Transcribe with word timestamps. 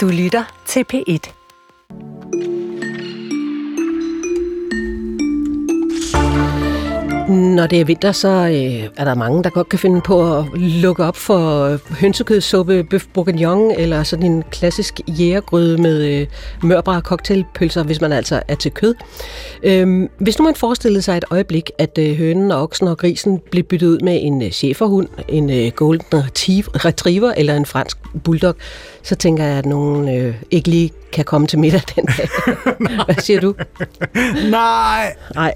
Du 0.00 0.08
lytter 0.08 0.44
til 0.66 0.84
P1. 0.92 1.39
Når 7.30 7.66
det 7.66 7.80
er 7.80 7.84
vinter, 7.84 8.12
så 8.12 8.28
øh, 8.28 8.88
er 8.96 9.04
der 9.04 9.14
mange, 9.14 9.44
der 9.44 9.50
godt 9.50 9.68
kan 9.68 9.78
finde 9.78 10.00
på 10.00 10.38
at 10.38 10.44
lukke 10.54 11.04
op 11.04 11.16
for 11.16 11.64
øh, 11.64 11.78
hønsekødssuppe, 12.00 12.84
bøf 12.84 13.06
bourguignon 13.14 13.70
eller 13.70 14.02
sådan 14.02 14.32
en 14.32 14.44
klassisk 14.50 15.00
jægergryde 15.08 15.82
med 15.82 16.04
øh, 16.04 16.26
mørbare 16.62 17.00
cocktailpølser, 17.00 17.82
hvis 17.82 18.00
man 18.00 18.12
altså 18.12 18.42
er 18.48 18.54
til 18.54 18.70
kød. 18.70 18.94
Øhm, 19.62 20.08
hvis 20.18 20.38
nu 20.38 20.44
man 20.44 20.54
forestillede 20.54 21.02
sig 21.02 21.16
et 21.16 21.24
øjeblik, 21.30 21.70
at 21.78 21.98
øh, 21.98 22.14
hønen 22.16 22.50
og 22.50 22.62
oksen 22.62 22.88
og 22.88 22.98
grisen 22.98 23.40
blev 23.50 23.64
byttet 23.64 23.86
ud 23.86 23.98
med 24.00 24.18
en 24.22 24.42
øh, 24.42 24.50
cheferhund, 24.50 25.08
en 25.28 25.50
øh, 25.50 25.70
golden 25.70 26.04
retriever 26.84 27.32
eller 27.36 27.56
en 27.56 27.66
fransk 27.66 27.98
bulldog, 28.24 28.54
så 29.02 29.14
tænker 29.14 29.44
jeg, 29.44 29.58
at 29.58 29.66
nogen 29.66 30.08
øh, 30.08 30.34
ikke 30.50 30.68
lige 30.68 30.90
kan 31.12 31.24
komme 31.24 31.46
til 31.46 31.58
middag 31.58 31.80
den 31.96 32.04
dag. 32.04 32.28
Hvad 33.06 33.14
siger 33.18 33.40
du? 33.40 33.54
Nej! 34.50 35.16
Nej, 35.34 35.54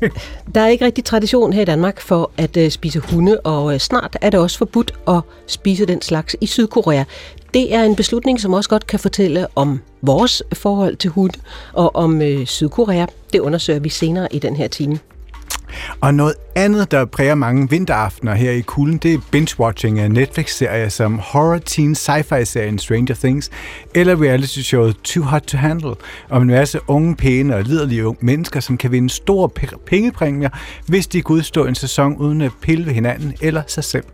der 0.55 0.61
er 0.61 0.67
ikke 0.67 0.85
rigtig 0.85 1.05
tradition 1.05 1.53
her 1.53 1.63
i 1.63 1.65
Danmark 1.65 2.01
for 2.01 2.31
at 2.37 2.57
øh, 2.57 2.71
spise 2.71 2.99
hunde, 2.99 3.41
og 3.41 3.75
øh, 3.75 3.81
snart 3.81 4.17
er 4.21 4.31
det 4.31 4.41
også 4.41 4.59
forbudt 4.59 4.95
at 5.09 5.21
spise 5.47 5.87
den 5.87 6.03
slags 6.03 6.37
i 6.41 6.47
Sydkorea. 6.47 7.05
Det 7.55 7.75
er 7.75 7.83
en 7.83 7.97
beslutning, 7.97 8.41
som 8.41 8.53
også 8.53 8.71
godt 8.71 8.87
kan 8.87 8.99
fortælle 8.99 9.47
om 9.55 9.81
vores 10.03 10.43
forhold 10.53 10.97
til 10.97 11.11
hunde 11.11 11.39
og 11.73 11.97
om 11.97 12.23
øh, 12.23 12.47
Sydkorea. 12.47 13.07
Det 13.33 13.39
undersøger 13.39 13.81
vi 13.81 13.89
senere 13.89 14.29
i 14.31 14.39
den 14.39 14.57
her 14.57 14.69
time. 14.69 14.99
Og 16.01 16.15
noget 16.15 16.35
andet, 16.55 16.91
der 16.91 17.05
præger 17.05 17.35
mange 17.35 17.71
vinteraftener 17.71 18.35
her 18.35 18.51
i 18.51 18.61
kulden, 18.61 18.99
det 18.99 19.15
er 19.15 19.19
binge-watching 19.19 19.99
af 19.99 20.11
Netflix-serier 20.11 20.89
som 20.89 21.19
horror 21.19 21.59
teen 21.59 21.95
sci-fi-serien 21.95 22.79
Stranger 22.79 23.15
Things, 23.15 23.51
eller 23.95 24.23
reality-showet 24.23 24.97
Too 25.05 25.25
Hot 25.25 25.43
to 25.43 25.59
Handle, 25.59 25.95
om 26.31 26.43
en 26.43 26.49
masse 26.49 26.81
unge, 26.89 27.17
pæne 27.17 27.57
og 27.57 27.63
liderlige 27.63 28.07
unge 28.07 28.19
mennesker, 28.21 28.61
som 28.61 28.77
kan 28.77 28.93
vinde 28.93 29.11
store 29.11 29.49
pengepræmier, 29.87 30.51
hvis 30.87 31.07
de 31.07 31.23
kan 31.23 31.37
udstå 31.37 31.67
en 31.67 31.75
sæson 31.75 32.17
uden 32.17 32.41
at 32.41 32.51
pille 32.63 32.87
ved 32.87 32.93
hinanden 32.93 33.35
eller 33.41 33.63
sig 33.67 33.85
selv. 33.85 34.05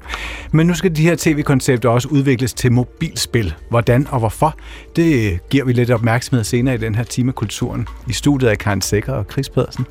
Men 0.53 0.67
nu 0.67 0.75
skal 0.75 0.97
de 0.97 1.03
her 1.03 1.17
tv-koncepter 1.19 1.89
også 1.89 2.09
udvikles 2.09 2.55
til 2.55 2.73
mobilspil. 2.73 3.55
Hvordan 3.71 4.07
og 4.11 4.19
hvorfor, 4.19 4.55
det 4.97 5.39
giver 5.51 5.65
vi 5.65 5.73
lidt 5.73 5.91
opmærksomhed 5.91 6.45
senere 6.45 6.75
i 6.75 6.79
den 6.79 6.95
her 6.95 7.05
time 7.05 7.33
kulturen. 7.33 7.89
I 8.09 8.13
studiet 8.13 8.51
er 8.51 8.55
Karen 8.55 8.81
Sækker 8.81 9.13
og 9.13 9.27
Chris 9.31 9.49
Pedersen. 9.49 9.87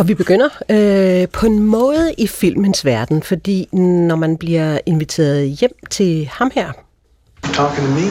Og 0.00 0.08
vi 0.08 0.14
begynder 0.14 0.48
øh, 0.68 1.28
på 1.28 1.46
en 1.46 1.58
måde 1.58 2.14
i 2.18 2.26
filmens 2.26 2.84
verden, 2.84 3.22
fordi 3.22 3.68
når 3.72 4.16
man 4.16 4.36
bliver 4.36 4.78
inviteret 4.86 5.48
hjem 5.48 5.72
til 5.90 6.28
ham 6.32 6.50
her, 6.54 6.72
Talking 7.42 7.86
to 7.86 7.92
me? 7.92 8.06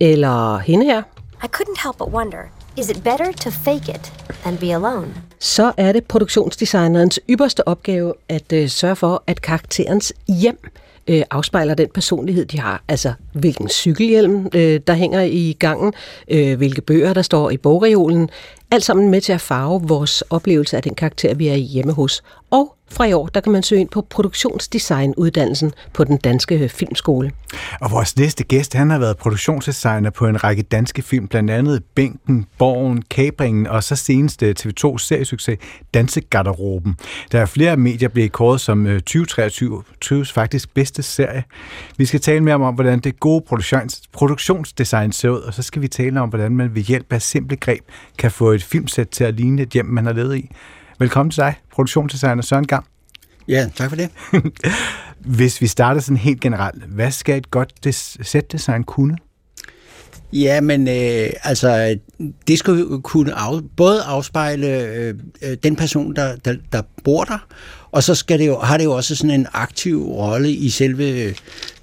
eller 0.00 0.58
hende 0.58 0.84
her, 0.84 1.02
I 1.44 1.46
couldn't 1.56 1.82
help 1.84 1.98
but 1.98 2.08
wonder, 2.08 2.38
is 2.76 2.90
it 2.90 3.02
better 3.04 3.32
to 3.32 3.50
fake 3.50 3.88
it 3.94 4.12
than 4.42 4.56
be 4.56 4.74
alone? 4.74 5.14
så 5.38 5.72
er 5.76 5.92
det 5.92 6.04
produktionsdesignerens 6.04 7.20
ypperste 7.30 7.68
opgave 7.68 8.14
at 8.28 8.52
øh, 8.52 8.68
sørge 8.68 8.96
for, 8.96 9.24
at 9.26 9.42
karakterens 9.42 10.12
hjem 10.28 10.58
øh, 11.06 11.22
afspejler 11.30 11.74
den 11.74 11.88
personlighed, 11.94 12.46
de 12.46 12.60
har. 12.60 12.82
Altså, 12.88 13.12
hvilken 13.32 13.68
cykelhjelm, 13.68 14.48
øh, 14.54 14.80
der 14.86 14.94
hænger 14.94 15.20
i 15.22 15.56
gangen, 15.58 15.92
øh, 16.28 16.56
hvilke 16.56 16.80
bøger, 16.80 17.12
der 17.12 17.22
står 17.22 17.50
i 17.50 17.56
bogreolen. 17.56 18.30
Alt 18.74 18.84
sammen 18.84 19.10
med 19.10 19.20
til 19.20 19.32
at 19.32 19.40
farve 19.40 19.82
vores 19.82 20.22
oplevelse 20.22 20.76
af 20.76 20.82
den 20.82 20.94
karakter, 20.94 21.34
vi 21.34 21.48
er 21.48 21.54
hjemme 21.54 21.92
hos. 21.92 22.22
Og 22.50 22.74
fra 22.94 23.04
i 23.04 23.12
år, 23.12 23.26
der 23.26 23.40
kan 23.40 23.52
man 23.52 23.62
søge 23.62 23.80
ind 23.80 23.88
på 23.88 24.06
produktionsdesignuddannelsen 24.10 25.72
på 25.92 26.04
den 26.04 26.16
danske 26.16 26.68
filmskole. 26.68 27.32
Og 27.80 27.90
vores 27.90 28.16
næste 28.16 28.44
gæst, 28.44 28.74
han 28.74 28.90
har 28.90 28.98
været 28.98 29.16
produktionsdesigner 29.16 30.10
på 30.10 30.26
en 30.26 30.44
række 30.44 30.62
danske 30.62 31.02
film, 31.02 31.28
blandt 31.28 31.50
andet 31.50 31.84
Bænken, 31.94 32.46
Borgen, 32.58 33.02
Kabringen 33.02 33.66
og 33.66 33.84
så 33.84 33.96
senest 33.96 34.42
øh, 34.42 34.54
TV2 34.60 34.98
seriesucces 34.98 35.58
Dansegarderoben. 35.94 36.96
Der 37.32 37.40
er 37.40 37.46
flere 37.46 37.76
medier 37.76 38.08
blevet 38.08 38.32
kåret 38.32 38.60
som 38.60 38.86
øh, 38.86 39.00
2023 39.00 40.24
faktisk 40.24 40.74
bedste 40.74 41.02
serie. 41.02 41.44
Vi 41.96 42.06
skal 42.06 42.20
tale 42.20 42.40
mere 42.40 42.54
om, 42.54 42.74
hvordan 42.74 43.00
det 43.00 43.20
gode 43.20 43.44
produktions, 43.48 44.02
produktionsdesign 44.12 45.12
ser 45.12 45.28
ud, 45.28 45.40
og 45.40 45.54
så 45.54 45.62
skal 45.62 45.82
vi 45.82 45.88
tale 45.88 46.20
om, 46.20 46.28
hvordan 46.28 46.56
man 46.56 46.74
ved 46.74 46.82
hjælp 46.82 47.12
af 47.12 47.22
simple 47.22 47.56
greb 47.56 47.82
kan 48.18 48.30
få 48.30 48.50
et 48.52 48.62
filmsæt 48.62 49.08
til 49.08 49.24
at 49.24 49.34
ligne 49.34 49.62
et 49.62 49.68
hjem, 49.68 49.86
man 49.86 50.06
har 50.06 50.12
levet 50.12 50.36
i. 50.36 50.50
Velkommen 50.98 51.30
til 51.30 51.40
dig, 51.40 51.54
produktionsdesigner 51.72 52.42
Søren 52.42 52.66
Gang. 52.66 52.86
Ja, 53.48 53.70
tak 53.76 53.88
for 53.88 53.96
det. 53.96 54.10
Hvis 55.38 55.60
vi 55.60 55.66
starter 55.66 56.00
sådan 56.00 56.16
helt 56.16 56.40
generelt, 56.40 56.84
hvad 56.84 57.10
skal 57.10 57.38
et 57.38 57.50
godt 57.50 57.72
sætdesign 58.22 58.84
kunne? 58.84 59.16
Ja, 60.32 60.60
men 60.60 60.88
øh, 60.88 61.30
altså, 61.42 61.98
det 62.48 62.58
skal 62.58 63.00
kunne 63.02 63.34
af, 63.34 63.60
både 63.76 64.02
afspejle 64.02 64.80
øh, 64.80 65.14
øh, 65.42 65.56
den 65.62 65.76
person, 65.76 66.16
der, 66.16 66.36
der, 66.36 66.56
der 66.72 66.82
bor 67.04 67.24
der, 67.24 67.46
og 67.90 68.02
så 68.02 68.14
skal 68.14 68.38
det 68.38 68.46
jo, 68.46 68.58
har 68.58 68.76
det 68.76 68.84
jo 68.84 68.92
også 68.92 69.16
sådan 69.16 69.40
en 69.40 69.46
aktiv 69.52 70.02
rolle 70.02 70.50
i 70.50 70.68
selve 70.68 71.34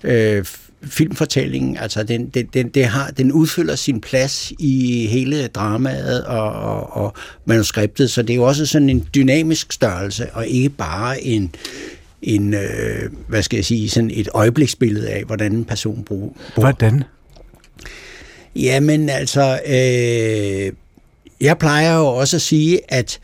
øh, 0.03 0.45
filmfortællingen. 0.83 1.77
Altså, 1.77 2.03
den, 2.03 2.29
den, 2.29 2.45
den, 2.53 2.69
det 2.69 2.85
har, 2.85 3.11
den 3.11 3.31
udfylder 3.31 3.75
sin 3.75 4.01
plads 4.01 4.53
i 4.59 5.07
hele 5.07 5.47
dramaet 5.47 6.23
og, 6.23 6.51
og, 6.51 6.95
og 6.95 7.13
manuskriptet, 7.45 8.11
så 8.11 8.21
det 8.21 8.29
er 8.29 8.35
jo 8.35 8.43
også 8.43 8.65
sådan 8.65 8.89
en 8.89 9.07
dynamisk 9.15 9.71
størrelse, 9.71 10.29
og 10.33 10.47
ikke 10.47 10.69
bare 10.69 11.23
en, 11.23 11.55
en 12.21 12.53
øh, 12.53 13.09
hvad 13.27 13.43
skal 13.43 13.57
jeg 13.57 13.65
sige, 13.65 13.89
sådan 13.89 14.11
et 14.13 14.29
øjebliksbillede 14.33 15.09
af, 15.09 15.23
hvordan 15.23 15.53
en 15.53 15.65
person 15.65 16.03
bor. 16.03 16.35
Hvordan? 16.55 17.03
Jamen 18.55 19.09
altså, 19.09 19.59
øh, 19.65 20.73
jeg 21.41 21.57
plejer 21.57 21.97
jo 21.97 22.05
også 22.05 22.37
at 22.37 22.41
sige, 22.41 22.79
at 22.93 23.19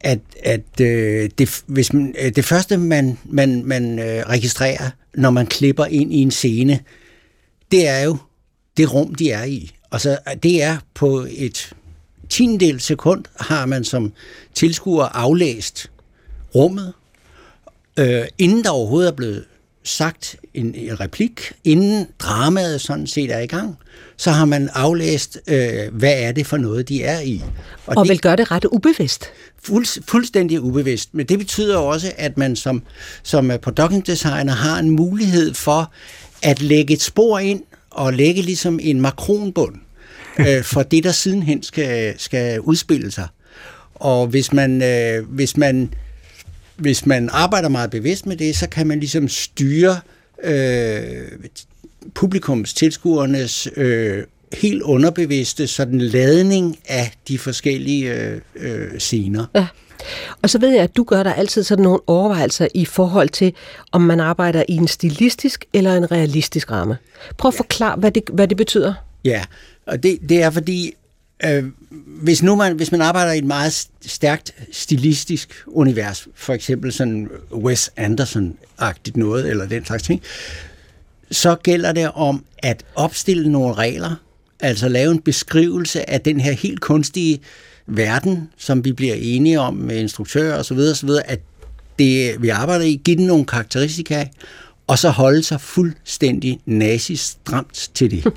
at, 0.00 0.18
at 0.44 0.80
øh, 0.80 1.30
det, 1.38 1.62
hvis 1.66 1.92
man, 1.92 2.14
øh, 2.18 2.32
det 2.36 2.44
første, 2.44 2.76
man, 2.76 3.18
man, 3.24 3.62
man 3.64 3.98
øh, 3.98 4.22
registrerer, 4.28 4.90
når 5.14 5.30
man 5.30 5.46
klipper 5.46 5.84
ind 5.84 6.14
i 6.14 6.16
en 6.16 6.30
scene, 6.30 6.80
det 7.70 7.88
er 7.88 8.00
jo 8.00 8.16
det 8.76 8.94
rum, 8.94 9.14
de 9.14 9.30
er 9.30 9.44
i. 9.44 9.70
Og 9.90 10.00
så 10.00 10.18
øh, 10.28 10.36
det 10.42 10.62
er 10.62 10.78
på 10.94 11.26
et 11.30 11.72
tiendel 12.28 12.80
sekund, 12.80 13.24
har 13.40 13.66
man 13.66 13.84
som 13.84 14.12
tilskuer 14.54 15.04
aflæst 15.04 15.90
rummet, 16.54 16.92
øh, 17.98 18.24
inden 18.38 18.64
der 18.64 18.70
overhovedet 18.70 19.08
er 19.08 19.16
blevet 19.16 19.44
sagt 19.88 20.36
en, 20.54 20.74
replik, 21.00 21.52
inden 21.64 22.06
dramaet 22.18 22.80
sådan 22.80 23.06
set 23.06 23.30
er 23.30 23.38
i 23.38 23.46
gang, 23.46 23.76
så 24.16 24.30
har 24.30 24.44
man 24.44 24.70
aflæst, 24.72 25.38
øh, 25.46 25.92
hvad 25.92 26.14
er 26.16 26.32
det 26.32 26.46
for 26.46 26.56
noget, 26.56 26.88
de 26.88 27.02
er 27.02 27.20
i. 27.20 27.42
Og, 27.86 27.96
og 27.96 28.04
det, 28.04 28.10
vil 28.10 28.20
gøre 28.20 28.36
det 28.36 28.50
ret 28.50 28.64
ubevidst. 28.64 29.24
Fuld, 29.62 30.02
fuldstændig 30.08 30.60
ubevidst. 30.60 31.14
Men 31.14 31.26
det 31.26 31.38
betyder 31.38 31.76
også, 31.76 32.12
at 32.16 32.38
man 32.38 32.56
som, 32.56 32.82
som 33.22 33.52
production 33.62 34.00
designer 34.00 34.52
har 34.52 34.78
en 34.78 34.90
mulighed 34.90 35.54
for 35.54 35.92
at 36.42 36.62
lægge 36.62 36.94
et 36.94 37.02
spor 37.02 37.38
ind 37.38 37.62
og 37.90 38.12
lægge 38.12 38.42
ligesom 38.42 38.78
en 38.82 39.00
makronbund 39.00 39.74
øh, 40.48 40.62
for 40.62 40.82
det, 40.82 41.04
der 41.04 41.12
sidenhen 41.12 41.62
skal, 41.62 42.14
skal 42.18 42.60
udspille 42.60 43.10
sig. 43.10 43.28
Og 43.94 44.26
hvis 44.26 44.52
man, 44.52 44.82
øh, 44.82 45.28
hvis 45.28 45.56
man 45.56 45.94
hvis 46.78 47.06
man 47.06 47.28
arbejder 47.32 47.68
meget 47.68 47.90
bevidst 47.90 48.26
med 48.26 48.36
det, 48.36 48.56
så 48.56 48.68
kan 48.68 48.86
man 48.86 49.00
ligesom 49.00 49.28
styre 49.28 50.00
øh, 50.44 51.02
publikums, 52.14 52.74
tilskuernes 52.74 53.68
øh, 53.76 54.24
helt 54.52 54.82
underbevidste 54.82 55.66
sådan 55.66 56.00
ladning 56.00 56.78
af 56.88 57.12
de 57.28 57.38
forskellige 57.38 58.14
øh, 58.14 58.40
øh, 58.56 58.98
scener. 58.98 59.46
Ja. 59.54 59.66
Og 60.42 60.50
så 60.50 60.58
ved 60.58 60.70
jeg, 60.70 60.82
at 60.82 60.96
du 60.96 61.04
gør 61.04 61.22
der 61.22 61.32
altid 61.32 61.62
sådan 61.62 61.82
nogle 61.82 62.00
overvejelser 62.06 62.68
i 62.74 62.84
forhold 62.84 63.28
til, 63.28 63.54
om 63.92 64.00
man 64.00 64.20
arbejder 64.20 64.62
i 64.68 64.72
en 64.72 64.88
stilistisk 64.88 65.64
eller 65.72 65.96
en 65.96 66.10
realistisk 66.12 66.70
ramme. 66.70 66.96
Prøv 67.38 67.48
at 67.48 67.54
forklare, 67.54 67.96
hvad 67.96 68.10
det, 68.10 68.22
hvad 68.32 68.48
det 68.48 68.56
betyder. 68.56 68.94
Ja, 69.24 69.44
og 69.86 70.02
det, 70.02 70.18
det 70.28 70.42
er 70.42 70.50
fordi, 70.50 70.94
øh, 71.44 71.64
hvis, 72.22 72.42
nu 72.42 72.56
man, 72.56 72.76
hvis 72.76 72.92
man 72.92 73.00
arbejder 73.00 73.32
i 73.32 73.38
et 73.38 73.44
meget 73.44 73.88
stærkt 74.06 74.54
stilistisk 74.72 75.62
univers, 75.66 76.28
for 76.34 76.52
eksempel 76.52 76.92
sådan 76.92 77.28
Wes 77.52 77.90
Anderson-agtigt 77.96 79.16
noget, 79.16 79.50
eller 79.50 79.66
den 79.66 79.84
slags 79.84 80.02
ting, 80.02 80.22
så 81.30 81.54
gælder 81.54 81.92
det 81.92 82.10
om 82.14 82.44
at 82.58 82.84
opstille 82.94 83.52
nogle 83.52 83.74
regler, 83.74 84.14
altså 84.60 84.88
lave 84.88 85.12
en 85.12 85.20
beskrivelse 85.20 86.10
af 86.10 86.20
den 86.20 86.40
her 86.40 86.52
helt 86.52 86.80
kunstige 86.80 87.40
verden, 87.86 88.48
som 88.56 88.84
vi 88.84 88.92
bliver 88.92 89.14
enige 89.14 89.60
om 89.60 89.74
med 89.74 89.96
instruktører 89.96 90.58
osv., 90.58 90.78
osv. 90.78 91.10
at 91.24 91.40
det, 91.98 92.42
vi 92.42 92.48
arbejder 92.48 92.84
i, 92.84 93.00
give 93.04 93.16
den 93.16 93.26
nogle 93.26 93.44
karakteristika, 93.44 94.26
og 94.86 94.98
så 94.98 95.10
holde 95.10 95.42
sig 95.42 95.60
fuldstændig 95.60 96.60
nazistramt 96.66 97.90
til 97.94 98.10
det. 98.10 98.32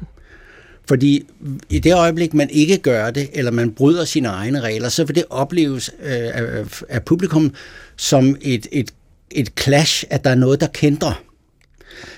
Fordi 0.92 1.26
i 1.70 1.80
det 1.80 1.94
øjeblik, 1.94 2.34
man 2.34 2.50
ikke 2.50 2.78
gør 2.78 3.12
det, 3.12 3.30
eller 3.34 3.52
man 3.52 3.72
bryder 3.72 4.06
sine 4.06 4.28
egne 4.28 4.62
regler, 4.62 4.90
så 4.90 5.04
vil 5.04 5.16
det 5.16 5.24
opleves 5.30 5.92
øh, 6.04 6.12
af, 6.12 6.66
af 6.90 7.04
publikum 7.04 7.54
som 7.98 8.38
et, 8.42 8.68
et, 8.72 8.92
et 9.32 9.52
clash, 9.60 10.04
at 10.10 10.24
der 10.24 10.30
er 10.30 10.36
noget, 10.36 10.62
der 10.62 10.68
kender. 10.68 11.24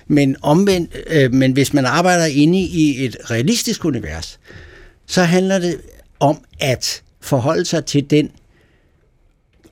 Men 0.07 0.35
omvendt, 0.41 0.95
øh, 1.07 1.33
men 1.33 1.51
hvis 1.51 1.73
man 1.73 1.85
arbejder 1.85 2.25
inde 2.25 2.59
i 2.59 3.05
et 3.05 3.17
realistisk 3.31 3.85
univers, 3.85 4.39
så 5.07 5.23
handler 5.23 5.59
det 5.59 5.77
om 6.19 6.37
at 6.59 7.01
forholde 7.21 7.65
sig 7.65 7.85
til 7.85 8.09
den 8.09 8.31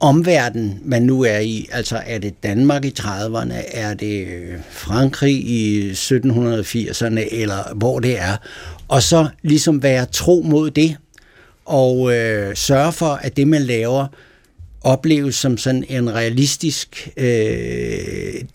omverden, 0.01 0.79
man 0.85 1.01
nu 1.01 1.23
er 1.23 1.37
i. 1.37 1.69
Altså 1.71 2.01
er 2.05 2.17
det 2.17 2.43
Danmark 2.43 2.85
i 2.85 2.93
30'erne, 2.99 3.53
er 3.73 3.93
det 3.93 4.27
øh, 4.27 4.59
Frankrig 4.69 5.33
i 5.33 5.91
1780'erne, 5.91 7.35
eller 7.35 7.73
hvor 7.75 7.99
det 7.99 8.19
er. 8.19 8.37
Og 8.91 9.03
så 9.03 9.29
ligesom 9.41 9.83
være 9.83 10.05
tro 10.05 10.41
mod 10.45 10.71
det, 10.71 10.97
og 11.65 12.13
øh, 12.13 12.55
sørge 12.55 12.91
for, 12.91 13.05
at 13.05 13.37
det, 13.37 13.47
man 13.47 13.61
laver, 13.61 14.07
opleves 14.81 15.35
som 15.35 15.57
sådan 15.57 15.85
en 15.89 16.13
realistisk 16.13 17.09
øh, 17.17 17.25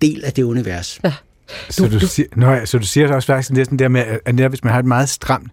del 0.03 0.25
af 0.25 0.33
det 0.37 0.43
univers. 0.43 1.01
Ja. 1.05 1.13
Du, 1.69 1.73
så, 1.73 1.89
du, 1.89 1.99
du, 1.99 2.07
siger, 2.07 2.29
nøj, 2.37 2.65
så 2.65 2.79
du 2.79 2.87
siger 2.87 3.15
også 3.15 3.27
faktisk 3.27 3.51
næsten 3.51 3.79
der 3.79 3.89
med, 3.89 4.05
at 4.25 4.35
netop 4.35 4.51
hvis 4.51 4.65
man 4.65 4.73
har 4.73 4.79
et 4.79 4.85
meget 4.85 5.09
stramt 5.09 5.53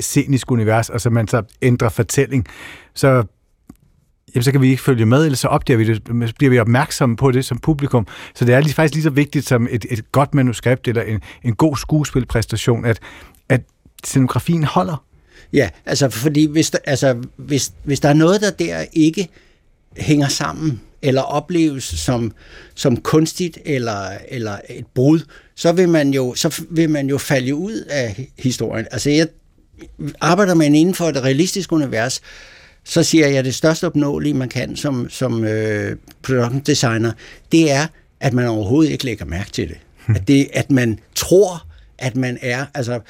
scenisk 0.00 0.50
univers, 0.50 0.90
og 0.90 1.00
så 1.00 1.10
man 1.10 1.28
så 1.28 1.42
ændrer 1.62 1.88
fortælling, 1.88 2.46
så 2.94 3.08
jamen, 4.34 4.42
så 4.42 4.52
kan 4.52 4.60
vi 4.60 4.70
ikke 4.70 4.82
følge 4.82 5.06
med, 5.06 5.24
eller 5.24 5.36
så 5.36 5.48
opdager 5.48 5.78
vi 5.78 5.84
det, 5.84 5.96
så 6.28 6.34
bliver 6.38 6.50
vi 6.50 6.58
opmærksomme 6.58 7.16
på 7.16 7.30
det 7.30 7.44
som 7.44 7.58
publikum. 7.58 8.06
Så 8.34 8.44
det 8.44 8.54
er 8.54 8.60
lige, 8.60 8.74
faktisk 8.74 8.94
lige 8.94 9.04
så 9.04 9.10
vigtigt 9.10 9.48
som 9.48 9.68
et, 9.70 9.86
et 9.90 10.12
godt 10.12 10.34
manuskript 10.34 10.88
eller 10.88 11.02
en, 11.02 11.20
en 11.44 11.54
god 11.54 11.76
skuespilpræstation, 11.76 12.84
at, 12.84 13.00
at 13.48 13.60
scenografien 14.06 14.64
holder. 14.64 15.04
Ja, 15.52 15.68
altså 15.86 16.08
fordi 16.08 16.46
hvis 16.46 16.70
der, 16.70 16.78
altså, 16.84 17.16
hvis, 17.36 17.72
hvis 17.84 18.00
der 18.00 18.08
er 18.08 18.14
noget, 18.14 18.40
der 18.40 18.50
der 18.50 18.84
ikke 18.92 19.28
hænger 19.96 20.28
sammen, 20.28 20.80
eller 21.02 21.22
opleves 21.22 21.84
som, 21.84 22.32
som 22.74 22.96
kunstigt 22.96 23.58
eller, 23.64 24.08
eller 24.28 24.56
et 24.68 24.86
brud, 24.94 25.20
så 25.54 25.72
vil, 25.72 25.88
man 25.88 26.14
jo, 26.14 26.34
så 26.34 26.62
vil 26.70 26.90
man 26.90 27.08
jo 27.08 27.18
falde 27.18 27.54
ud 27.54 27.84
af 27.90 28.28
historien. 28.38 28.86
Altså 28.90 29.10
jeg 29.10 29.28
arbejder 30.20 30.54
man 30.54 30.74
inden 30.74 30.94
for 30.94 31.08
et 31.08 31.22
realistisk 31.22 31.72
univers, 31.72 32.20
så 32.84 33.02
siger 33.02 33.28
jeg, 33.28 33.38
at 33.38 33.44
det 33.44 33.54
største 33.54 33.86
opnåelige, 33.86 34.34
man 34.34 34.48
kan 34.48 34.76
som, 34.76 35.10
som 35.10 35.44
øh, 35.44 35.96
production 36.22 36.60
designer, 36.60 37.12
det 37.52 37.70
er, 37.70 37.86
at 38.20 38.32
man 38.32 38.46
overhovedet 38.46 38.92
ikke 38.92 39.04
lægger 39.04 39.24
mærke 39.24 39.50
til 39.50 39.68
det. 39.68 39.76
At, 40.16 40.28
det, 40.28 40.48
at 40.52 40.70
man 40.70 40.98
tror, 41.14 41.66
at 41.98 42.16
man 42.16 42.38
er... 42.42 42.66
Altså, 42.74 43.00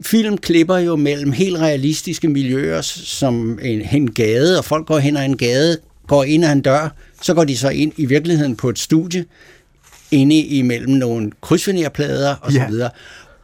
film 0.00 0.38
klipper 0.38 0.76
jo 0.76 0.96
mellem 0.96 1.32
helt 1.32 1.58
realistiske 1.58 2.28
miljøer, 2.28 2.80
som 2.82 3.58
en, 3.62 3.82
en 3.92 4.12
gade, 4.12 4.58
og 4.58 4.64
folk 4.64 4.86
går 4.86 4.98
hen 4.98 5.16
ad 5.16 5.24
en 5.24 5.36
gade, 5.36 5.78
går 6.06 6.24
ind 6.24 6.44
ad 6.44 6.52
en 6.52 6.60
dør, 6.60 6.96
så 7.22 7.34
går 7.34 7.44
de 7.44 7.56
så 7.56 7.68
ind 7.68 7.92
i 7.96 8.04
virkeligheden 8.04 8.56
på 8.56 8.68
et 8.68 8.78
studie, 8.78 9.24
inde 10.10 10.36
imellem 10.36 10.90
nogle 10.90 11.30
krydsvenerplader 11.40 12.34
og 12.34 12.52
så 12.52 12.66
videre. 12.68 12.90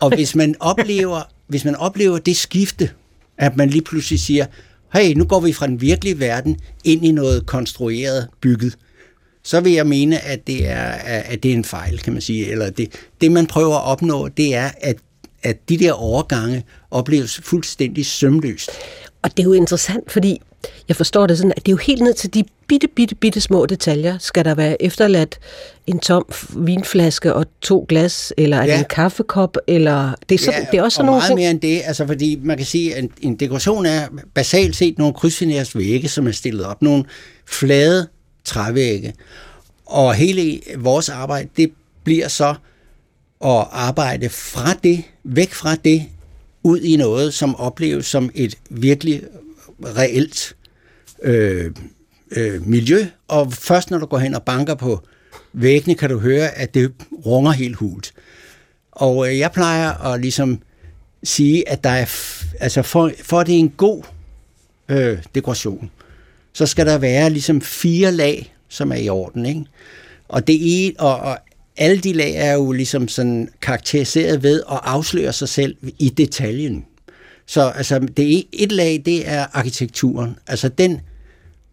Og 0.00 0.14
hvis 0.14 0.34
man 0.34 0.54
oplever, 0.60 1.22
hvis 1.48 1.64
man 1.64 1.76
oplever 1.76 2.18
det 2.18 2.36
skifte, 2.36 2.90
at 3.38 3.56
man 3.56 3.70
lige 3.70 3.82
pludselig 3.82 4.20
siger, 4.20 4.46
hey, 4.94 5.12
nu 5.14 5.24
går 5.24 5.40
vi 5.40 5.52
fra 5.52 5.66
den 5.66 5.80
virkelige 5.80 6.20
verden 6.20 6.56
ind 6.84 7.06
i 7.06 7.12
noget 7.12 7.46
konstrueret, 7.46 8.28
bygget, 8.40 8.78
så 9.44 9.60
vil 9.60 9.72
jeg 9.72 9.86
mene, 9.86 10.24
at 10.24 10.46
det 10.46 10.68
er, 10.68 10.82
at 11.04 11.42
det 11.42 11.50
er 11.50 11.54
en 11.54 11.64
fejl, 11.64 11.98
kan 11.98 12.12
man 12.12 12.22
sige. 12.22 12.50
Eller 12.50 12.70
det, 12.70 12.92
det 13.20 13.32
man 13.32 13.46
prøver 13.46 13.76
at 13.76 13.84
opnå, 13.84 14.28
det 14.28 14.54
er, 14.54 14.70
at, 14.80 14.96
at 15.42 15.68
de 15.68 15.78
der 15.78 15.92
overgange 15.92 16.64
opleves 16.90 17.40
fuldstændig 17.42 18.06
sømløst. 18.06 18.70
Og 19.22 19.30
det 19.30 19.38
er 19.38 19.44
jo 19.44 19.52
interessant, 19.52 20.12
fordi 20.12 20.40
jeg 20.88 20.96
forstår 20.96 21.26
det 21.26 21.38
sådan, 21.38 21.52
at 21.56 21.66
det 21.66 21.68
er 21.68 21.72
jo 21.72 21.76
helt 21.76 22.02
ned 22.02 22.14
til 22.14 22.34
de 22.34 22.44
bitte, 22.66 22.88
bitte, 22.88 23.14
bitte 23.14 23.40
små 23.40 23.66
detaljer. 23.66 24.18
Skal 24.18 24.44
der 24.44 24.54
være 24.54 24.82
efterladt 24.82 25.38
en 25.86 25.98
tom 25.98 26.24
vinflaske 26.56 27.34
og 27.34 27.46
to 27.60 27.86
glas, 27.88 28.32
eller 28.36 28.64
ja. 28.64 28.78
en 28.78 28.84
kaffekop, 28.90 29.56
eller... 29.66 30.14
Det 30.28 30.34
er, 30.34 30.38
så, 30.38 30.52
ja, 30.52 30.66
det 30.70 30.78
er 30.78 30.82
også 30.82 30.96
sådan 30.96 31.08
og 31.08 31.12
nogle 31.12 31.22
meget 31.22 31.36
mere 31.36 31.50
end 31.50 31.60
det, 31.60 31.82
altså 31.84 32.06
fordi 32.06 32.40
man 32.42 32.56
kan 32.56 32.66
sige, 32.66 32.94
at 32.94 33.04
en, 33.04 33.10
en 33.20 33.36
dekoration 33.36 33.86
er 33.86 34.08
basalt 34.34 34.76
set 34.76 34.98
nogle 34.98 35.14
krydsfineres 35.14 35.76
vægge, 35.76 36.08
som 36.08 36.26
er 36.26 36.32
stillet 36.32 36.64
op. 36.64 36.82
Nogle 36.82 37.04
flade 37.46 38.08
trævægge. 38.44 39.14
Og 39.86 40.14
hele 40.14 40.60
vores 40.78 41.08
arbejde, 41.08 41.48
det 41.56 41.72
bliver 42.04 42.28
så 42.28 42.54
at 43.44 43.66
arbejde 43.70 44.28
fra 44.28 44.74
det, 44.74 45.04
væk 45.24 45.52
fra 45.52 45.74
det, 45.74 46.06
ud 46.62 46.80
i 46.80 46.96
noget, 46.96 47.34
som 47.34 47.56
opleves 47.56 48.06
som 48.06 48.30
et 48.34 48.58
virkelig 48.70 49.22
reelt 49.84 50.56
øh, 51.22 51.70
øh, 52.30 52.66
miljø, 52.66 53.06
og 53.28 53.52
først 53.52 53.90
når 53.90 53.98
du 53.98 54.06
går 54.06 54.18
hen 54.18 54.34
og 54.34 54.42
banker 54.42 54.74
på 54.74 55.00
væggene, 55.52 55.94
kan 55.94 56.10
du 56.10 56.18
høre, 56.18 56.48
at 56.48 56.74
det 56.74 56.92
runger 57.26 57.50
helt 57.50 57.76
hult. 57.76 58.12
Og 58.92 59.28
øh, 59.28 59.38
jeg 59.38 59.52
plejer 59.52 60.12
at 60.12 60.20
ligesom 60.20 60.62
sige, 61.22 61.68
at 61.68 61.84
der 61.84 61.90
er, 61.90 62.06
altså 62.60 62.82
for, 62.82 63.12
for 63.22 63.40
at 63.40 63.46
det 63.46 63.54
er 63.54 63.58
en 63.58 63.74
god 63.76 64.02
øh, 64.88 65.18
dekoration, 65.34 65.90
så 66.52 66.66
skal 66.66 66.86
der 66.86 66.98
være 66.98 67.30
ligesom 67.30 67.60
fire 67.60 68.12
lag, 68.12 68.54
som 68.68 68.92
er 68.92 68.96
i 68.96 69.08
orden, 69.08 69.46
ikke? 69.46 69.64
Og, 70.28 70.46
det 70.46 70.86
er, 70.86 70.92
og, 70.98 71.16
og 71.16 71.38
alle 71.76 71.98
de 71.98 72.12
lag 72.12 72.34
er 72.34 72.52
jo 72.52 72.72
ligesom 72.72 73.08
sådan 73.08 73.48
karakteriseret 73.62 74.42
ved 74.42 74.62
at 74.70 74.80
afsløre 74.82 75.32
sig 75.32 75.48
selv 75.48 75.76
i 75.98 76.08
detaljen. 76.08 76.84
Så 77.46 77.62
altså, 77.62 77.98
det 77.98 78.38
er, 78.38 78.42
et 78.52 78.72
lag, 78.72 79.02
det 79.04 79.28
er 79.28 79.46
arkitekturen. 79.52 80.36
Altså 80.46 80.68
den, 80.68 81.00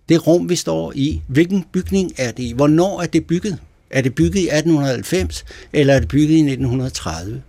det 0.10 0.28
rum, 0.28 0.50
vi 0.50 0.56
står 0.56 0.94
i. 0.96 1.22
Hvilken 1.28 1.66
bygning 1.72 2.12
er 2.18 2.32
det 2.32 2.44
i? 2.44 2.54
Hvornår 2.56 3.02
er 3.02 3.06
det 3.06 3.28
bygget? 3.28 3.58
Er 3.90 4.02
det 4.02 4.16
bygget 4.16 4.36
i 4.36 4.48
1890, 4.48 5.46
eller 5.74 5.94
er 5.94 6.00
det 6.00 6.10
bygget 6.10 6.30
i 6.30 6.40
1930? 6.40 7.42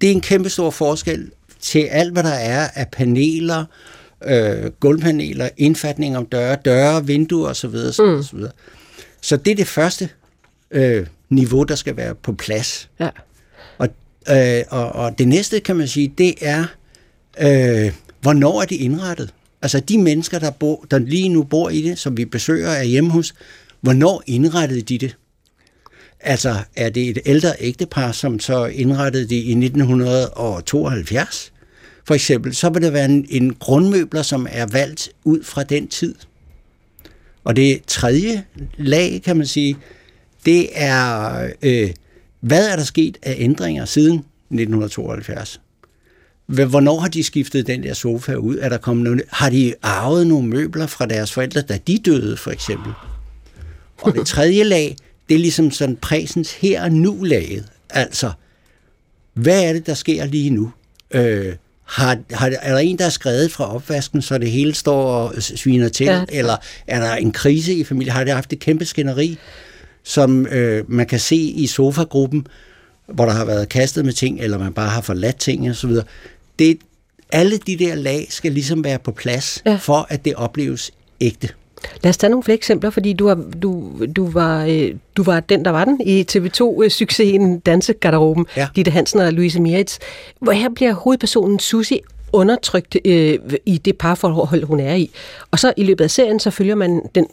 Det 0.00 0.06
er 0.06 0.12
en 0.12 0.20
kæmpe 0.20 0.48
stor 0.48 0.70
forskel 0.70 1.30
til 1.60 1.78
alt, 1.78 2.12
hvad 2.12 2.22
der 2.22 2.28
er 2.28 2.68
af 2.74 2.88
paneler, 2.92 3.64
øh, 4.24 4.70
gulvpaneler, 4.80 5.48
indfatning 5.56 6.16
om 6.16 6.26
døre, 6.26 6.56
døre, 6.64 7.06
vinduer 7.06 7.48
osv. 7.48 7.74
osv., 7.88 8.36
mm. 8.36 8.48
Så 9.20 9.36
det 9.36 9.50
er 9.50 9.54
det 9.54 9.66
første 9.66 10.08
øh, 10.70 11.06
niveau, 11.28 11.62
der 11.62 11.74
skal 11.74 11.96
være 11.96 12.14
på 12.14 12.32
plads. 12.32 12.90
Ja. 13.00 13.08
Og, 13.78 13.88
øh, 14.30 14.64
og, 14.70 14.92
og 14.92 15.18
det 15.18 15.28
næste, 15.28 15.60
kan 15.60 15.76
man 15.76 15.88
sige, 15.88 16.12
det 16.18 16.34
er, 16.40 16.64
øh, 17.40 17.92
hvornår 18.20 18.62
er 18.62 18.66
det 18.66 18.76
indrettet? 18.76 19.34
Altså 19.62 19.80
de 19.80 19.98
mennesker, 19.98 20.38
der, 20.38 20.50
bor, 20.50 20.86
der 20.90 20.98
lige 20.98 21.28
nu 21.28 21.42
bor 21.42 21.70
i 21.70 21.82
det, 21.82 21.98
som 21.98 22.16
vi 22.16 22.24
besøger 22.24 22.70
af 22.70 22.88
hjemmehus, 22.88 23.34
hvornår 23.80 24.22
indrettede 24.26 24.80
de 24.80 24.98
det? 24.98 25.16
Altså 26.20 26.56
er 26.76 26.90
det 26.90 27.08
et 27.08 27.18
ældre 27.26 27.52
ægtepar, 27.60 28.12
som 28.12 28.40
så 28.40 28.66
indrettede 28.66 29.28
det 29.28 29.36
i 29.36 29.50
1972? 29.50 31.52
For 32.06 32.14
eksempel, 32.14 32.54
så 32.54 32.70
vil 32.70 32.82
det 32.82 32.92
være 32.92 33.04
en, 33.04 33.26
en 33.30 33.54
grundmøbler, 33.54 34.22
som 34.22 34.46
er 34.50 34.66
valgt 34.66 35.10
ud 35.24 35.44
fra 35.44 35.62
den 35.62 35.88
tid. 35.88 36.14
Og 37.44 37.56
det 37.56 37.80
tredje 37.86 38.44
lag, 38.76 39.22
kan 39.24 39.36
man 39.36 39.46
sige, 39.46 39.76
det 40.48 40.68
er, 40.72 41.50
øh, 41.62 41.90
hvad 42.40 42.68
er 42.68 42.76
der 42.76 42.84
sket 42.84 43.18
af 43.22 43.36
ændringer 43.38 43.84
siden 43.84 44.14
1972? 44.50 45.60
Hvornår 46.46 47.00
har 47.00 47.08
de 47.08 47.24
skiftet 47.24 47.66
den 47.66 47.82
der 47.82 47.94
sofa 47.94 48.34
ud? 48.34 48.58
Er 48.58 48.68
der 48.68 48.78
kommet 48.78 49.04
nogle, 49.04 49.22
har 49.30 49.50
de 49.50 49.74
arvet 49.82 50.26
nogle 50.26 50.48
møbler 50.48 50.86
fra 50.86 51.06
deres 51.06 51.32
forældre, 51.32 51.60
da 51.60 51.78
de 51.86 51.98
døde, 51.98 52.36
for 52.36 52.50
eksempel? 52.50 52.92
Og 54.02 54.14
det 54.14 54.26
tredje 54.26 54.64
lag, 54.64 54.96
det 55.28 55.34
er 55.34 55.38
ligesom 55.38 55.70
sådan 55.70 55.96
præsens 55.96 56.52
her 56.52 56.82
og 56.82 56.92
nu 56.92 57.22
laget. 57.22 57.64
Altså, 57.90 58.32
hvad 59.34 59.64
er 59.64 59.72
det, 59.72 59.86
der 59.86 59.94
sker 59.94 60.24
lige 60.24 60.50
nu? 60.50 60.72
Øh, 61.10 61.54
har, 61.84 62.18
har, 62.30 62.52
er 62.62 62.72
der 62.72 62.78
en, 62.78 62.98
der 62.98 63.06
er 63.06 63.10
skrevet 63.10 63.52
fra 63.52 63.74
opvasken, 63.74 64.22
så 64.22 64.38
det 64.38 64.50
hele 64.50 64.74
står 64.74 65.04
og 65.04 65.42
sviner 65.42 65.88
til? 65.88 66.06
Ja. 66.06 66.24
Eller 66.28 66.56
er 66.86 67.00
der 67.00 67.14
en 67.14 67.32
krise 67.32 67.74
i 67.74 67.84
familien? 67.84 68.12
Har 68.12 68.24
det 68.24 68.32
haft 68.32 68.52
et 68.52 68.58
kæmpe 68.58 68.84
skænderi, 68.84 69.38
som 70.08 70.46
øh, 70.46 70.84
man 70.90 71.06
kan 71.06 71.18
se 71.18 71.36
i 71.36 71.66
sofagruppen, 71.66 72.46
hvor 73.06 73.24
der 73.24 73.32
har 73.32 73.44
været 73.44 73.68
kastet 73.68 74.04
med 74.04 74.12
ting, 74.12 74.40
eller 74.40 74.58
man 74.58 74.72
bare 74.72 74.88
har 74.88 75.00
forladt 75.00 75.36
ting 75.36 75.70
osv.? 75.70 75.90
det, 76.58 76.78
alle 77.32 77.58
de 77.58 77.76
der 77.76 77.94
lag 77.94 78.26
skal 78.30 78.52
ligesom 78.52 78.84
være 78.84 78.98
på 78.98 79.12
plads, 79.12 79.62
ja. 79.66 79.74
for 79.74 80.06
at 80.08 80.24
det 80.24 80.34
opleves 80.34 80.90
ægte. 81.20 81.48
Lad 82.02 82.10
os 82.10 82.16
tage 82.16 82.30
nogle 82.30 82.42
flere 82.42 82.56
eksempler, 82.56 82.90
fordi 82.90 83.12
du, 83.12 83.28
har, 83.28 83.44
du, 83.62 83.92
du, 84.16 84.30
var, 84.30 84.64
øh, 84.64 84.94
du 85.16 85.22
var 85.22 85.40
den, 85.40 85.64
der 85.64 85.70
var 85.70 85.84
den 85.84 86.00
i 86.00 86.24
TV2-succesen 86.32 87.58
Dansegarderoben, 87.58 88.46
ja. 88.56 88.68
Ditte 88.76 88.90
Hansen 88.90 89.20
og 89.20 89.32
Louise 89.32 89.60
Mieritz. 89.60 89.98
Hvor 90.40 90.52
her 90.52 90.68
bliver 90.74 90.92
hovedpersonen 90.92 91.58
Susi 91.58 92.00
undertrykt 92.32 92.96
øh, 93.04 93.38
i 93.66 93.78
det 93.78 93.98
parforhold, 93.98 94.64
hun 94.64 94.80
er 94.80 94.94
i. 94.94 95.10
Og 95.50 95.58
så 95.58 95.72
i 95.76 95.84
løbet 95.84 96.04
af 96.04 96.10
serien, 96.10 96.40
så 96.40 96.50
følger 96.50 96.74
man 96.74 97.02
den 97.14 97.26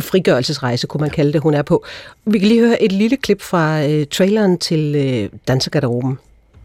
frigørelsesrejse, 0.00 0.86
kunne 0.86 1.00
man 1.00 1.10
kalde 1.10 1.32
det, 1.32 1.40
hun 1.40 1.54
er 1.54 1.62
på. 1.62 1.84
Vi 2.24 2.38
kan 2.38 2.48
lige 2.48 2.60
høre 2.60 2.82
et 2.82 2.92
lille 2.92 3.16
klip 3.16 3.42
fra 3.42 3.84
øh, 3.86 4.06
traileren 4.06 4.58
til 4.58 4.94
øh, 4.96 5.38
Dansegarderoben. 5.48 6.18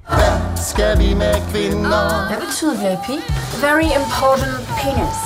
Hvad 0.08 0.58
skal 0.58 1.00
vi 1.00 1.14
med 1.14 1.34
kvinder? 1.52 2.28
Hvad 2.28 2.48
betyder 2.48 2.74
VIP? 2.74 3.08
Very 3.62 3.90
important 4.02 4.58
penis. 4.80 5.20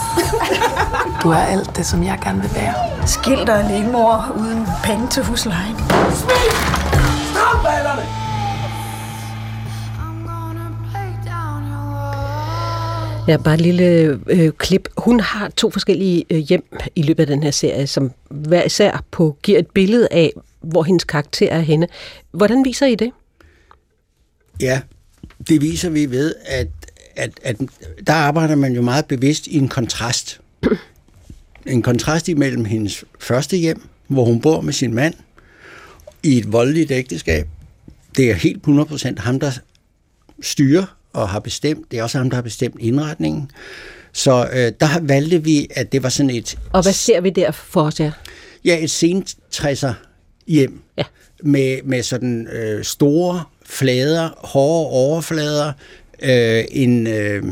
du 1.24 1.30
er 1.30 1.38
alt 1.38 1.76
det, 1.76 1.86
som 1.86 2.04
jeg 2.04 2.20
gerne 2.24 2.42
vil 2.42 2.52
være. 2.56 3.08
Skilt 3.08 3.50
og 3.50 3.92
mor 3.92 4.36
uden 4.40 4.66
penge 4.84 5.08
til 5.08 5.24
huslejen. 5.24 5.76
Smid! 6.12 6.52
Stop 7.32 8.27
Ja, 13.28 13.38
bare 13.38 13.54
et 13.54 13.62
lille 13.62 14.20
øh, 14.28 14.52
klip. 14.52 14.90
Hun 14.98 15.20
har 15.20 15.50
to 15.50 15.70
forskellige 15.70 16.26
øh, 16.30 16.38
hjem 16.38 16.64
i 16.96 17.02
løbet 17.02 17.24
af 17.24 17.28
den 17.28 17.44
her 17.44 17.52
serie, 17.52 17.88
som 17.88 18.12
hver 18.30 18.64
især 18.64 19.04
på, 19.12 19.38
giver 19.44 19.60
et 19.60 19.68
billede 19.68 20.08
af, 20.12 20.34
hvor 20.62 20.84
hendes 20.84 21.04
karakter 21.04 21.50
er 21.50 21.60
henne. 21.60 21.88
Hvordan 22.32 22.66
viser 22.66 22.86
I 22.86 22.96
det? 22.96 23.12
Ja, 24.62 24.82
det 25.50 25.62
viser 25.62 25.90
vi 25.90 26.12
ved, 26.12 26.36
at, 26.46 26.68
at, 27.16 27.32
at 27.44 27.58
der 28.08 28.14
arbejder 28.14 28.56
man 28.56 28.74
jo 28.74 28.82
meget 28.82 29.06
bevidst 29.06 29.48
i 29.48 29.58
en 29.58 29.68
kontrast. 29.70 30.40
En 31.66 31.82
kontrast 31.82 32.30
imellem 32.30 32.66
hendes 32.66 33.06
første 33.20 33.58
hjem, 33.58 33.82
hvor 34.08 34.26
hun 34.26 34.42
bor 34.42 34.62
med 34.62 34.74
sin 34.74 34.94
mand, 34.94 35.14
i 36.24 36.38
et 36.38 36.52
voldeligt 36.52 36.92
ægteskab. 36.92 37.48
Det 38.18 38.32
er 38.32 38.34
helt 38.34 38.68
100% 38.68 39.22
ham, 39.22 39.40
der 39.40 39.52
styrer 40.42 40.97
og 41.14 41.30
har 41.30 41.40
bestemt. 41.40 41.92
Det 41.92 42.00
er 42.00 42.04
også 42.04 42.18
ham, 42.18 42.30
der 42.30 42.36
har 42.36 42.42
bestemt 42.42 42.76
indretningen. 42.80 43.52
Så 44.14 44.50
øh, 44.54 44.72
der 44.80 45.00
valgte 45.02 45.44
vi, 45.44 45.68
at 45.72 45.92
det 45.92 46.04
var 46.04 46.10
sådan 46.10 46.30
et... 46.30 46.58
Og 46.74 46.82
hvad 46.82 46.94
ser 46.94 47.22
vi 47.22 47.30
der 47.30 47.52
for 47.52 47.82
os 47.82 47.98
her? 47.98 48.12
Ja, 48.66 48.84
et 48.84 48.92
sentræsser 48.92 49.94
hjem. 50.48 50.82
Ja. 50.98 51.04
Med, 51.44 51.78
med 51.84 52.04
sådan 52.04 52.48
øh, 52.48 52.84
store 52.84 53.44
flader, 53.66 54.30
hårde 54.38 54.90
overflader, 54.90 55.74
øh, 56.24 56.64
en, 56.72 57.08
øh, 57.08 57.44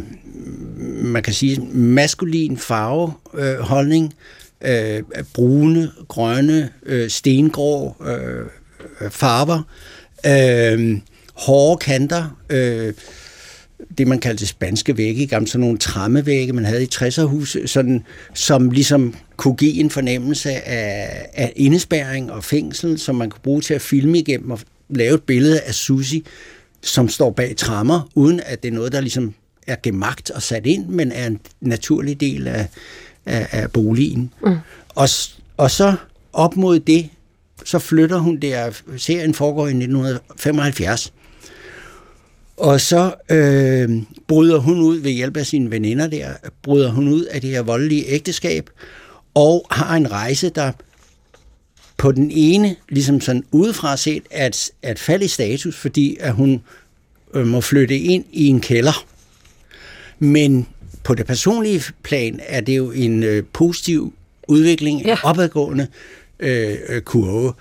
man 1.04 1.24
kan 1.24 1.34
sige, 1.34 1.62
maskulin 1.72 2.58
farveholdning, 2.58 4.14
øh, 4.62 5.04
brune, 5.34 5.92
grønne, 6.08 6.70
øh, 6.86 7.10
stengrå 7.10 7.96
øh, 8.06 8.46
farver, 9.12 9.62
øh, 10.26 10.98
hårde 11.34 11.78
kanter, 11.78 12.38
øh, 12.50 12.94
det 13.98 14.08
man 14.08 14.20
kaldte 14.20 14.46
spanske 14.46 14.98
vægge 14.98 15.24
i 15.24 15.26
gamle, 15.26 15.48
sådan 15.48 15.62
nogle 15.62 15.78
trammevægge, 15.78 16.54
man 16.54 16.66
havde 16.66 16.84
i 16.84 16.90
60'erhus, 16.96 17.68
sådan, 17.68 18.04
som 18.34 18.70
ligesom 18.70 19.16
kunne 19.38 19.56
give 19.56 19.74
en 19.74 19.90
fornemmelse 19.90 20.52
af, 20.52 21.26
af 21.34 21.54
indespærring 21.56 22.32
og 22.32 22.44
fængsel, 22.44 23.00
som 23.00 23.16
man 23.16 23.30
kunne 23.30 23.42
bruge 23.44 23.62
til 23.62 23.74
at 23.74 23.82
filme 23.82 24.20
igennem 24.20 24.52
og 24.52 24.60
lave 24.90 25.16
et 25.16 25.24
billede 25.24 25.62
af 25.62 25.74
Susi, 25.74 26.26
som 26.82 27.10
står 27.10 27.32
bag 27.32 27.56
trammer, 27.58 28.10
uden 28.16 28.42
at 28.46 28.64
det 28.64 28.70
er 28.70 28.74
noget, 28.74 28.92
der 28.92 29.02
ligesom 29.02 29.34
er 29.68 29.76
gemagt 29.84 30.32
og 30.32 30.42
sat 30.42 30.66
ind, 30.66 30.88
men 30.88 31.12
er 31.12 31.28
en 31.28 31.40
naturlig 31.62 32.20
del 32.20 32.48
af, 32.48 32.68
af, 33.26 33.48
af 33.52 33.72
boligen. 33.72 34.34
Mm. 34.46 34.56
Og, 34.90 35.10
og 35.58 35.72
så 35.72 35.96
op 36.34 36.58
mod 36.58 36.80
det, 36.80 37.10
så 37.66 37.80
flytter 37.80 38.18
hun 38.18 38.38
der, 38.38 38.72
serien 38.98 39.34
foregår 39.34 39.68
i 39.68 39.70
1975, 39.70 41.14
og 42.58 42.82
så 42.82 43.14
øh, 43.30 43.90
bryder 44.28 44.58
hun 44.58 44.82
ud 44.82 44.98
ved 44.98 45.12
hjælp 45.12 45.38
af 45.38 45.46
sine 45.46 45.72
veninder 45.72 46.08
der, 46.08 46.34
bryder 46.62 46.92
hun 46.92 47.08
ud 47.08 47.24
af 47.24 47.42
det 47.42 47.50
her 47.50 47.62
voldelige 47.62 48.06
ægteskab, 48.08 48.70
og 49.34 49.66
har 49.72 49.96
en 49.96 50.12
rejse, 50.12 50.50
der 50.50 50.72
på 51.98 52.12
den 52.12 52.32
ene, 52.32 52.76
ligesom 52.90 53.22
sådan 53.22 53.44
udefra 53.52 53.98
set, 53.98 54.24
at, 54.32 54.72
at 54.82 55.00
falde 55.00 55.26
i 55.26 55.28
status, 55.28 55.76
fordi 55.76 56.18
at 56.20 56.34
hun 56.34 56.62
øh, 57.34 57.48
må 57.48 57.62
flytte 57.62 57.98
ind 57.98 58.26
i 58.32 58.48
en 58.48 58.62
kælder. 58.62 59.06
Men 60.20 60.68
på 61.04 61.16
det 61.16 61.26
personlige 61.26 61.84
plan 62.04 62.40
er 62.48 62.62
det 62.62 62.78
jo 62.78 62.92
en 62.92 63.24
øh, 63.24 63.44
positiv 63.54 64.14
udvikling, 64.48 65.02
ja. 65.02 65.18
opadgående 65.24 65.88
øh, 66.40 66.78
øh, 66.90 67.02
kurve. 67.02 67.54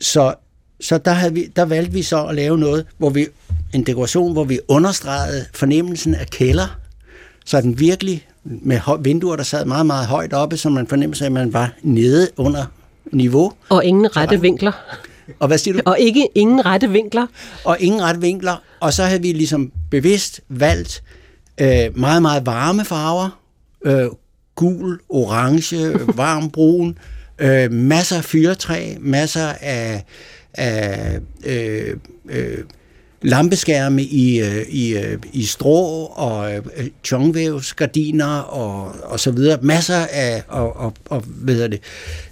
Så, 0.00 0.34
så 0.80 0.98
der, 0.98 1.10
havde 1.10 1.34
vi, 1.34 1.46
der 1.56 1.64
valgte 1.64 1.92
vi 1.92 2.02
så 2.02 2.26
at 2.26 2.34
lave 2.34 2.58
noget, 2.58 2.86
hvor 2.98 3.10
vi 3.10 3.26
en 3.74 3.82
dekoration, 3.82 4.32
hvor 4.32 4.44
vi 4.44 4.60
understregede 4.68 5.44
fornemmelsen 5.54 6.14
af 6.14 6.26
kælder, 6.26 6.78
så 7.44 7.60
den 7.60 7.78
virkelig 7.78 8.26
med 8.44 8.80
vinduer, 9.00 9.36
der 9.36 9.42
sad 9.42 9.64
meget, 9.64 9.86
meget 9.86 10.06
højt 10.06 10.32
oppe, 10.32 10.56
så 10.56 10.68
man 10.68 10.86
fornemmede 10.86 11.26
at 11.26 11.32
man 11.32 11.52
var 11.52 11.72
nede 11.82 12.28
under 12.36 12.64
niveau. 13.12 13.52
Og 13.68 13.84
ingen 13.84 14.16
rette 14.16 14.40
vinkler. 14.40 14.72
Og 15.38 15.46
hvad 15.48 15.58
siger 15.58 15.74
du? 15.74 15.80
Og 15.86 15.98
ikke 15.98 16.28
ingen 16.34 16.66
rette 16.66 16.90
vinkler. 16.90 17.26
Og 17.64 17.76
ingen 17.80 18.02
rette 18.02 18.20
vinkler. 18.20 18.62
Og 18.80 18.92
så 18.92 19.04
havde 19.04 19.22
vi 19.22 19.32
ligesom 19.32 19.72
bevidst 19.90 20.40
valgt 20.48 21.02
øh, 21.60 21.98
meget, 21.98 22.22
meget 22.22 22.46
varme 22.46 22.84
farver. 22.84 23.40
Øh, 23.84 24.06
gul, 24.54 25.00
orange, 25.08 25.98
varm 26.22 26.50
brun. 26.50 26.98
Øh, 27.38 27.72
masser 27.72 28.16
af 28.16 28.24
fyrtræ, 28.24 28.94
masser 29.00 29.52
af, 29.60 30.04
af 30.54 31.18
øh, 31.46 31.96
øh, 32.28 32.58
lampeskærme 33.22 34.02
i, 34.02 34.40
øh, 34.40 34.66
i, 34.68 34.96
øh, 34.96 35.18
i 35.32 35.44
strå 35.44 36.04
og 36.04 36.54
øh, 36.54 36.62
gardiner 37.76 38.38
og, 38.38 38.94
og 39.02 39.20
så 39.20 39.30
videre. 39.30 39.58
Masser 39.62 40.06
af 40.06 40.42
og, 40.48 40.76
og, 40.76 40.94
og, 41.04 41.20
hvad 41.26 41.54
hedder 41.54 41.68
det, 41.68 41.80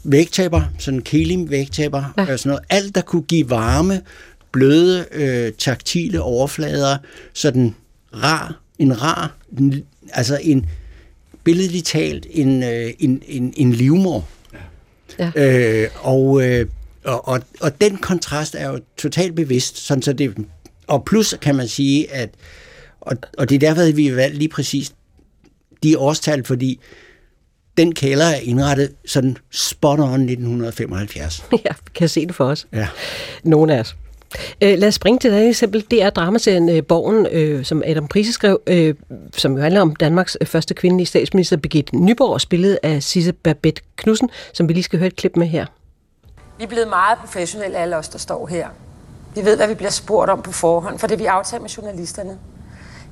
vægtæpper, 0.05 0.63
sådan 0.79 1.01
kelim 1.01 1.51
vægtæpper, 1.51 2.13
ja. 2.19 2.33
og 2.33 2.39
sådan 2.39 2.51
noget. 2.51 2.65
Alt, 2.71 2.95
der 2.95 3.01
kunne 3.01 3.23
give 3.23 3.51
varme, 3.51 4.01
bløde, 4.53 5.07
øh, 5.13 5.53
taktile 5.59 6.23
overflader, 6.23 6.97
sådan 7.33 7.75
rar, 8.15 8.61
en 8.79 9.03
rar, 9.03 9.37
en, 9.59 9.85
altså 10.13 10.39
en 10.43 10.67
billedligt 11.45 11.87
talt, 11.87 12.27
en, 12.31 12.63
en, 12.63 13.23
en, 13.27 13.55
en 13.57 13.73
livmor. 13.73 14.29
Ja. 15.19 15.31
Øh, 15.37 15.89
og, 16.03 16.43
øh, 16.43 16.67
og, 17.05 17.29
og, 17.29 17.41
og 17.61 17.81
den 17.81 17.97
kontrast 17.97 18.55
er 18.55 18.71
jo 18.71 18.81
totalt 18.97 19.35
bevidst, 19.35 19.79
sådan 19.79 20.03
så 20.03 20.13
det 20.13 20.37
og 20.87 21.05
plus 21.05 21.35
kan 21.41 21.55
man 21.57 21.69
sige, 21.69 22.13
at 22.13 22.31
og, 23.01 23.17
og 23.39 23.49
det 23.49 23.55
er 23.55 23.59
derfor, 23.59 23.83
at 23.83 23.97
vi 23.97 24.07
har 24.07 24.15
valgt 24.15 24.37
lige 24.37 24.49
præcis 24.49 24.95
de 25.83 25.99
årstal, 25.99 26.45
fordi 26.45 26.81
den 27.77 27.95
kælder 27.95 28.25
er 28.25 28.39
indrettet 28.43 28.95
sådan 29.07 29.37
spot 29.51 29.99
on 29.99 30.21
1975. 30.21 31.45
Ja, 31.65 31.73
vi 31.85 31.91
kan 31.95 32.09
se 32.09 32.27
det 32.27 32.35
for 32.35 32.45
os. 32.45 32.67
Ja. 32.73 32.89
Nogle 33.45 33.75
af 33.75 33.81
os. 33.81 33.97
Øh, 34.63 34.79
lad 34.79 34.89
os 34.89 34.95
springe 34.95 35.19
til 35.19 35.33
et 35.33 35.49
eksempel. 35.49 35.85
Det 35.91 36.03
er 36.03 36.11
dramaserien 36.11 36.69
øh, 36.69 36.85
Borgen, 36.85 37.27
øh, 37.33 37.65
som 37.65 37.83
Adam 37.87 38.09
Prise 38.09 38.33
skrev, 38.33 38.61
øh, 38.67 38.95
som 39.37 39.57
jo 39.57 39.63
handler 39.63 39.81
om 39.81 39.97
Danmarks 39.97 40.37
øh, 40.41 40.47
første 40.47 40.75
kvindelige 40.75 41.07
statsminister, 41.07 41.57
Birgitte 41.57 41.97
Nyborg, 41.97 42.41
spillet 42.41 42.79
af 42.83 43.03
Sisse 43.03 43.33
Babette 43.33 43.83
Knudsen, 43.97 44.31
som 44.53 44.69
vi 44.69 44.73
lige 44.73 44.85
skal 44.85 44.99
høre 44.99 45.07
et 45.07 45.17
klip 45.17 45.37
med 45.37 45.47
her. 45.47 45.67
Vi 46.59 46.65
er 46.65 46.69
blevet 46.69 46.89
meget 46.89 47.19
professionelle, 47.19 47.77
alle 47.79 47.97
os, 47.97 48.09
der 48.09 48.19
står 48.19 48.47
her. 48.47 48.69
Vi 49.37 49.45
ved, 49.45 49.57
hvad 49.57 49.67
vi 49.69 49.75
bliver 49.75 49.91
spurgt 49.91 50.31
om 50.31 50.43
på 50.43 50.53
forhånd, 50.53 50.99
for 50.99 51.07
det 51.07 51.19
vi 51.19 51.27
aftalt 51.27 51.63
med 51.63 51.71
journalisterne. 51.71 52.39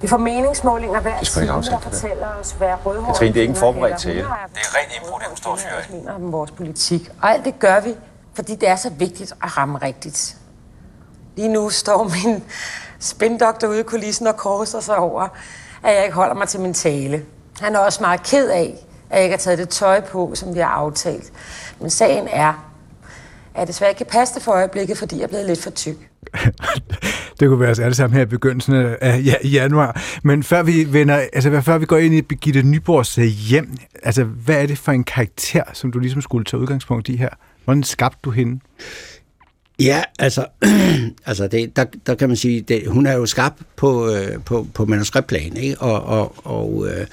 Vi 0.01 0.09
får 0.09 0.17
meningsmålinger 0.17 1.01
hver 1.01 1.21
time, 1.21 1.47
der 1.47 1.79
fortæller 1.79 2.27
os, 2.41 2.53
hvad 2.53 2.69
rødhåret... 2.85 3.07
Katrine, 3.07 3.35
det 3.35 3.41
er 3.41 3.43
ikke 3.43 3.55
forberedt 3.55 3.99
til. 3.99 4.17
Det 4.17 4.23
er 4.23 4.27
rent 4.27 4.93
impro, 5.03 5.19
det 5.19 5.27
er 5.33 5.37
står 5.37 5.57
fyr 5.57 5.97
mener 5.97 6.13
om 6.13 6.33
vores 6.33 6.51
politik. 6.51 7.11
Og 7.23 7.31
alt 7.31 7.45
det 7.45 7.59
gør 7.59 7.81
vi, 7.81 7.95
fordi 8.35 8.55
det 8.55 8.69
er 8.69 8.77
så 8.77 8.91
vigtigt 8.91 9.33
at 9.33 9.57
ramme 9.57 9.79
rigtigt. 9.79 10.37
Lige 11.37 11.49
nu 11.49 11.71
står 11.71 12.05
min 12.05 12.45
spindoktor 12.99 13.69
ude 13.69 13.81
i 13.81 13.83
kulissen 13.83 14.27
og 14.27 14.37
korser 14.37 14.81
sig 14.81 14.97
over, 14.97 15.29
at 15.83 15.95
jeg 15.95 16.05
ikke 16.05 16.15
holder 16.15 16.35
mig 16.35 16.49
til 16.49 16.61
min 16.61 16.75
tale. 16.75 17.25
Han 17.61 17.75
er 17.75 17.79
også 17.79 18.03
meget 18.03 18.23
ked 18.23 18.49
af, 18.49 18.87
at 19.11 19.17
jeg 19.17 19.25
ikke 19.25 19.33
har 19.33 19.39
taget 19.39 19.59
det 19.59 19.69
tøj 19.69 20.01
på, 20.01 20.35
som 20.35 20.55
vi 20.55 20.61
har 20.61 20.69
aftalt. 20.69 21.33
Men 21.81 21.91
sagen 21.91 22.29
er, 22.29 22.49
at 23.55 23.61
jeg 23.61 23.67
desværre 23.67 23.91
ikke 23.91 23.99
kan 23.99 24.07
passe 24.07 24.35
det 24.35 24.43
for 24.43 24.53
øjeblikket, 24.53 24.99
fordi 24.99 25.17
jeg 25.17 25.23
er 25.23 25.29
blevet 25.29 25.47
lidt 25.47 25.63
for 25.63 25.71
tyk. 25.71 25.97
det 27.41 27.49
kunne 27.49 27.61
være 27.61 27.71
os 27.71 27.79
alle 27.79 27.95
sammen 27.95 28.17
her 28.17 28.23
i 28.23 28.29
begyndelsen 28.29 28.75
af 29.01 29.25
ja, 29.25 29.35
januar. 29.49 30.03
Men 30.23 30.43
før 30.43 30.63
vi, 30.63 30.93
vender, 30.93 31.15
altså, 31.33 31.61
før 31.61 31.79
vi 31.79 31.87
går 31.87 31.99
ind 31.99 32.15
i 32.15 32.23
Birgitte 32.23 32.63
Nyborgs 32.63 33.19
øh, 33.19 33.25
hjem, 33.25 33.77
altså, 34.03 34.25
hvad 34.25 34.63
er 34.63 34.67
det 34.67 34.79
for 34.79 34.93
en 34.93 35.05
karakter, 35.05 35.63
som 35.73 35.93
du 35.93 35.99
ligesom 35.99 36.23
skulle 36.23 36.45
tage 36.45 36.61
udgangspunkt 36.61 37.09
i 37.09 37.17
her? 37.17 37.29
Hvordan 37.65 37.83
skabte 37.83 38.19
du 38.25 38.31
hende? 38.31 38.61
Ja, 39.81 40.03
altså, 40.19 40.47
altså 41.27 41.47
det, 41.47 41.77
der, 41.77 41.85
der 42.07 42.15
kan 42.15 42.29
man 42.29 42.37
sige, 42.37 42.61
det, 42.61 42.83
hun 42.87 43.07
er 43.07 43.13
jo 43.13 43.27
skabt 43.27 43.63
på, 43.77 44.11
øh, 44.11 44.43
på, 44.45 44.67
på 44.75 44.85
manuskriptplan, 44.85 45.57
ikke? 45.57 45.81
Og, 45.81 46.03
og, 46.03 46.35
og, 46.47 46.89
øh, 46.89 47.07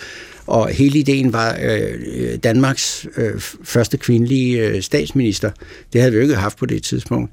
og 0.47 0.67
hele 0.67 0.99
ideen 0.99 1.33
var 1.33 1.57
øh, 1.61 2.37
Danmarks 2.43 3.07
øh, 3.17 3.39
første 3.63 3.97
kvindelige 3.97 4.67
øh, 4.67 4.81
statsminister. 4.81 5.51
Det 5.93 6.01
havde 6.01 6.11
vi 6.11 6.17
jo 6.17 6.23
ikke 6.23 6.35
haft 6.35 6.57
på 6.57 6.65
det 6.65 6.83
tidspunkt 6.83 7.31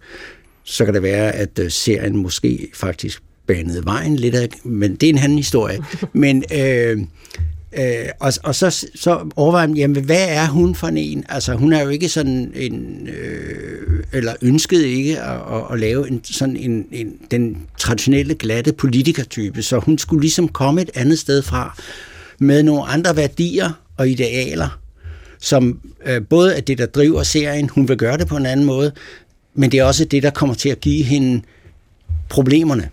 så 0.69 0.85
kan 0.85 0.95
det 0.95 1.03
være, 1.03 1.33
at 1.33 1.59
øh, 1.59 1.71
serien 1.71 2.17
måske 2.17 2.69
faktisk 2.75 3.23
banede 3.47 3.85
vejen 3.85 4.17
lidt 4.17 4.35
af, 4.35 4.49
men 4.65 4.97
det 4.97 5.09
er 5.09 5.11
en 5.11 5.19
anden 5.19 5.39
historie. 5.39 5.79
Men, 6.13 6.45
øh, 6.55 6.99
øh, 7.79 8.09
og, 8.21 8.33
og 8.43 8.55
så, 8.55 8.87
så 8.95 9.31
overvejer 9.37 9.67
man, 9.67 9.77
jamen, 9.77 10.05
hvad 10.05 10.27
er 10.29 10.47
hun 10.47 10.75
for 10.75 10.87
en? 10.87 11.25
Altså, 11.29 11.55
hun 11.55 11.73
er 11.73 11.83
jo 11.83 11.89
ikke 11.89 12.09
sådan 12.09 12.53
en, 12.55 13.09
øh, 13.09 14.05
eller 14.13 14.35
ønskede 14.43 14.89
ikke 14.89 15.21
at, 15.21 15.41
at, 15.57 15.63
at 15.73 15.81
lave 15.81 16.09
en, 16.09 16.21
sådan 16.25 16.57
en, 16.57 16.87
en, 16.93 17.13
den 17.31 17.57
traditionelle 17.79 18.35
glatte 18.35 18.73
politikertype, 18.73 19.63
så 19.63 19.79
hun 19.79 19.99
skulle 19.99 20.21
ligesom 20.21 20.49
komme 20.49 20.83
et 20.83 20.91
andet 20.95 21.19
sted 21.19 21.43
fra, 21.43 21.81
med 22.39 22.63
nogle 22.63 22.83
andre 22.83 23.17
værdier 23.17 23.71
og 23.97 24.09
idealer, 24.09 24.81
som 25.41 25.81
øh, 26.07 26.23
både 26.31 26.57
er 26.57 26.61
det, 26.61 26.79
der 26.79 26.87
driver 26.87 27.23
serien, 27.23 27.69
hun 27.69 27.89
vil 27.89 27.97
gøre 27.97 28.19
det 28.19 28.27
på 28.27 28.37
en 28.37 28.47
anden 28.47 28.67
måde, 28.67 28.93
men 29.55 29.73
det 29.73 29.81
er 29.81 29.85
også 29.85 30.05
det, 30.05 30.23
der 30.23 30.31
kommer 30.31 30.55
til 30.55 30.69
at 30.69 30.81
give 30.81 31.05
hende 31.05 31.43
problemerne. 32.29 32.89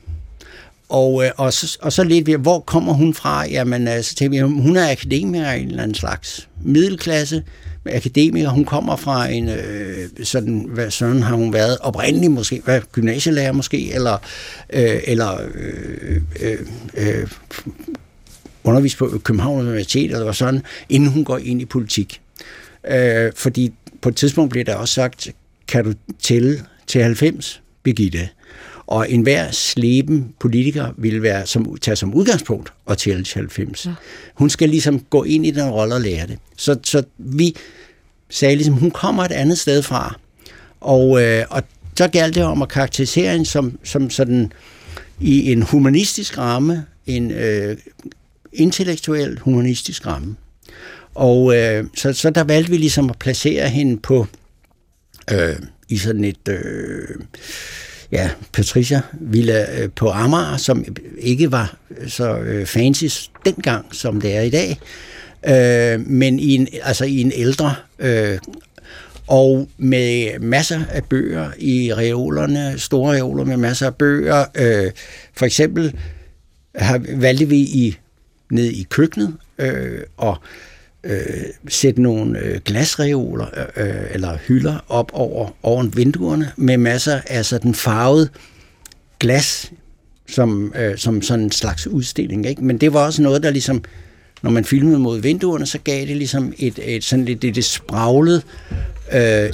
og, 0.90 1.26
øh, 1.26 1.32
og, 1.38 1.54
så, 1.54 1.78
og 1.82 1.94
så 1.94 2.04
lidt 2.04 2.28
ved, 2.28 2.38
hvor 2.38 2.60
kommer 2.60 2.94
hun 2.94 3.14
fra? 3.14 3.48
Jamen, 3.48 3.88
øh, 3.88 4.04
så 4.04 4.16
tænker 4.16 4.48
vi, 4.48 4.62
hun 4.62 4.78
er 4.78 4.92
akademiker 4.92 5.46
af 5.46 5.58
en 5.58 5.68
eller 5.68 5.84
anden 5.84 5.96
slags 5.96 6.50
middelklasse, 6.64 7.44
akademiker. 7.86 8.50
Hun 8.50 8.66
kommer 8.66 8.96
fra 8.96 9.30
en, 9.30 9.50
øh, 9.50 10.10
sådan, 10.24 10.66
hvad 10.70 10.92
sådan 10.92 11.24
har 11.24 11.36
hun 11.36 11.54
været, 11.54 11.78
oprindelig 11.78 12.32
måske, 12.32 12.62
hvad, 12.66 12.82
gymnasielærer 12.92 13.52
måske, 13.52 13.94
eller, 13.94 14.18
øh, 14.74 15.00
eller 15.04 15.38
øh, 15.54 16.22
øh, 16.42 16.60
øh, 16.98 17.28
undervist 18.64 18.98
på 18.98 19.22
København 19.24 19.60
Universitet, 19.60 20.12
eller 20.12 20.32
sådan, 20.32 20.62
inden 20.90 21.10
hun 21.10 21.24
går 21.24 21.38
ind 21.38 21.62
i 21.62 21.66
politik. 21.66 22.22
Øh, 22.88 23.32
fordi 23.36 23.74
på 24.02 24.10
et 24.10 24.16
tidspunkt 24.16 24.52
bliver 24.52 24.64
der 24.64 24.76
også 24.76 24.94
sagt, 24.94 25.30
kan 25.68 25.86
du 25.86 25.94
tælle 26.20 26.66
til 26.88 27.04
90, 27.04 27.62
Birgitte? 27.84 28.30
Og 28.88 29.12
enhver 29.12 29.52
sleben 29.52 30.34
politiker 30.40 30.94
vil 30.98 31.22
være 31.22 31.46
som, 31.46 31.78
tage 31.82 31.96
som 31.96 32.14
udgangspunkt 32.14 32.74
og 32.86 32.98
tælle 32.98 33.24
til 33.24 33.36
90. 33.36 33.86
Ja. 33.86 33.92
Hun 34.36 34.50
skal 34.50 34.70
ligesom 34.70 35.00
gå 35.00 35.24
ind 35.24 35.46
i 35.46 35.52
den 35.52 35.70
rolle 35.70 35.96
og 35.96 36.02
lære 36.02 36.28
det. 36.28 36.40
Så, 36.58 36.78
så 36.84 37.04
vi 37.18 37.56
sagde 38.30 38.56
ligesom, 38.56 38.74
hun 38.74 38.92
kommer 38.92 39.24
et 39.24 39.32
andet 39.32 39.60
sted 39.60 39.82
fra. 39.82 40.20
Og, 40.82 41.24
øh, 41.24 41.46
og 41.50 41.64
så 41.98 42.08
galt 42.08 42.36
det 42.36 42.44
om 42.44 42.62
at 42.62 42.70
karakterisere 42.70 43.32
hende 43.32 43.46
som, 43.46 43.80
som 43.84 44.10
sådan 44.10 44.52
i 45.20 45.52
en 45.52 45.62
humanistisk 45.62 46.38
ramme, 46.38 46.86
en 47.08 47.32
øh, 47.32 47.78
intellektuel 48.54 49.40
humanistisk 49.40 50.08
ramme. 50.08 50.36
Og 51.16 51.58
øh, 51.58 51.86
så, 51.96 52.14
så 52.14 52.30
der 52.30 52.44
valgte 52.44 52.72
vi 52.72 52.78
ligesom 52.78 53.10
at 53.10 53.20
placere 53.20 53.70
hende 53.70 53.98
på 53.98 54.28
øh, 55.32 55.56
i 55.90 55.98
sådan 55.98 56.24
et 56.24 56.48
øh, 56.50 57.08
ja, 58.12 58.30
Patricia 58.54 59.02
Villa 59.14 59.82
øh, 59.82 59.90
på 59.96 60.10
Amager, 60.10 60.58
som 60.58 60.86
ikke 61.18 61.52
var 61.52 61.78
øh, 61.98 62.10
så 62.10 62.38
øh, 62.38 62.66
fancy 62.66 63.06
dengang, 63.46 63.86
som 63.92 64.22
det 64.22 64.36
er 64.36 64.42
i 64.42 64.50
dag, 64.50 64.80
øh, 65.48 66.08
men 66.08 66.40
i 66.40 66.56
en, 66.56 66.68
altså 66.84 67.06
i 67.06 67.22
en 67.22 67.32
ældre 67.36 67.76
øh, 68.00 68.38
og 69.28 69.70
med 69.78 70.40
masser 70.40 70.82
af 70.90 71.04
bøger 71.04 71.52
i 71.60 71.94
reolerne, 71.94 72.80
store 72.80 73.16
reoler 73.16 73.46
med 73.46 73.58
masser 73.58 73.86
af 73.86 73.96
bøger. 73.96 74.46
Øh, 74.56 74.92
for 75.34 75.46
eksempel 75.46 75.96
har, 76.76 77.02
valgte 77.16 77.50
vi 77.50 77.58
i 77.58 77.98
ned 78.52 78.66
i 78.66 78.84
køkkenet 78.90 79.36
øh, 79.58 80.00
og 80.18 80.38
øh, 81.06 81.44
sætte 81.68 82.02
nogle 82.02 82.40
øh, 82.40 82.60
glasreoler 82.66 83.46
øh, 83.78 83.96
eller 84.12 84.38
hylder 84.48 84.86
op 84.88 85.12
over, 85.14 85.50
over 85.64 85.84
vinduerne 85.84 86.52
med 86.58 86.78
masser 86.78 87.22
af 87.28 87.46
sådan 87.46 87.76
farvet 87.76 88.30
glas 89.20 89.72
som, 90.28 90.74
øh, 90.76 90.98
som 90.98 91.22
sådan 91.22 91.46
en 91.46 91.52
slags 91.52 91.88
udstilling. 91.88 92.46
Ikke? 92.46 92.64
Men 92.64 92.78
det 92.78 92.94
var 92.94 93.06
også 93.06 93.22
noget, 93.22 93.44
der 93.44 93.50
ligesom, 93.50 93.84
når 94.42 94.52
man 94.52 94.66
filmede 94.66 95.00
mod 95.00 95.22
vinduerne, 95.22 95.66
så 95.66 95.80
gav 95.84 96.08
det 96.08 96.18
ligesom 96.18 96.54
et, 96.58 96.80
et 96.84 97.04
sådan 97.04 97.26
lidt 97.26 97.42
det, 97.42 97.56
det 97.56 97.66
spraglet, 97.66 98.44
øh, 99.14 99.50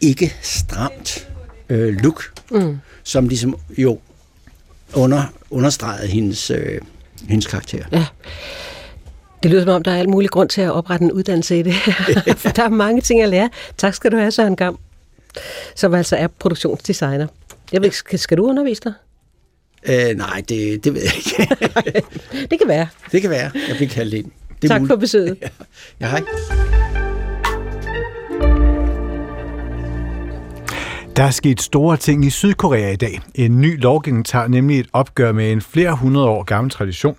ikke 0.00 0.34
stramt 0.42 1.28
øh, 1.68 1.94
look, 2.02 2.22
mm. 2.50 2.78
som 3.02 3.28
ligesom 3.28 3.56
jo 3.78 3.98
under, 4.94 5.22
understregede 5.50 6.06
hendes, 6.06 6.50
øh, 6.50 6.80
hendes 7.28 7.46
karakter. 7.46 7.84
Ja. 7.92 8.04
Det 9.42 9.50
lyder 9.50 9.62
som 9.62 9.70
om, 9.70 9.82
der 9.82 9.90
er 9.90 9.98
alt 9.98 10.08
mulig 10.08 10.30
grund 10.30 10.48
til 10.48 10.60
at 10.60 10.70
oprette 10.70 11.04
en 11.04 11.12
uddannelse 11.12 11.58
i 11.58 11.62
det 11.62 11.74
for 12.36 12.48
der 12.56 12.62
er 12.62 12.68
mange 12.68 13.00
ting 13.00 13.22
at 13.22 13.28
lære. 13.28 13.50
Tak 13.76 13.94
skal 13.94 14.12
du 14.12 14.16
have, 14.16 14.30
Søren 14.30 14.56
Gam, 14.56 14.78
som 15.74 15.94
altså 15.94 16.16
er 16.16 16.26
produktionsdesigner. 16.26 17.26
Jeg 17.72 17.82
ved, 17.82 17.90
skal, 17.90 18.18
skal 18.18 18.36
du 18.36 18.46
undervise 18.46 18.82
dig? 18.84 18.92
Øh, 19.88 20.16
nej, 20.16 20.42
det, 20.48 20.84
det 20.84 20.94
ved 20.94 21.02
jeg 21.02 21.16
ikke. 21.16 22.02
det 22.50 22.58
kan 22.58 22.68
være. 22.68 22.86
Det 23.12 23.20
kan 23.20 23.30
være. 23.30 23.50
Jeg 23.68 23.76
bliver 23.76 23.90
kaldt 23.90 24.14
ind. 24.14 24.30
Det 24.62 24.70
tak 24.70 24.82
for 24.86 24.96
besøget. 24.96 25.36
Ja 26.00 26.06
hej. 26.08 26.22
Der 31.16 31.22
er 31.22 31.30
sket 31.30 31.60
store 31.60 31.96
ting 31.96 32.24
i 32.24 32.30
Sydkorea 32.30 32.90
i 32.92 32.96
dag. 32.96 33.20
En 33.34 33.60
ny 33.60 33.80
lovgivning 33.80 34.26
tager 34.26 34.48
nemlig 34.48 34.80
et 34.80 34.86
opgør 34.92 35.32
med 35.32 35.52
en 35.52 35.60
flere 35.60 35.96
hundrede 35.96 36.26
år 36.28 36.42
gammel 36.42 36.70
tradition. 36.70 37.16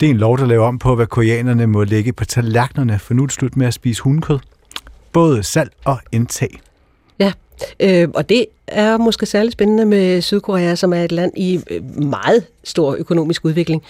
Det 0.00 0.06
er 0.06 0.10
en 0.10 0.16
lov, 0.16 0.38
der 0.38 0.46
laver 0.46 0.66
om 0.66 0.78
på, 0.78 0.94
hvad 0.94 1.06
koreanerne 1.06 1.66
må 1.66 1.84
lægge 1.84 2.12
på 2.12 2.24
tallerkenerne, 2.24 2.98
for 2.98 3.14
nu 3.14 3.22
er 3.22 3.26
det 3.26 3.34
slut 3.34 3.56
med 3.56 3.66
at 3.66 3.74
spise 3.74 4.02
hundekød. 4.02 4.38
Både 5.12 5.42
salg 5.42 5.70
og 5.84 5.98
indtag. 6.12 6.60
Ja, 7.18 7.32
øh, 7.80 8.08
og 8.14 8.28
det 8.28 8.46
er 8.66 8.96
måske 8.96 9.26
særligt 9.26 9.52
spændende 9.52 9.84
med 9.84 10.22
Sydkorea, 10.22 10.74
som 10.74 10.92
er 10.92 11.04
et 11.04 11.12
land 11.12 11.32
i 11.36 11.60
øh, 11.70 12.04
meget 12.04 12.46
stor 12.64 12.96
økonomisk 12.98 13.44
udvikling 13.44 13.82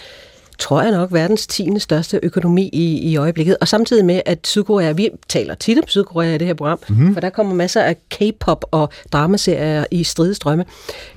tror 0.59 0.81
jeg 0.81 0.91
nok, 0.91 1.13
verdens 1.13 1.47
10. 1.47 1.79
største 1.79 2.19
økonomi 2.23 2.69
i, 2.73 3.11
i 3.11 3.17
øjeblikket. 3.17 3.57
Og 3.61 3.67
samtidig 3.67 4.05
med, 4.05 4.21
at 4.25 4.47
Sydkorea, 4.47 4.91
vi 4.91 5.09
taler 5.27 5.55
tit 5.55 5.77
om 5.77 5.87
Sydkorea 5.87 6.35
i 6.35 6.37
det 6.37 6.47
her 6.47 6.53
program, 6.53 6.79
mm-hmm. 6.89 7.13
for 7.13 7.21
der 7.21 7.29
kommer 7.29 7.55
masser 7.55 7.81
af 7.81 7.95
K-pop 8.09 8.65
og 8.71 8.89
dramaserier 9.13 9.85
i 9.91 10.03
stridestrømme, 10.03 10.65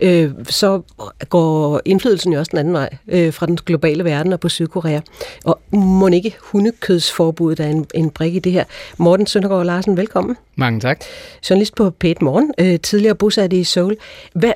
øh, 0.00 0.30
så 0.48 0.82
går 1.28 1.80
indflydelsen 1.84 2.32
jo 2.32 2.38
også 2.38 2.50
den 2.50 2.58
anden 2.58 2.74
vej 2.74 2.88
øh, 3.08 3.32
fra 3.32 3.46
den 3.46 3.56
globale 3.56 4.04
verden 4.04 4.32
og 4.32 4.40
på 4.40 4.48
Sydkorea. 4.48 5.00
Og 5.44 5.60
må 5.72 6.08
ikke 6.08 6.36
hundekødsforbuddet 6.40 7.66
er 7.66 7.70
en, 7.70 7.86
en 7.94 8.10
brik 8.10 8.34
i 8.34 8.38
det 8.38 8.52
her. 8.52 8.64
Morten 8.96 9.26
Søndergaard 9.26 9.66
Larsen, 9.66 9.96
velkommen. 9.96 10.36
Mange 10.56 10.80
tak. 10.80 11.04
Journalist 11.50 11.74
på 11.74 11.92
P1 12.04 12.14
Morgen, 12.20 12.54
øh, 12.58 12.80
tidligere 12.80 13.14
bosat 13.14 13.52
i 13.52 13.64
Seoul. 13.64 13.96
Hvad, 14.34 14.52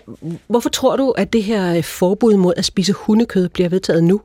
hvorfor 0.46 0.68
tror 0.68 0.96
du, 0.96 1.10
at 1.10 1.32
det 1.32 1.42
her 1.42 1.82
forbud 1.82 2.36
mod 2.36 2.54
at 2.56 2.64
spise 2.64 2.92
hundekød 2.92 3.48
bliver 3.48 3.68
vedtaget 3.68 4.04
nu? 4.04 4.20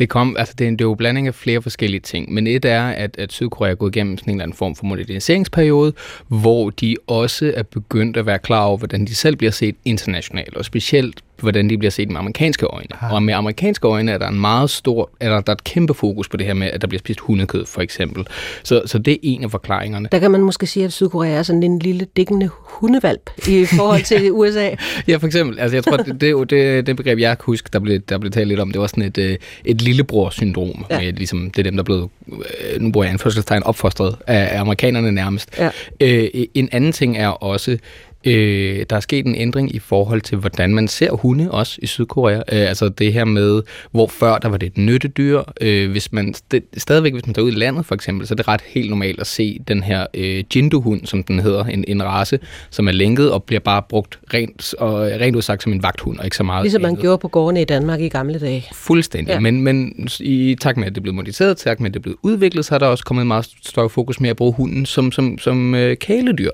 Det 0.00 0.08
kom, 0.08 0.36
altså 0.38 0.54
det 0.58 0.64
er, 0.64 0.68
en, 0.68 0.74
det 0.74 0.84
er 0.84 0.88
jo 0.88 0.94
blanding 0.94 1.26
af 1.26 1.34
flere 1.34 1.62
forskellige 1.62 2.00
ting, 2.00 2.32
men 2.32 2.46
et 2.46 2.64
er, 2.64 2.82
at, 2.82 3.18
at 3.18 3.32
Sydkorea 3.32 3.70
er 3.70 3.74
gået 3.74 3.96
igennem 3.96 4.18
sådan 4.18 4.30
en 4.30 4.36
eller 4.36 4.44
anden 4.44 4.56
form 4.56 4.76
for 4.76 4.84
moderniseringsperiode, 4.84 5.92
hvor 6.28 6.70
de 6.70 6.96
også 7.06 7.52
er 7.56 7.62
begyndt 7.62 8.16
at 8.16 8.26
være 8.26 8.38
klar 8.38 8.64
over, 8.64 8.76
hvordan 8.76 9.04
de 9.06 9.14
selv 9.14 9.36
bliver 9.36 9.50
set 9.50 9.76
internationalt, 9.84 10.56
og 10.56 10.64
specielt 10.64 11.20
hvordan 11.40 11.70
de 11.70 11.78
bliver 11.78 11.90
set 11.90 12.10
med 12.10 12.18
amerikanske 12.18 12.66
øjne. 12.66 12.88
Aha. 12.90 13.14
Og 13.14 13.22
med 13.22 13.34
amerikanske 13.34 13.88
øjne 13.88 14.12
er 14.12 14.18
der 14.18 14.28
en 14.28 14.40
meget 14.40 14.70
stor, 14.70 15.10
eller 15.20 15.40
der 15.40 15.52
er 15.52 15.54
et 15.54 15.64
kæmpe 15.64 15.94
fokus 15.94 16.28
på 16.28 16.36
det 16.36 16.46
her 16.46 16.54
med, 16.54 16.70
at 16.70 16.80
der 16.80 16.86
bliver 16.86 16.98
spist 16.98 17.20
hundekød, 17.20 17.66
for 17.66 17.80
eksempel. 17.80 18.26
Så, 18.62 18.82
så 18.86 18.98
det 18.98 19.12
er 19.12 19.18
en 19.22 19.44
af 19.44 19.50
forklaringerne. 19.50 20.08
Der 20.12 20.18
kan 20.18 20.30
man 20.30 20.40
måske 20.40 20.66
sige, 20.66 20.84
at 20.84 20.92
Sydkorea 20.92 21.30
er 21.30 21.42
sådan 21.42 21.62
en 21.62 21.78
lille 21.78 22.06
dækkende 22.16 22.50
hundevalp 22.52 23.30
i 23.48 23.66
forhold 23.76 24.02
til 24.02 24.32
USA. 24.40 24.70
ja, 25.08 25.16
for 25.16 25.26
eksempel. 25.26 25.58
Altså, 25.58 25.76
jeg 25.76 25.84
tror, 25.84 25.96
det, 25.96 26.20
det, 26.20 26.50
det, 26.50 26.86
det 26.86 26.96
begreb, 26.96 27.18
jeg 27.18 27.38
kan 27.38 27.44
huske, 27.46 27.68
der 27.72 27.78
blev, 27.78 27.98
der 27.98 28.18
blev 28.18 28.32
talt 28.32 28.48
lidt 28.48 28.60
om, 28.60 28.70
det 28.72 28.80
var 28.80 28.86
sådan 28.86 29.02
et, 29.04 29.18
øh, 29.18 29.36
et 29.64 29.82
lillebror-syndrom. 29.82 30.84
Ja. 30.90 31.00
Med, 31.00 31.12
ligesom, 31.12 31.50
det 31.50 31.58
er 31.58 31.62
dem, 31.62 31.74
der 31.76 31.82
er 31.82 31.84
blevet, 31.84 32.08
øh, 32.28 32.80
nu 32.80 32.92
bruger 32.92 33.04
jeg 33.04 33.12
en 33.12 33.18
fødselstegn, 33.18 33.62
opfostret 33.62 34.16
af, 34.26 34.56
af 34.56 34.60
amerikanerne 34.60 35.12
nærmest. 35.12 35.58
Ja. 35.58 35.70
Øh, 36.00 36.28
en 36.54 36.68
anden 36.72 36.92
ting 36.92 37.18
er 37.18 37.28
også, 37.28 37.78
Øh, 38.24 38.84
der 38.90 38.96
er 38.96 39.00
sket 39.00 39.26
en 39.26 39.34
ændring 39.34 39.74
i 39.74 39.78
forhold 39.78 40.20
til, 40.20 40.38
hvordan 40.38 40.74
man 40.74 40.88
ser 40.88 41.12
hunde 41.12 41.50
også 41.50 41.78
i 41.82 41.86
Sydkorea. 41.86 42.36
Øh, 42.36 42.42
altså 42.48 42.88
det 42.88 43.12
her 43.12 43.24
med, 43.24 43.62
hvor 43.90 44.06
før 44.06 44.38
der 44.38 44.48
var 44.48 44.56
det 44.56 44.66
et 44.66 44.78
nyttedyr. 44.78 45.42
Øh, 45.60 45.90
hvis 45.90 46.12
man 46.12 46.34
det, 46.50 46.62
stadigvæk, 46.76 47.12
hvis 47.12 47.26
man 47.26 47.34
tager 47.34 47.46
ud 47.46 47.52
i 47.52 47.54
landet 47.54 47.86
for 47.86 47.94
eksempel, 47.94 48.26
så 48.26 48.34
er 48.34 48.36
det 48.36 48.48
ret 48.48 48.60
helt 48.66 48.90
normalt 48.90 49.20
at 49.20 49.26
se 49.26 49.58
den 49.68 49.82
her 49.82 50.06
øh, 50.14 50.44
Jindu-hund, 50.56 51.06
som 51.06 51.22
den 51.22 51.38
hedder, 51.38 51.64
en, 51.64 51.84
en 51.88 52.02
race, 52.02 52.38
som 52.70 52.88
er 52.88 52.92
lænket 52.92 53.32
og 53.32 53.44
bliver 53.44 53.60
bare 53.60 53.82
brugt 53.88 54.18
rent, 54.34 54.74
og, 54.74 55.00
rent 55.00 55.36
udsagt 55.36 55.62
som 55.62 55.72
en 55.72 55.82
vagthund, 55.82 56.18
og 56.18 56.24
ikke 56.24 56.36
så 56.36 56.42
meget. 56.42 56.64
Ligesom 56.64 56.82
man 56.82 56.96
gjorde 56.96 57.18
på 57.18 57.28
gårdene 57.28 57.62
i 57.62 57.64
Danmark 57.64 58.00
i 58.00 58.08
gamle 58.08 58.38
dage. 58.38 58.66
Fuldstændig. 58.72 59.32
Ja. 59.32 59.40
Men, 59.40 59.62
men 59.62 60.08
i 60.20 60.56
takt 60.60 60.78
med, 60.78 60.86
at 60.86 60.94
det 60.94 61.02
blev 61.02 61.14
moderniseret, 61.14 61.56
takt 61.56 61.80
med, 61.80 61.90
at 61.90 61.94
det 61.94 62.02
blev 62.02 62.18
udviklet, 62.22 62.64
så 62.64 62.74
har 62.74 62.78
der 62.78 62.86
også 62.86 63.04
kommet 63.04 63.22
en 63.22 63.28
meget 63.28 63.48
større 63.62 63.88
fokus 63.88 64.20
med 64.20 64.30
at 64.30 64.36
bruge 64.36 64.52
hunden 64.52 64.86
som, 64.86 65.12
som, 65.12 65.38
som 65.38 65.74
øh, 65.74 65.96
kæledyr. 65.96 66.50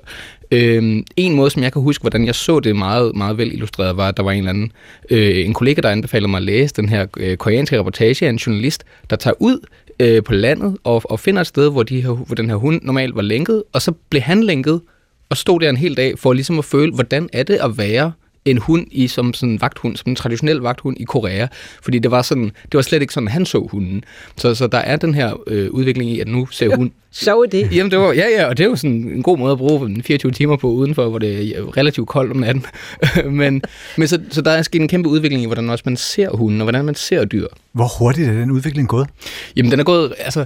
Øhm, 0.51 1.03
en 1.15 1.35
måde, 1.35 1.51
som 1.51 1.63
jeg 1.63 1.73
kan 1.73 1.81
huske, 1.81 2.01
hvordan 2.01 2.25
jeg 2.25 2.35
så 2.35 2.59
det 2.59 2.75
meget, 2.75 3.15
meget 3.15 3.37
vel 3.37 3.53
illustreret, 3.53 3.97
var, 3.97 4.07
at 4.07 4.17
der 4.17 4.23
var 4.23 4.31
en 4.31 4.37
eller 4.37 4.49
anden, 4.49 4.71
øh, 5.09 5.45
en 5.45 5.53
kollega, 5.53 5.81
der 5.81 5.89
anbefalede 5.89 6.29
mig 6.29 6.37
at 6.37 6.43
læse 6.43 6.73
den 6.75 6.89
her 6.89 7.05
øh, 7.17 7.37
koreanske 7.37 7.79
reportage 7.79 8.25
af 8.25 8.29
en 8.29 8.35
journalist, 8.35 8.83
der 9.09 9.15
tager 9.15 9.33
ud 9.39 9.59
øh, 9.99 10.23
på 10.23 10.33
landet 10.33 10.77
og, 10.83 11.01
og 11.05 11.19
finder 11.19 11.41
et 11.41 11.47
sted, 11.47 11.71
hvor, 11.71 11.83
de 11.83 12.01
her, 12.01 12.11
hvor 12.11 12.35
den 12.35 12.49
her 12.49 12.55
hund 12.55 12.81
normalt 12.83 13.15
var 13.15 13.21
lænket, 13.21 13.63
og 13.73 13.81
så 13.81 13.91
blev 14.09 14.21
han 14.21 14.43
lænket 14.43 14.81
og 15.29 15.37
stod 15.37 15.59
der 15.59 15.69
en 15.69 15.77
hel 15.77 15.97
dag 15.97 16.19
for 16.19 16.33
ligesom 16.33 16.59
at 16.59 16.65
føle, 16.65 16.93
hvordan 16.93 17.29
er 17.33 17.43
det 17.43 17.55
at 17.63 17.77
være 17.77 18.11
en 18.51 18.57
hund 18.57 18.87
i 18.91 19.07
som 19.07 19.33
sådan 19.33 19.53
en 19.53 19.61
vagthund, 19.61 19.97
som 19.97 20.09
en 20.09 20.15
traditionel 20.15 20.57
vagthund 20.57 20.97
i 20.99 21.03
Korea, 21.03 21.47
fordi 21.81 21.99
det 21.99 22.11
var 22.11 22.21
sådan, 22.21 22.43
det 22.43 22.73
var 22.73 22.81
slet 22.81 23.01
ikke 23.01 23.13
sådan, 23.13 23.27
han 23.27 23.45
så 23.45 23.67
hunden. 23.71 24.03
Så, 24.37 24.55
så 24.55 24.67
der 24.67 24.77
er 24.77 24.95
den 24.95 25.13
her 25.13 25.41
øh, 25.47 25.71
udvikling 25.71 26.11
i, 26.11 26.19
at 26.19 26.27
nu 26.27 26.45
ser 26.45 26.75
hun... 26.75 26.91
Så 27.11 27.41
er 27.41 27.45
det. 27.45 27.75
Jamen 27.75 27.91
det 27.91 27.99
var, 27.99 28.13
ja, 28.13 28.25
ja, 28.37 28.45
og 28.45 28.57
det 28.57 28.63
er 28.63 28.67
jo 28.67 28.75
sådan 28.75 28.91
en 28.91 29.23
god 29.23 29.37
måde 29.37 29.51
at 29.51 29.57
bruge 29.57 30.03
24 30.03 30.31
timer 30.31 30.57
på 30.57 30.69
udenfor, 30.69 31.09
hvor 31.09 31.19
det 31.19 31.57
er 31.57 31.77
relativt 31.77 32.07
koldt 32.07 32.31
om 32.31 32.37
natten. 32.37 32.65
men 33.41 33.61
men 33.97 34.07
så, 34.07 34.19
så 34.29 34.41
der 34.41 34.51
er 34.51 34.61
sket 34.61 34.81
en 34.81 34.87
kæmpe 34.87 35.09
udvikling 35.09 35.43
i, 35.43 35.45
hvordan 35.45 35.69
også 35.69 35.83
man 35.85 35.97
ser 35.97 36.29
hunden, 36.29 36.61
og 36.61 36.65
hvordan 36.65 36.85
man 36.85 36.95
ser 36.95 37.25
dyr. 37.25 37.47
Hvor 37.71 37.97
hurtigt 37.99 38.29
er 38.29 38.33
den 38.33 38.51
udvikling 38.51 38.87
gået? 38.87 39.07
Jamen 39.55 39.71
den 39.71 39.79
er 39.79 39.83
gået, 39.83 40.13
altså 40.19 40.45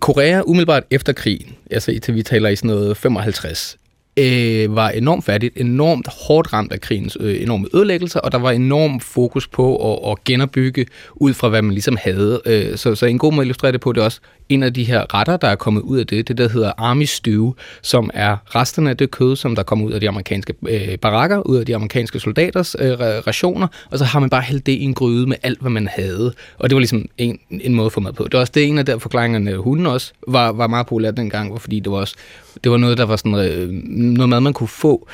Korea 0.00 0.42
umiddelbart 0.46 0.82
efter 0.90 1.12
krigen, 1.12 1.54
altså 1.70 1.98
til 2.02 2.14
vi 2.14 2.22
taler 2.22 2.48
i 2.48 2.56
sådan 2.56 2.68
noget 2.68 2.96
55, 2.96 3.76
øh, 4.16 4.76
var 4.76 4.90
enormt 4.90 5.24
fattigt, 5.24 5.60
enormt 5.60 6.08
hårdt 6.26 6.52
ramt 6.52 6.72
af 6.72 6.80
krigens 6.80 7.16
øh, 7.20 7.42
enorme 7.42 7.66
ødelæggelser, 7.74 8.20
og 8.20 8.32
der 8.32 8.38
var 8.38 8.50
enormt 8.50 9.02
fokus 9.02 9.48
på 9.48 9.92
at, 9.92 10.10
at 10.12 10.24
genopbygge 10.24 10.86
ud 11.14 11.34
fra, 11.34 11.48
hvad 11.48 11.62
man 11.62 11.72
ligesom 11.72 11.96
havde. 12.00 12.40
Øh, 12.46 12.76
så, 12.76 12.94
så 12.94 13.06
en 13.06 13.18
god 13.18 13.32
måde 13.32 13.42
at 13.42 13.46
illustrere 13.46 13.72
det 13.72 13.80
på, 13.80 13.92
det 13.92 14.00
er 14.00 14.04
også 14.04 14.20
en 14.48 14.62
af 14.62 14.74
de 14.74 14.84
her 14.84 15.14
retter, 15.14 15.36
der 15.36 15.48
er 15.48 15.54
kommet 15.54 15.80
ud 15.80 15.98
af 15.98 16.06
det, 16.06 16.28
det 16.28 16.38
der 16.38 16.48
hedder 16.48 16.72
Army 16.78 17.04
Stew, 17.04 17.52
som 17.82 18.10
er 18.14 18.36
resterne 18.54 18.90
af 18.90 18.96
det 18.96 19.10
kød, 19.10 19.36
som 19.36 19.56
der 19.56 19.62
kommer 19.62 19.86
ud 19.86 19.92
af 19.92 20.00
de 20.00 20.08
amerikanske 20.08 20.54
øh, 20.68 20.98
barakker, 20.98 21.40
ud 21.40 21.56
af 21.56 21.66
de 21.66 21.74
amerikanske 21.74 22.20
soldaters 22.20 22.76
øh, 22.78 22.98
rationer, 23.00 23.66
og 23.90 23.98
så 23.98 24.04
har 24.04 24.20
man 24.20 24.30
bare 24.30 24.42
hældt 24.42 24.66
det 24.66 24.72
i 24.72 24.82
en 24.84 24.94
gryde 24.94 25.26
med 25.26 25.36
alt, 25.42 25.60
hvad 25.60 25.70
man 25.70 25.88
havde. 25.96 26.32
Og 26.58 26.70
det 26.70 26.76
var 26.76 26.80
ligesom 26.80 27.06
en, 27.18 27.38
en 27.50 27.74
måde 27.74 27.86
at 27.86 27.92
få 27.92 28.00
mad 28.00 28.12
på. 28.12 28.24
Det 28.24 28.32
var 28.32 28.40
også 28.40 28.52
det 28.54 28.64
en 28.64 28.78
af 28.78 28.86
der 28.86 28.98
forklaringerne, 28.98 29.56
hunden 29.56 29.86
også 29.86 30.12
var, 30.28 30.52
var 30.52 30.66
meget 30.66 30.86
populær 30.86 31.10
dengang, 31.10 31.60
fordi 31.60 31.80
det 31.80 31.92
var 31.92 31.98
også 31.98 32.16
det 32.64 32.72
var 32.72 32.78
noget, 32.78 32.98
der 32.98 33.04
var 33.04 33.16
sådan 33.16 33.34
øh, 33.34 33.68
noget 33.92 34.28
mad, 34.28 34.40
man 34.40 34.52
kunne 34.52 34.68
få. 34.68 35.08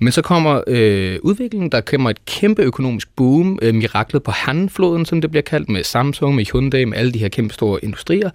Men 0.00 0.12
så 0.12 0.22
kommer 0.22 0.60
øh, 0.66 1.18
udviklingen, 1.22 1.72
der 1.72 1.80
kommer 1.80 2.10
et 2.10 2.24
kæmpe 2.24 2.62
økonomisk 2.62 3.08
boom, 3.16 3.58
øh, 3.62 3.74
miraklet 3.74 4.22
på 4.22 4.30
Hanfloden, 4.30 5.06
som 5.06 5.20
det 5.20 5.30
bliver 5.30 5.42
kaldt, 5.42 5.68
med 5.68 5.84
Samsung, 5.84 6.34
med 6.34 6.44
Hyundai, 6.44 6.84
med 6.84 6.98
alle 6.98 7.12
de 7.12 7.18
her 7.18 7.28
kæmpe 7.28 7.54
store 7.54 7.84
industrier. 7.84 8.30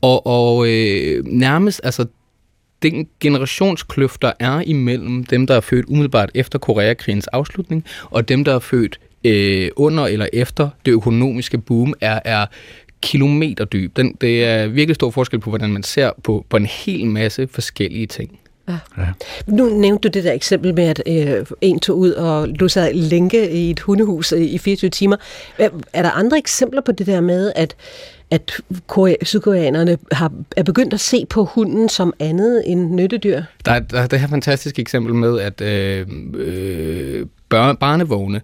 Og, 0.00 0.26
og 0.26 0.68
øh, 0.68 1.24
nærmest, 1.26 1.80
altså 1.84 2.06
den 2.82 3.08
generationskløft, 3.20 4.22
der 4.22 4.32
er 4.38 4.60
imellem 4.60 5.24
dem, 5.24 5.46
der 5.46 5.54
er 5.54 5.60
født 5.60 5.86
umiddelbart 5.86 6.30
efter 6.34 6.58
Koreakrigens 6.58 7.26
afslutning, 7.26 7.84
og 8.04 8.28
dem, 8.28 8.44
der 8.44 8.54
er 8.54 8.58
født 8.58 9.00
øh, 9.24 9.70
under 9.76 10.06
eller 10.06 10.26
efter 10.32 10.68
det 10.84 10.92
økonomiske 10.92 11.58
boom, 11.58 11.94
er, 12.00 12.20
er 12.24 12.46
kilometer 13.02 13.64
dyb. 13.64 13.96
Den, 13.96 14.16
det 14.20 14.44
er 14.44 14.66
virkelig 14.66 14.94
stor 14.94 15.10
forskel 15.10 15.40
på, 15.40 15.50
hvordan 15.50 15.72
man 15.72 15.82
ser 15.82 16.10
på, 16.22 16.46
på 16.48 16.56
en 16.56 16.66
hel 16.66 17.06
masse 17.06 17.48
forskellige 17.52 18.06
ting. 18.06 18.38
Ja. 18.68 18.78
Ja. 18.98 19.06
Nu 19.46 19.64
nævnte 19.64 20.08
du 20.08 20.12
det 20.12 20.24
der 20.24 20.32
eksempel 20.32 20.74
med, 20.74 20.84
at 20.84 21.02
øh, 21.06 21.46
en 21.60 21.80
tog 21.80 21.98
ud 21.98 22.12
og 22.12 22.48
lå 22.48 22.68
sig 22.68 22.90
længe 22.94 23.50
i 23.50 23.70
et 23.70 23.80
hundehus 23.80 24.32
i 24.32 24.58
24 24.58 24.90
timer. 24.90 25.16
Er 25.92 26.02
der 26.02 26.10
andre 26.10 26.38
eksempler 26.38 26.80
på 26.80 26.92
det 26.92 27.06
der 27.06 27.20
med, 27.20 27.52
at 27.56 27.76
at 28.30 28.52
sydkoreanerne 29.22 29.98
har, 30.12 30.32
er 30.56 30.62
begyndt 30.62 30.94
at 30.94 31.00
se 31.00 31.26
på 31.26 31.44
hunden 31.44 31.88
som 31.88 32.12
andet 32.20 32.62
end 32.66 32.94
nyttedyr? 32.94 33.42
Der 33.64 33.72
er, 33.72 33.78
der 33.78 34.00
er 34.00 34.06
det 34.06 34.20
her 34.20 34.28
fantastiske 34.28 34.82
eksempel 34.82 35.14
med, 35.14 35.40
at 35.40 35.60
øh, 35.60 36.06
øh, 36.34 37.26
barnevogne 37.80 38.40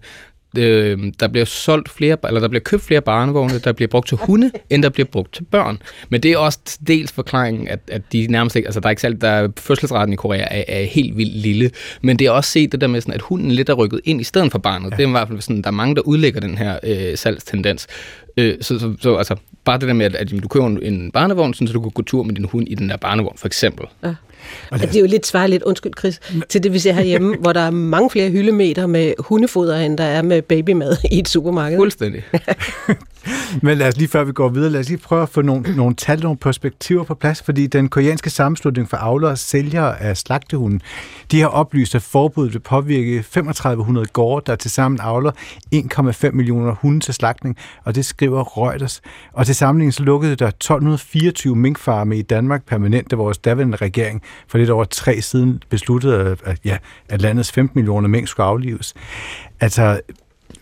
øh, 0.57 1.13
der 1.19 1.27
bliver 1.27 1.45
solgt 1.45 1.89
flere, 1.89 2.17
eller 2.27 2.39
der 2.39 2.47
bliver 2.47 2.61
købt 2.61 2.83
flere 2.83 3.01
barnevogne, 3.01 3.59
der 3.59 3.71
bliver 3.71 3.87
brugt 3.87 4.07
til 4.07 4.17
hunde, 4.17 4.51
end 4.69 4.83
der 4.83 4.89
bliver 4.89 5.07
brugt 5.07 5.33
til 5.33 5.43
børn. 5.43 5.81
Men 6.09 6.23
det 6.23 6.31
er 6.31 6.37
også 6.37 6.59
dels 6.87 7.11
forklaringen, 7.11 7.67
at, 7.67 7.79
at 7.87 8.01
de 8.13 8.27
nærmest 8.29 8.55
ikke, 8.55 8.67
altså 8.67 8.79
der 8.79 8.87
er 8.87 8.89
ikke 8.89 9.01
selv, 9.01 9.15
der 9.15 9.49
fødselsraten 9.57 10.13
i 10.13 10.15
Korea 10.15 10.47
er, 10.51 10.63
er 10.67 10.83
helt 10.83 11.17
vildt 11.17 11.35
lille, 11.35 11.71
men 12.01 12.19
det 12.19 12.27
er 12.27 12.31
også 12.31 12.51
set 12.51 12.71
det 12.71 12.81
der 12.81 12.87
med 12.87 13.01
sådan, 13.01 13.13
at 13.13 13.21
hunden 13.21 13.51
lidt 13.51 13.69
er 13.69 13.73
rykket 13.73 14.01
ind 14.03 14.21
i 14.21 14.23
stedet 14.23 14.51
for 14.51 14.59
barnet. 14.59 14.91
Ja. 14.91 14.95
Det 14.95 15.03
er 15.03 15.07
i 15.07 15.11
hvert 15.11 15.27
fald 15.27 15.41
sådan, 15.41 15.61
der 15.61 15.67
er 15.67 15.71
mange, 15.71 15.95
der 15.95 16.01
udlægger 16.01 16.39
den 16.39 16.57
her 16.57 16.79
øh, 16.83 17.17
salgstendens. 17.17 17.87
Øh, 18.37 18.55
så, 18.61 18.79
så, 18.79 18.93
så 18.99 19.15
altså, 19.15 19.35
bare 19.65 19.79
det 19.79 19.87
der 19.87 19.93
med, 19.93 20.05
at, 20.05 20.15
at 20.15 20.31
du 20.43 20.47
køber 20.47 20.67
en 20.67 21.11
barnevogn, 21.11 21.53
så 21.53 21.65
du 21.73 21.81
kan 21.81 21.91
gå 21.91 22.01
tur 22.01 22.23
med 22.23 22.35
din 22.35 22.45
hund 22.45 22.67
i 22.67 22.75
den 22.75 22.89
der 22.89 22.97
barnevogn, 22.97 23.37
for 23.37 23.47
eksempel. 23.47 23.85
Ja. 24.03 24.13
Og 24.71 24.79
det 24.79 24.95
er 24.95 24.99
jo 24.99 25.05
lidt 25.05 25.27
svarligt, 25.27 25.63
undskyld 25.63 25.93
Chris, 25.99 26.19
til 26.49 26.63
det 26.63 26.73
vi 26.73 26.79
ser 26.79 26.91
herhjemme, 26.91 27.35
hvor 27.41 27.53
der 27.53 27.61
er 27.61 27.71
mange 27.71 28.09
flere 28.09 28.29
hyldemeter 28.29 28.87
med 28.87 29.13
hundefoder, 29.19 29.79
end 29.79 29.97
der 29.97 30.03
er 30.03 30.21
med 30.21 30.41
babymad 30.41 30.97
i 31.11 31.19
et 31.19 31.27
supermarked. 31.27 31.77
Fuldstændig. 31.77 32.23
Men 33.61 33.77
lad 33.77 33.87
os 33.87 33.97
lige 33.97 34.07
før 34.07 34.23
vi 34.23 34.31
går 34.31 34.49
videre, 34.49 34.69
lad 34.69 34.79
os 34.79 34.89
lige 34.89 34.97
prøve 34.97 35.21
at 35.21 35.29
få 35.29 35.41
nogle, 35.41 35.75
nogle 35.75 35.95
tal, 35.95 36.19
nogle 36.19 36.37
perspektiver 36.37 37.03
på 37.03 37.15
plads, 37.15 37.41
fordi 37.41 37.67
den 37.67 37.89
koreanske 37.89 38.29
sammenslutning 38.29 38.89
for 38.89 38.97
avlere 38.97 39.31
og 39.31 39.37
sælgere 39.37 40.01
af 40.01 40.17
slagtehunden, 40.17 40.81
de 41.31 41.41
har 41.41 41.47
oplyst, 41.47 41.95
at 41.95 42.01
forbuddet 42.01 42.53
vil 42.53 42.59
påvirke 42.59 43.21
3500 43.21 44.05
gårde, 44.05 44.43
der 44.45 44.55
til 44.55 44.71
sammen 44.71 44.99
avler 45.01 45.31
1,5 45.75 46.31
millioner 46.31 46.75
hunde 46.81 46.99
til 46.99 47.13
slagtning, 47.13 47.57
og 47.83 47.95
det 47.95 48.05
skriver 48.05 48.57
Reuters. 48.57 49.01
Og 49.33 49.45
til 49.45 49.55
sammenligning 49.55 49.93
så 49.93 50.03
lukkede 50.03 50.35
der 50.35 50.47
1224 50.47 51.55
minkfarme 51.55 52.17
i 52.17 52.21
Danmark 52.21 52.65
permanent, 52.65 53.11
da 53.11 53.15
vores 53.15 53.37
daværende 53.37 53.77
regering 53.77 54.21
for 54.47 54.57
lidt 54.57 54.69
over 54.69 54.83
tre 54.83 55.21
siden 55.21 55.63
besluttede, 55.69 56.37
at, 56.43 56.59
ja, 56.65 56.77
at 57.09 57.21
landets 57.21 57.51
15 57.51 57.79
millioner 57.79 58.07
mængder 58.07 58.27
skulle 58.27 58.47
aflives. 58.47 58.93
Altså, 59.59 60.01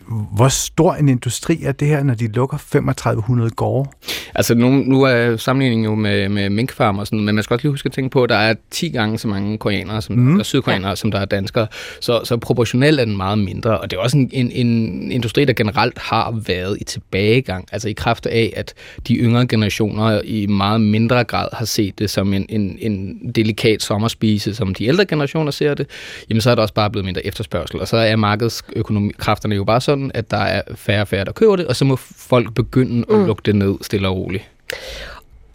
hvor 0.08 0.48
stor 0.48 0.94
en 0.94 1.08
industri 1.08 1.62
er 1.62 1.72
det 1.72 1.88
her, 1.88 2.02
når 2.02 2.14
de 2.14 2.26
lukker 2.26 2.56
3500 2.56 3.50
gårde? 3.50 3.90
Altså 4.34 4.54
nu, 4.54 4.68
nu 4.70 5.02
er 5.02 5.36
sammenligningen 5.36 5.84
jo 5.84 5.94
med, 5.94 6.28
med 6.28 6.50
minkfarmer 6.50 7.00
og 7.00 7.06
sådan, 7.06 7.24
men 7.24 7.34
man 7.34 7.44
skal 7.44 7.54
også 7.54 7.64
lige 7.64 7.72
huske 7.72 7.86
at 7.86 7.92
tænke 7.92 8.10
på, 8.10 8.22
at 8.22 8.28
der 8.28 8.36
er 8.36 8.54
10 8.70 8.88
gange 8.88 9.18
så 9.18 9.28
mange 9.28 9.58
koreanere, 9.58 10.02
som, 10.02 10.16
mm. 10.16 10.36
der, 10.36 10.44
sydkoreanere, 10.44 10.88
ja. 10.88 10.96
som 10.96 11.10
der 11.10 11.20
er 11.20 11.24
danskere. 11.24 11.66
Så, 12.00 12.20
så 12.24 12.36
proportionelt 12.36 13.00
er 13.00 13.04
den 13.04 13.16
meget 13.16 13.38
mindre, 13.38 13.78
og 13.78 13.90
det 13.90 13.96
er 13.96 14.00
også 14.00 14.16
en, 14.16 14.30
en, 14.32 14.50
en 14.50 15.12
industri, 15.12 15.44
der 15.44 15.52
generelt 15.52 15.98
har 15.98 16.42
været 16.46 16.78
i 16.80 16.84
tilbagegang. 16.84 17.68
Altså 17.72 17.88
i 17.88 17.92
kraft 17.92 18.26
af, 18.26 18.52
at 18.56 18.74
de 19.08 19.14
yngre 19.14 19.46
generationer 19.46 20.20
i 20.24 20.46
meget 20.46 20.80
mindre 20.80 21.24
grad 21.24 21.48
har 21.52 21.64
set 21.64 21.98
det 21.98 22.10
som 22.10 22.34
en, 22.34 22.46
en, 22.48 22.78
en 22.80 23.18
delikat 23.34 23.82
sommerspise, 23.82 24.54
som 24.54 24.74
de 24.74 24.86
ældre 24.86 25.06
generationer 25.06 25.50
ser 25.50 25.74
det, 25.74 25.86
jamen 26.30 26.40
så 26.40 26.50
er 26.50 26.54
der 26.54 26.62
også 26.62 26.74
bare 26.74 26.90
blevet 26.90 27.04
mindre 27.04 27.26
efterspørgsel, 27.26 27.80
og 27.80 27.88
så 27.88 27.96
er 27.96 28.16
markedskræfterne 28.16 29.54
jo 29.54 29.64
bare 29.64 29.80
så 29.80 29.95
sådan, 29.96 30.10
at 30.14 30.30
der 30.30 30.36
er 30.36 30.62
færre 30.74 31.00
og 31.00 31.08
færre, 31.08 31.24
der 31.24 31.32
køber 31.32 31.56
det, 31.56 31.66
og 31.66 31.76
så 31.76 31.84
må 31.84 31.96
folk 32.16 32.54
begynde 32.54 33.04
at 33.10 33.18
mm. 33.18 33.26
lukke 33.26 33.42
det 33.44 33.56
ned 33.56 33.74
stille 33.82 34.08
og 34.08 34.16
roligt. 34.16 34.44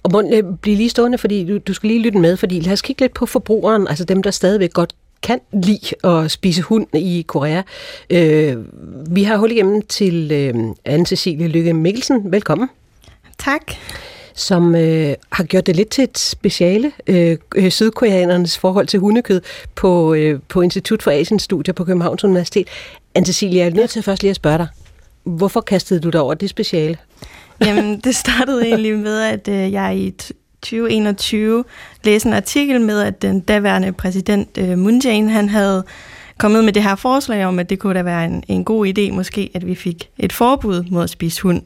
Og 0.03 0.11
må 0.11 0.21
øh, 0.33 0.43
blive 0.61 0.75
lige 0.75 0.89
stående, 0.89 1.17
fordi 1.17 1.45
du, 1.45 1.57
du 1.57 1.73
skal 1.73 1.87
lige 1.87 2.01
lytte 2.01 2.19
med, 2.19 2.37
fordi 2.37 2.59
lad 2.59 2.73
os 2.73 2.81
kigge 2.81 3.01
lidt 3.01 3.13
på 3.13 3.25
forbrugeren, 3.25 3.87
altså 3.87 4.05
dem, 4.05 4.23
der 4.23 4.31
stadigvæk 4.31 4.73
godt 4.73 4.93
kan 5.21 5.39
lide 5.53 6.07
at 6.21 6.31
spise 6.31 6.61
hund 6.61 6.87
i 6.95 7.25
Korea. 7.27 7.61
Øh, 8.09 8.57
vi 9.15 9.23
har 9.23 9.37
hul 9.37 9.51
igennem 9.51 9.81
til 9.81 10.31
øh, 10.31 10.53
Anne-Cecilie 10.89 11.47
Lykke 11.47 11.73
Mikkelsen. 11.73 12.31
Velkommen. 12.31 12.69
Tak 13.37 13.61
som 14.33 14.75
øh, 14.75 15.13
har 15.31 15.43
gjort 15.43 15.67
det 15.67 15.75
lidt 15.75 15.89
til 15.89 16.03
et 16.03 16.17
speciale, 16.17 16.91
øh, 17.07 17.37
øh, 17.55 17.71
sydkoreanernes 17.71 18.57
forhold 18.57 18.87
til 18.87 18.99
hundekød 18.99 19.41
på, 19.75 20.13
øh, 20.13 20.39
på 20.47 20.61
Institut 20.61 21.03
for 21.03 21.11
Asiens 21.11 21.43
Studier 21.43 21.73
på 21.73 21.83
Københavns 21.83 22.23
Universitet. 22.23 22.67
Anne-Cecilia, 23.17 23.57
jeg 23.57 23.67
er 23.67 23.73
nødt 23.73 23.89
til 23.89 24.03
først 24.03 24.21
lige 24.21 24.29
at 24.29 24.35
spørge 24.35 24.57
dig. 24.57 24.67
Hvorfor 25.23 25.61
kastede 25.61 25.99
du 25.99 26.09
dig 26.09 26.21
over 26.21 26.33
det 26.33 26.49
speciale? 26.49 26.97
Jamen, 27.65 27.99
det 27.99 28.15
startede 28.15 28.67
egentlig 28.67 28.97
med, 28.97 29.21
at 29.21 29.47
øh, 29.47 29.71
jeg 29.71 29.97
i 29.97 30.11
2021 30.61 31.63
læste 32.03 32.27
en 32.27 32.33
artikel 32.33 32.81
med, 32.81 33.01
at 33.01 33.21
den 33.21 33.39
daværende 33.39 33.91
præsident 33.91 34.57
øh, 34.57 34.77
Moon 34.77 35.01
Jae-in, 35.03 35.29
han 35.29 35.49
havde 35.49 35.83
kommet 36.37 36.63
med 36.63 36.73
det 36.73 36.83
her 36.83 36.95
forslag 36.95 37.45
om, 37.45 37.59
at 37.59 37.69
det 37.69 37.79
kunne 37.79 37.93
da 37.93 38.01
være 38.01 38.25
en, 38.25 38.43
en 38.47 38.65
god 38.65 38.87
idé 38.87 39.11
måske, 39.11 39.51
at 39.53 39.67
vi 39.67 39.75
fik 39.75 40.09
et 40.17 40.33
forbud 40.33 40.83
mod 40.91 41.03
at 41.03 41.09
spise 41.09 41.41
hund. 41.41 41.61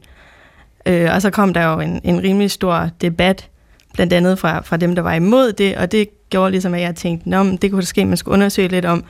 Øh, 0.86 1.14
og 1.14 1.22
så 1.22 1.30
kom 1.30 1.54
der 1.54 1.72
jo 1.72 1.80
en, 1.80 2.00
en 2.04 2.22
rimelig 2.22 2.50
stor 2.50 2.90
debat, 3.00 3.48
blandt 3.94 4.12
andet 4.12 4.38
fra, 4.38 4.60
fra 4.60 4.76
dem, 4.76 4.94
der 4.94 5.02
var 5.02 5.14
imod 5.14 5.52
det, 5.52 5.76
og 5.76 5.92
det 5.92 6.08
gjorde 6.30 6.50
ligesom, 6.50 6.74
at 6.74 6.80
jeg 6.80 6.94
tænkte, 6.94 7.28
Nå, 7.30 7.44
det 7.44 7.70
kunne 7.70 7.80
da 7.80 7.86
ske, 7.86 8.00
at 8.00 8.06
man 8.06 8.16
skulle 8.16 8.32
undersøge 8.32 8.68
lidt 8.68 8.84
om, 8.84 9.04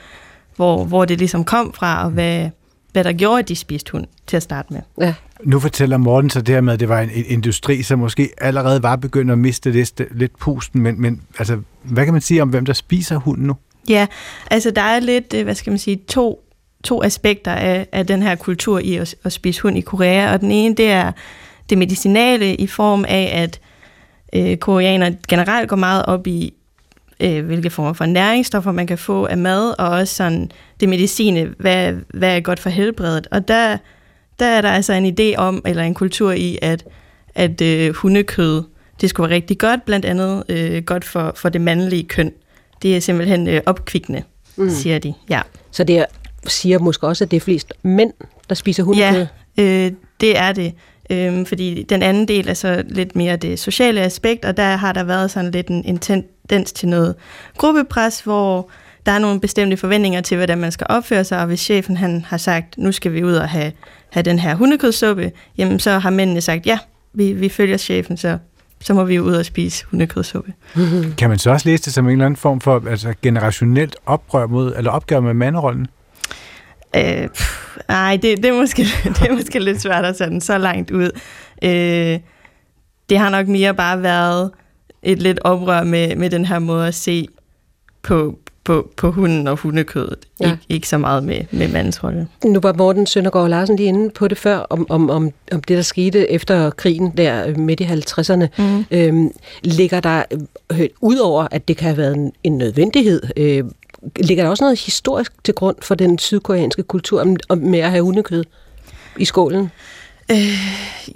hvor, 0.56 0.84
hvor 0.84 1.04
det 1.04 1.18
ligesom 1.18 1.44
kom 1.44 1.72
fra, 1.72 2.04
og 2.04 2.10
hvad, 2.10 2.50
hvad 2.92 3.04
der 3.04 3.12
gjorde, 3.12 3.38
at 3.38 3.48
de 3.48 3.56
spiste 3.56 3.92
hund 3.92 4.06
til 4.26 4.36
at 4.36 4.42
starte 4.42 4.72
med. 4.72 4.80
Ja. 5.00 5.14
Nu 5.44 5.60
fortæller 5.60 5.96
Morten 5.96 6.30
så 6.30 6.40
det 6.40 6.54
her 6.54 6.60
med, 6.60 6.72
at 6.72 6.80
det 6.80 6.88
var 6.88 7.00
en, 7.00 7.10
en 7.10 7.24
industri, 7.26 7.82
som 7.82 7.98
måske 7.98 8.30
allerede 8.38 8.82
var 8.82 8.96
begyndt 8.96 9.30
at 9.30 9.38
miste 9.38 9.70
lidt, 9.70 10.02
lidt 10.10 10.38
pusten, 10.38 10.82
men, 10.82 11.00
men 11.00 11.22
altså, 11.38 11.58
hvad 11.82 12.04
kan 12.04 12.14
man 12.14 12.22
sige 12.22 12.42
om, 12.42 12.48
hvem 12.48 12.66
der 12.66 12.72
spiser 12.72 13.16
hund 13.16 13.42
nu? 13.42 13.56
Ja, 13.88 14.06
altså 14.50 14.70
der 14.70 14.82
er 14.82 15.00
lidt, 15.00 15.34
øh, 15.34 15.44
hvad 15.44 15.54
skal 15.54 15.70
man 15.70 15.78
sige, 15.78 15.96
to, 16.08 16.44
to 16.84 17.02
aspekter 17.02 17.52
af, 17.52 17.86
af 17.92 18.06
den 18.06 18.22
her 18.22 18.34
kultur 18.34 18.78
i 18.78 18.96
at, 18.96 19.14
at 19.24 19.32
spise 19.32 19.62
hund 19.62 19.78
i 19.78 19.80
Korea, 19.80 20.32
og 20.32 20.40
den 20.40 20.50
ene, 20.50 20.74
det 20.74 20.90
er 20.90 21.12
det 21.70 21.78
medicinale 21.78 22.54
i 22.54 22.66
form 22.66 23.04
af, 23.08 23.30
at 23.34 23.60
øh, 24.32 24.56
koreaner 24.56 25.10
generelt 25.28 25.68
går 25.68 25.76
meget 25.76 26.04
op 26.04 26.26
i, 26.26 26.54
øh, 27.20 27.46
hvilke 27.46 27.70
former 27.70 27.92
for 27.92 28.06
næringsstoffer 28.06 28.72
man 28.72 28.86
kan 28.86 28.98
få 28.98 29.26
af 29.26 29.38
mad, 29.38 29.74
og 29.78 29.88
også 29.88 30.14
sådan 30.14 30.50
det 30.80 30.88
medicine, 30.88 31.54
hvad, 31.58 31.94
hvad 32.14 32.36
er 32.36 32.40
godt 32.40 32.60
for 32.60 32.70
helbredet. 32.70 33.26
Og 33.30 33.48
der, 33.48 33.76
der 34.38 34.46
er 34.46 34.60
der 34.60 34.70
altså 34.70 34.92
en 34.92 35.16
idé 35.20 35.36
om, 35.36 35.62
eller 35.66 35.82
en 35.82 35.94
kultur 35.94 36.32
i, 36.32 36.58
at, 36.62 36.84
at 37.34 37.60
øh, 37.60 37.94
hundekød, 37.94 38.62
det 39.00 39.10
skulle 39.10 39.28
være 39.28 39.36
rigtig 39.36 39.58
godt, 39.58 39.84
blandt 39.84 40.04
andet 40.04 40.44
øh, 40.48 40.82
godt 40.82 41.04
for, 41.04 41.32
for 41.36 41.48
det 41.48 41.60
mandlige 41.60 42.04
køn. 42.04 42.32
Det 42.82 42.96
er 42.96 43.00
simpelthen 43.00 43.48
øh, 43.48 43.60
opkvikkende, 43.66 44.22
mm. 44.56 44.70
siger 44.70 44.98
de. 44.98 45.14
Ja. 45.30 45.40
Så 45.70 45.84
det 45.84 46.04
siger 46.46 46.78
måske 46.78 47.06
også, 47.06 47.24
at 47.24 47.30
det 47.30 47.36
er 47.36 47.40
flest 47.40 47.72
mænd, 47.82 48.12
der 48.48 48.54
spiser 48.54 48.82
hundekød? 48.82 49.26
Ja, 49.58 49.86
øh, 49.86 49.92
det 50.20 50.38
er 50.38 50.52
det. 50.52 50.74
Øhm, 51.10 51.46
fordi 51.46 51.82
den 51.82 52.02
anden 52.02 52.28
del 52.28 52.48
er 52.48 52.54
så 52.54 52.84
lidt 52.88 53.16
mere 53.16 53.36
det 53.36 53.58
sociale 53.58 54.00
aspekt, 54.00 54.44
og 54.44 54.56
der 54.56 54.76
har 54.76 54.92
der 54.92 55.04
været 55.04 55.30
sådan 55.30 55.50
lidt 55.50 55.68
en, 55.68 55.84
en 55.84 55.98
tendens 56.48 56.72
til 56.72 56.88
noget 56.88 57.14
gruppepres, 57.56 58.20
hvor 58.20 58.70
der 59.06 59.12
er 59.12 59.18
nogle 59.18 59.40
bestemte 59.40 59.76
forventninger 59.76 60.20
til, 60.20 60.36
hvordan 60.36 60.58
man 60.58 60.72
skal 60.72 60.86
opføre 60.90 61.24
sig, 61.24 61.40
og 61.40 61.46
hvis 61.46 61.60
chefen 61.60 61.96
han 61.96 62.24
har 62.28 62.36
sagt, 62.36 62.78
nu 62.78 62.92
skal 62.92 63.12
vi 63.12 63.24
ud 63.24 63.34
og 63.34 63.48
have, 63.48 63.72
have 64.10 64.22
den 64.22 64.38
her 64.38 64.54
hundekødsuppe, 64.54 65.32
jamen 65.58 65.80
så 65.80 65.98
har 65.98 66.10
mændene 66.10 66.40
sagt, 66.40 66.66
ja, 66.66 66.78
vi, 67.12 67.32
vi 67.32 67.48
følger 67.48 67.76
chefen, 67.76 68.16
så 68.16 68.38
så 68.80 68.94
må 68.94 69.04
vi 69.04 69.14
jo 69.14 69.22
ud 69.22 69.34
og 69.34 69.44
spise 69.44 69.84
hundekødsuppe. 69.90 70.52
Kan 71.18 71.28
man 71.28 71.38
så 71.38 71.50
også 71.50 71.68
læse 71.68 71.84
det 71.84 71.92
som 71.92 72.04
en 72.04 72.12
eller 72.12 72.26
anden 72.26 72.36
form 72.36 72.60
for 72.60 72.82
altså, 72.88 73.14
generationelt 73.22 73.96
oprør 74.06 74.46
mod, 74.46 74.74
eller 74.76 74.90
opgør 74.90 75.20
med 75.20 75.34
manderollen? 75.34 75.86
Øh, 76.96 77.28
pff, 77.28 77.76
nej, 77.88 78.18
det, 78.22 78.36
det, 78.36 78.44
er 78.44 78.54
måske, 78.54 78.82
det 79.20 79.22
er 79.22 79.32
måske 79.32 79.58
lidt 79.58 79.82
svært 79.82 80.04
at 80.04 80.18
sætte 80.18 80.32
den 80.32 80.40
så 80.40 80.58
langt 80.58 80.90
ud. 80.90 81.10
Øh, 81.62 82.20
det 83.08 83.18
har 83.18 83.30
nok 83.30 83.48
mere 83.48 83.74
bare 83.74 84.02
været 84.02 84.50
et 85.06 85.22
lidt 85.22 85.38
oprør 85.44 85.84
med, 85.84 86.16
med 86.16 86.30
den 86.30 86.44
her 86.44 86.58
måde 86.58 86.86
at 86.86 86.94
se 86.94 87.28
på, 88.02 88.38
på, 88.64 88.90
på 88.96 89.10
hunden 89.10 89.46
og 89.46 89.56
hundekødet. 89.56 90.18
Ja. 90.40 90.52
Ik, 90.52 90.58
ikke 90.68 90.88
så 90.88 90.98
meget 90.98 91.24
med, 91.24 91.40
med 91.50 91.68
mandens 91.68 92.04
rolle. 92.04 92.28
Nu 92.44 92.60
var 92.60 92.72
Morten 92.72 93.06
Søndergaard 93.06 93.48
Larsen 93.48 93.76
lige 93.76 93.86
inde 93.86 94.10
på 94.10 94.28
det 94.28 94.38
før, 94.38 94.58
om, 94.58 94.86
om, 94.88 95.10
om, 95.10 95.30
om 95.52 95.62
det, 95.62 95.76
der 95.76 95.82
skete 95.82 96.30
efter 96.30 96.70
krigen 96.70 97.12
der 97.16 97.46
øh, 97.46 97.58
midt 97.58 97.80
i 97.80 97.84
50'erne. 97.84 98.46
Mm. 98.58 98.84
Øhm, 98.90 99.30
ligger 99.62 100.00
der, 100.00 100.22
øh, 100.72 100.88
udover 101.00 101.48
at 101.50 101.68
det 101.68 101.76
kan 101.76 101.86
have 101.86 101.96
været 101.96 102.16
en, 102.16 102.32
en 102.44 102.58
nødvendighed, 102.58 103.22
øh, 103.36 103.64
ligger 104.16 104.44
der 104.44 104.50
også 104.50 104.64
noget 104.64 104.80
historisk 104.80 105.32
til 105.44 105.54
grund 105.54 105.76
for 105.82 105.94
den 105.94 106.18
sydkoreanske 106.18 106.82
kultur 106.82 107.20
om, 107.20 107.36
om 107.48 107.58
med 107.58 107.78
at 107.78 107.90
have 107.90 108.02
hundekød 108.02 108.44
i 109.18 109.24
skålen? 109.24 109.70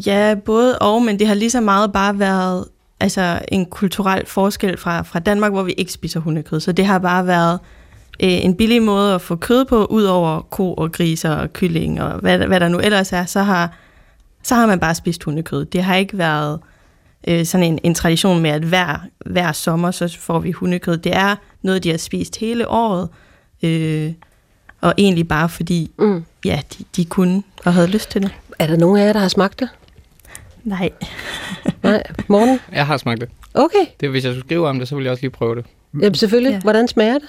Ja, 0.07 0.35
både 0.44 0.79
og, 0.79 1.03
men 1.03 1.18
det 1.18 1.26
har 1.26 1.35
lige 1.35 1.50
så 1.50 1.61
meget 1.61 1.92
bare 1.92 2.18
været 2.18 2.64
altså, 3.01 3.39
en 3.49 3.67
kulturel 3.67 4.27
forskel 4.27 4.77
fra, 4.77 5.03
fra 5.03 5.19
Danmark, 5.19 5.53
hvor 5.53 5.63
vi 5.63 5.73
ikke 5.73 5.93
spiser 5.93 6.21
hundekød. 6.21 6.61
Så 6.61 6.73
det 6.73 6.87
har 6.87 6.99
bare 6.99 7.27
været 7.27 7.59
øh, 8.23 8.45
en 8.45 8.55
billig 8.57 8.83
måde 8.83 9.15
at 9.15 9.21
få 9.21 9.37
kød 9.37 9.65
på, 9.65 9.85
ud 9.85 10.03
over 10.03 10.41
ko 10.41 10.75
og 10.75 10.93
griser 10.93 11.31
og 11.31 11.53
kylling 11.53 12.03
og 12.03 12.19
hvad, 12.19 12.39
hvad 12.39 12.61
der 12.61 12.69
nu 12.69 12.79
ellers 12.79 13.13
er, 13.13 13.25
så 13.25 13.43
har, 13.43 13.73
så 14.43 14.55
har 14.55 14.67
man 14.67 14.81
bare 14.81 14.95
spist 14.95 15.25
hundekød. 15.25 15.65
Det 15.65 15.83
har 15.83 15.95
ikke 15.97 16.19
været 16.19 16.61
øh, 17.29 17.45
sådan 17.47 17.67
en, 17.67 17.79
en 17.83 17.95
tradition 17.95 18.43
med, 18.43 18.51
at 18.51 18.63
hver, 18.63 18.99
hver 19.27 19.53
sommer, 19.53 19.91
så 19.91 20.17
får 20.21 20.39
vi 20.39 20.51
hundekød. 20.53 20.97
Det 20.97 21.17
er 21.17 21.37
noget, 21.63 21.85
de 21.85 21.91
har 21.91 21.99
spist 21.99 22.37
hele 22.37 22.69
året, 22.69 23.09
øh, 23.63 24.13
og 24.81 24.95
egentlig 24.99 25.29
bare 25.29 25.49
fordi, 25.49 25.91
Mm. 25.99 26.25
ja, 26.45 26.61
de, 26.79 26.85
de 26.97 27.05
kunne 27.05 27.43
og 27.65 27.75
havde 27.75 27.87
lyst 27.87 28.11
til 28.11 28.23
det. 28.23 28.31
Er 28.59 28.67
der 28.67 28.77
nogen 28.77 28.99
af 28.99 29.07
jer, 29.07 29.13
der 29.13 29.21
har 29.21 29.29
smagt 29.29 29.61
det? 29.61 29.69
Nej. 30.64 30.90
Nej, 31.83 32.03
Morten? 32.29 32.59
Jeg 32.73 32.87
har 32.87 32.96
smagt 32.96 33.20
det. 33.20 33.29
Okay, 33.55 33.87
det. 34.01 34.11
Hvis 34.11 34.25
jeg 34.25 34.33
skulle 34.33 34.46
skrive 34.46 34.68
om 34.68 34.79
det, 34.79 34.88
så 34.88 34.94
ville 34.94 35.05
jeg 35.07 35.12
også 35.12 35.23
lige 35.23 35.31
prøve 35.31 35.55
det. 35.57 35.64
Jamen, 35.94 36.14
selvfølgelig. 36.14 36.51
Ja. 36.53 36.61
Hvordan 36.61 36.88
smager 36.88 37.14
det? 37.18 37.29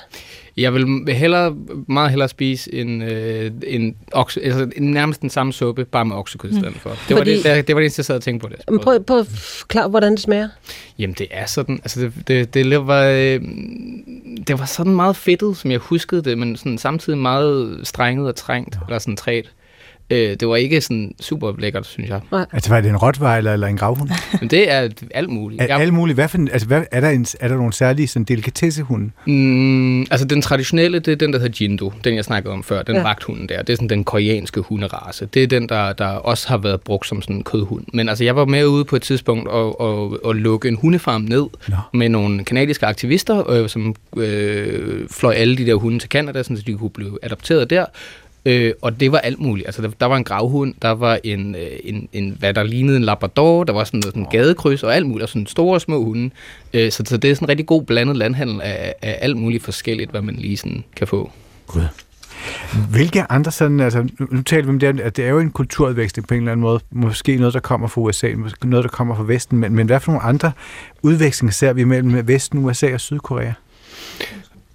Jeg 0.58 0.74
vil 0.74 0.86
hellere, 1.10 1.56
meget 1.88 2.10
hellere 2.10 2.30
spise 2.30 2.74
en, 2.74 3.02
øh, 3.02 3.52
en, 3.68 3.96
okse, 4.12 4.42
altså 4.44 4.70
nærmest 4.78 5.22
den 5.22 5.30
samme 5.30 5.54
suppe, 5.54 5.86
bare 5.86 6.06
med 6.06 6.16
oksekød 6.16 6.50
i 6.52 6.54
stedet 6.56 6.76
for. 6.76 6.90
Det 6.90 6.98
var, 7.10 7.18
Fordi- 7.18 7.36
det, 7.38 7.44
det, 7.44 7.68
det 7.68 7.76
var 7.76 7.80
det 7.80 7.86
eneste, 7.86 8.00
jeg 8.00 8.06
sad 8.06 8.16
og 8.16 8.22
tænkte 8.22 8.48
på 8.48 8.54
det. 8.54 8.62
Jamen, 8.68 8.80
Prøv, 8.80 9.04
prøv 9.04 9.20
at 9.20 9.28
forklare, 9.28 9.88
hvordan 9.90 10.12
det 10.12 10.20
smager. 10.20 10.50
Jamen, 11.00 11.16
det 11.20 11.28
er 11.32 11.46
sådan, 11.46 11.76
altså 11.84 12.00
det, 12.28 12.28
det, 12.28 12.54
det, 12.54 12.88
var, 12.88 13.04
øh, 13.04 13.42
det 14.48 14.60
var 14.60 14.66
sådan 14.66 14.96
meget 14.96 15.16
fedtet, 15.16 15.58
som 15.58 15.72
jeg 15.72 15.80
huskede 15.80 16.22
det, 16.22 16.38
men 16.38 16.58
sådan 16.58 16.78
samtidig 16.78 17.20
meget 17.20 17.80
strenget 17.84 18.28
og 18.28 18.36
trængt, 18.36 18.78
eller 18.88 19.00
sådan 19.00 19.18
træt. 19.18 19.52
Øh, 20.12 20.36
det 20.40 20.48
var 20.48 20.56
ikke 20.56 20.82
sådan 20.82 21.14
super 21.22 21.54
lækkert, 21.60 21.86
synes 21.86 22.10
jeg. 22.10 22.20
Altså, 22.54 22.70
var 22.70 22.82
det 22.82 22.90
en 22.90 22.98
rottweiler 22.98 23.54
eller 23.54 23.68
en 23.68 23.78
gravhund? 23.78 24.10
Men 24.42 24.50
det 24.50 24.72
er 24.72 24.90
alt 25.14 25.30
muligt. 25.30 25.62
Er, 25.62 25.66
Jeg- 25.66 25.80
alle 25.82 25.94
mulige, 25.94 26.16
hvad 26.16 26.28
for, 26.28 26.38
en- 26.38 26.50
altså, 26.52 26.68
hvad, 26.68 26.84
er, 26.92 27.00
der 27.02 27.10
en, 27.10 27.26
er 27.40 27.48
der 27.48 27.56
nogle 27.56 27.74
særlige 27.74 28.08
sådan, 28.08 28.24
delikatessehunde? 28.24 29.12
Mm, 29.28 30.02
altså 30.02 30.26
den 30.26 30.42
traditionelle, 30.42 31.00
det 31.00 31.12
er 31.12 31.16
den, 31.16 31.34
der 31.34 31.40
hedder 31.40 31.58
Jindo. 31.62 31.94
Den, 32.04 32.16
jeg 32.16 32.26
snakkede 32.26 32.54
om 32.54 32.64
før. 32.64 32.84
Den 32.84 32.96
Ja. 32.96 33.02
vagthunden 33.02 33.50
der. 33.50 33.62
Det 33.62 33.74
er 33.74 33.78
sådan 33.78 33.90
den 33.90 34.04
koreanske 34.04 34.62
hunderace. 34.62 35.26
Det 35.34 35.44
er 35.44 35.48
den, 35.48 35.70
der, 35.70 35.94
der 35.94 36.06
også 36.08 36.48
har 36.48 36.58
været 36.58 36.82
brugt 36.82 37.08
som 37.08 37.22
sådan 37.22 37.36
en 37.36 37.44
kødhund. 37.44 37.84
Men 37.94 38.10
altså, 38.10 38.24
jeg 38.24 38.36
var 38.36 38.46
med 38.46 38.66
ude 38.66 38.86
på 38.86 38.96
et 38.96 39.02
tidspunkt 39.02 39.48
og, 39.50 39.82
og, 39.82 40.18
og 40.26 40.36
lukke 40.36 40.68
en 40.68 40.76
hundefarm 40.76 41.22
ned 41.22 41.46
Nå. 41.68 41.76
med 41.94 42.10
nogle 42.10 42.44
kanadiske 42.46 42.86
aktivister, 42.86 43.50
øh, 43.50 43.70
som 43.70 43.96
øh, 44.18 45.08
fløj 45.12 45.34
alle 45.34 45.58
de 45.58 45.66
der 45.66 45.76
hunde 45.76 46.00
til 46.00 46.10
Canada, 46.10 46.44
sådan, 46.44 46.58
så 46.58 46.64
de 46.68 46.74
kunne 46.74 46.90
blive 46.90 47.18
adopteret 47.24 47.70
der. 47.70 47.86
Øh, 48.46 48.74
og 48.82 49.00
det 49.00 49.12
var 49.12 49.18
alt 49.18 49.40
muligt. 49.40 49.68
Altså, 49.68 49.82
der, 49.82 49.90
der 50.00 50.06
var 50.06 50.18
en 50.18 50.24
gravhund, 50.24 50.74
der 50.82 50.90
var 50.90 51.20
en, 51.24 51.56
øh, 51.56 51.72
en, 51.84 52.10
en, 52.14 52.36
hvad 52.40 52.54
der 52.54 52.64
lignede 52.64 52.98
en 52.98 53.04
labrador, 53.04 53.64
der 53.64 53.74
var 53.74 53.84
sådan 53.84 54.00
noget 54.00 54.14
sådan 54.14 54.28
gadekryds 54.32 54.84
og 54.84 54.96
alt 54.96 55.06
muligt, 55.06 55.24
og 55.24 55.30
sådan 55.30 55.48
store 55.48 55.74
og 55.74 55.82
små 55.82 56.04
hunde. 56.04 56.30
Øh, 56.74 56.92
så, 56.92 57.04
så 57.06 57.18
det 57.18 57.32
er 57.32 57.36
sådan 57.36 57.46
en 57.46 57.50
rigtig 57.50 57.66
god 57.66 57.84
blandet 57.84 58.18
landhandel 58.18 58.62
af, 58.62 58.94
af 59.02 59.18
alt 59.22 59.38
muligt 59.38 59.64
forskelligt, 59.64 60.12
hvad 60.12 60.22
man 60.22 60.36
lige 60.36 60.58
sådan 60.58 60.84
kan 60.96 61.08
få. 61.08 61.32
Gud. 61.68 61.82
Hvilke 62.92 63.32
andre 63.32 63.52
sådan, 63.52 63.80
altså, 63.80 64.08
nu, 64.20 64.28
nu 64.32 64.42
taler 64.42 64.64
vi 64.64 64.70
om 64.70 64.80
det, 64.80 65.00
at 65.00 65.18
det 65.18 65.26
er 65.26 65.30
jo 65.30 65.40
en 65.40 65.52
kulturudveksling 65.52 66.28
på 66.28 66.34
en 66.34 66.40
eller 66.40 66.52
anden 66.52 66.62
måde. 66.62 66.80
Måske 66.92 67.38
noget, 67.38 67.54
der 67.54 67.60
kommer 67.60 67.88
fra 67.88 68.02
USA, 68.02 68.34
måske 68.36 68.70
noget, 68.70 68.84
der 68.84 68.90
kommer 68.90 69.16
fra 69.16 69.24
Vesten, 69.24 69.58
men, 69.58 69.74
men 69.74 69.88
hvad 69.88 70.00
for 70.00 70.12
nogle 70.12 70.26
andre 70.26 70.52
udvekslinger 71.02 71.52
ser 71.52 71.74
vi 71.74 71.84
mellem 71.84 72.28
Vesten, 72.28 72.66
USA 72.66 72.94
og 72.94 73.02
Sydkorea? 73.02 73.54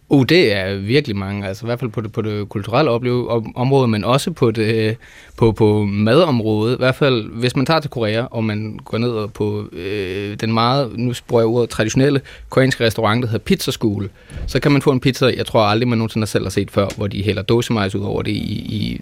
Uh, 0.08 0.24
det 0.28 0.52
er 0.52 0.76
virkelig 0.76 1.16
mange, 1.16 1.48
altså 1.48 1.64
i 1.64 1.66
hvert 1.66 1.80
fald 1.80 1.90
på 1.90 2.00
det, 2.00 2.12
på 2.12 2.22
det 2.22 2.48
kulturelle 2.48 2.90
opleve, 2.90 3.30
om, 3.30 3.56
område, 3.56 3.88
men 3.88 4.04
også 4.04 4.30
på, 4.30 4.50
det, 4.50 4.96
på, 5.36 5.52
på 5.52 5.84
madområdet. 5.84 6.74
I 6.74 6.78
hvert 6.78 6.94
fald, 6.94 7.30
hvis 7.32 7.56
man 7.56 7.66
tager 7.66 7.80
til 7.80 7.90
Korea, 7.90 8.24
og 8.30 8.44
man 8.44 8.78
går 8.84 8.98
ned 8.98 9.28
på 9.28 9.64
øh, 9.72 10.36
den 10.40 10.52
meget, 10.52 10.98
nu 10.98 11.12
bruger 11.28 11.42
jeg 11.42 11.48
ordet, 11.48 11.70
traditionelle 11.70 12.20
koreanske 12.50 12.84
restaurant, 12.84 13.22
der 13.22 13.28
hedder 13.28 13.44
Pizza 13.44 13.70
School, 13.70 14.08
så 14.46 14.60
kan 14.60 14.72
man 14.72 14.82
få 14.82 14.90
en 14.90 15.00
pizza, 15.00 15.26
jeg 15.36 15.46
tror 15.46 15.60
aldrig, 15.60 15.88
man 15.88 15.98
nogensinde 15.98 16.26
selv 16.26 16.44
har 16.44 16.50
set 16.50 16.70
før, 16.70 16.88
hvor 16.96 17.06
de 17.06 17.22
hælder 17.22 17.42
dåsemajs 17.42 17.94
ud 17.94 18.04
over 18.04 18.22
det 18.22 18.32
i, 18.32 18.54
i 18.54 19.00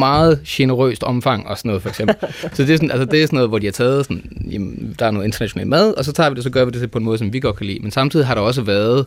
meget 0.00 0.40
generøst 0.46 1.02
omfang 1.02 1.48
og 1.48 1.58
sådan 1.58 1.68
noget, 1.68 1.82
for 1.82 1.88
eksempel. 1.88 2.16
så 2.54 2.62
det 2.62 2.70
er, 2.70 2.76
sådan, 2.76 2.90
altså, 2.90 3.04
det 3.04 3.22
er 3.22 3.26
sådan 3.26 3.36
noget, 3.36 3.48
hvor 3.48 3.58
de 3.58 3.66
har 3.66 3.72
taget 3.72 4.04
sådan, 4.04 4.22
jamen, 4.50 4.96
der 4.98 5.06
er 5.06 5.10
noget 5.10 5.26
international 5.26 5.66
mad, 5.66 5.94
og 5.94 6.04
så 6.04 6.12
tager 6.12 6.30
vi 6.30 6.34
det, 6.34 6.44
så 6.44 6.50
gør 6.50 6.64
vi 6.64 6.70
det 6.70 6.90
på 6.90 6.98
en 6.98 7.04
måde, 7.04 7.18
som 7.18 7.32
vi 7.32 7.40
godt 7.40 7.56
kan 7.56 7.66
lide. 7.66 7.78
Men 7.82 7.90
samtidig 7.90 8.26
har 8.26 8.34
der 8.34 8.42
også 8.42 8.62
været 8.62 9.06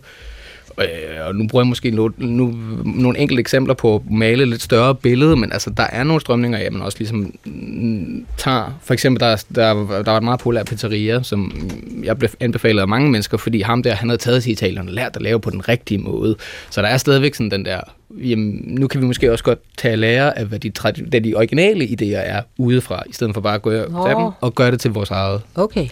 Øh, 0.80 1.28
og 1.28 1.36
nu 1.36 1.48
bruger 1.48 1.64
jeg 1.64 1.68
måske 1.68 1.92
nu, 1.92 2.12
nu, 2.18 2.56
nogle 2.86 3.20
enkelte 3.20 3.40
eksempler 3.40 3.74
på 3.74 3.96
at 3.96 4.02
male 4.12 4.46
lidt 4.46 4.62
større 4.62 4.96
billede, 4.96 5.36
men 5.36 5.52
altså, 5.52 5.70
der 5.70 5.84
er 5.84 6.04
nogle 6.04 6.22
strømninger, 6.22 6.60
ja, 6.60 6.70
man 6.70 6.82
også 6.82 6.98
ligesom 6.98 7.34
mm, 7.46 8.26
tager. 8.38 8.80
For 8.84 8.94
eksempel, 8.94 9.20
der, 9.20 9.44
der, 9.56 9.74
der 9.74 10.12
var 10.12 10.18
et 10.18 10.24
meget 10.24 10.40
populær 10.40 10.64
pizzeria, 10.64 11.24
som 11.24 11.70
jeg 12.04 12.18
blev 12.18 12.30
anbefalet 12.40 12.82
af 12.82 12.88
mange 12.88 13.12
mennesker, 13.12 13.38
fordi 13.38 13.62
ham 13.62 13.84
der, 13.84 13.94
han 13.94 14.10
havde 14.10 14.22
taget 14.22 14.44
til 14.44 14.52
Italien 14.52 14.88
og 14.88 14.94
lært 14.94 15.16
at 15.16 15.22
lave 15.22 15.40
på 15.40 15.50
den 15.50 15.70
rigtige 15.70 15.98
måde. 15.98 16.36
Så 16.70 16.82
der 16.82 16.88
er 16.88 16.98
stadigvæk 16.98 17.36
sådan 17.36 17.52
den 17.52 17.66
der, 17.66 17.80
jamen, 18.10 18.62
nu 18.68 18.88
kan 18.88 19.02
vi 19.02 19.06
måske 19.06 19.32
også 19.32 19.44
godt 19.44 19.60
tage 19.78 19.96
lære 19.96 20.38
af, 20.38 20.46
hvad 20.46 20.60
de, 20.60 20.72
hvad 21.08 21.22
de 21.22 21.36
originale 21.36 21.86
idéer 21.86 22.18
er 22.18 22.42
udefra, 22.58 23.04
i 23.10 23.14
stedet 23.14 23.34
for 23.34 23.42
bare 23.42 23.56
at 23.56 23.62
gå 23.62 23.72
Nå. 23.72 24.06
tage 24.06 24.16
dem 24.16 24.32
og 24.42 24.56
gøre 24.56 24.72
det 24.72 24.80
til 24.80 24.92
vores 24.92 25.12
eget. 25.12 25.42
Okay. 25.56 25.88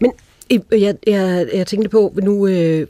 Men 0.00 0.12
jeg, 0.50 0.96
jeg, 1.06 1.46
jeg 1.54 1.66
tænkte 1.66 1.88
på, 1.88 2.14
nu, 2.22 2.46
øh, 2.46 2.86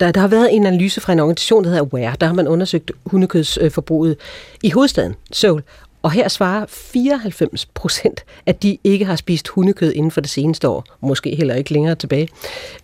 der, 0.00 0.12
der 0.12 0.20
har 0.20 0.28
været 0.28 0.54
en 0.54 0.66
analyse 0.66 1.00
fra 1.00 1.12
en 1.12 1.20
organisation, 1.20 1.64
der 1.64 1.70
hedder 1.70 1.84
Aware. 1.84 2.16
Der 2.20 2.26
har 2.26 2.34
man 2.34 2.48
undersøgt 2.48 2.92
hundekødsforbruget 3.06 4.10
øh, 4.10 4.16
i 4.62 4.70
hovedstaden, 4.70 5.14
Seoul. 5.32 5.62
Og 6.02 6.12
her 6.12 6.28
svarer 6.28 6.66
94 6.68 7.66
procent, 7.66 8.24
at 8.46 8.62
de 8.62 8.78
ikke 8.84 9.04
har 9.04 9.16
spist 9.16 9.48
hundekød 9.48 9.92
inden 9.92 10.10
for 10.10 10.20
det 10.20 10.30
seneste 10.30 10.68
år. 10.68 10.84
Måske 11.00 11.36
heller 11.36 11.54
ikke 11.54 11.72
længere 11.72 11.94
tilbage. 11.94 12.28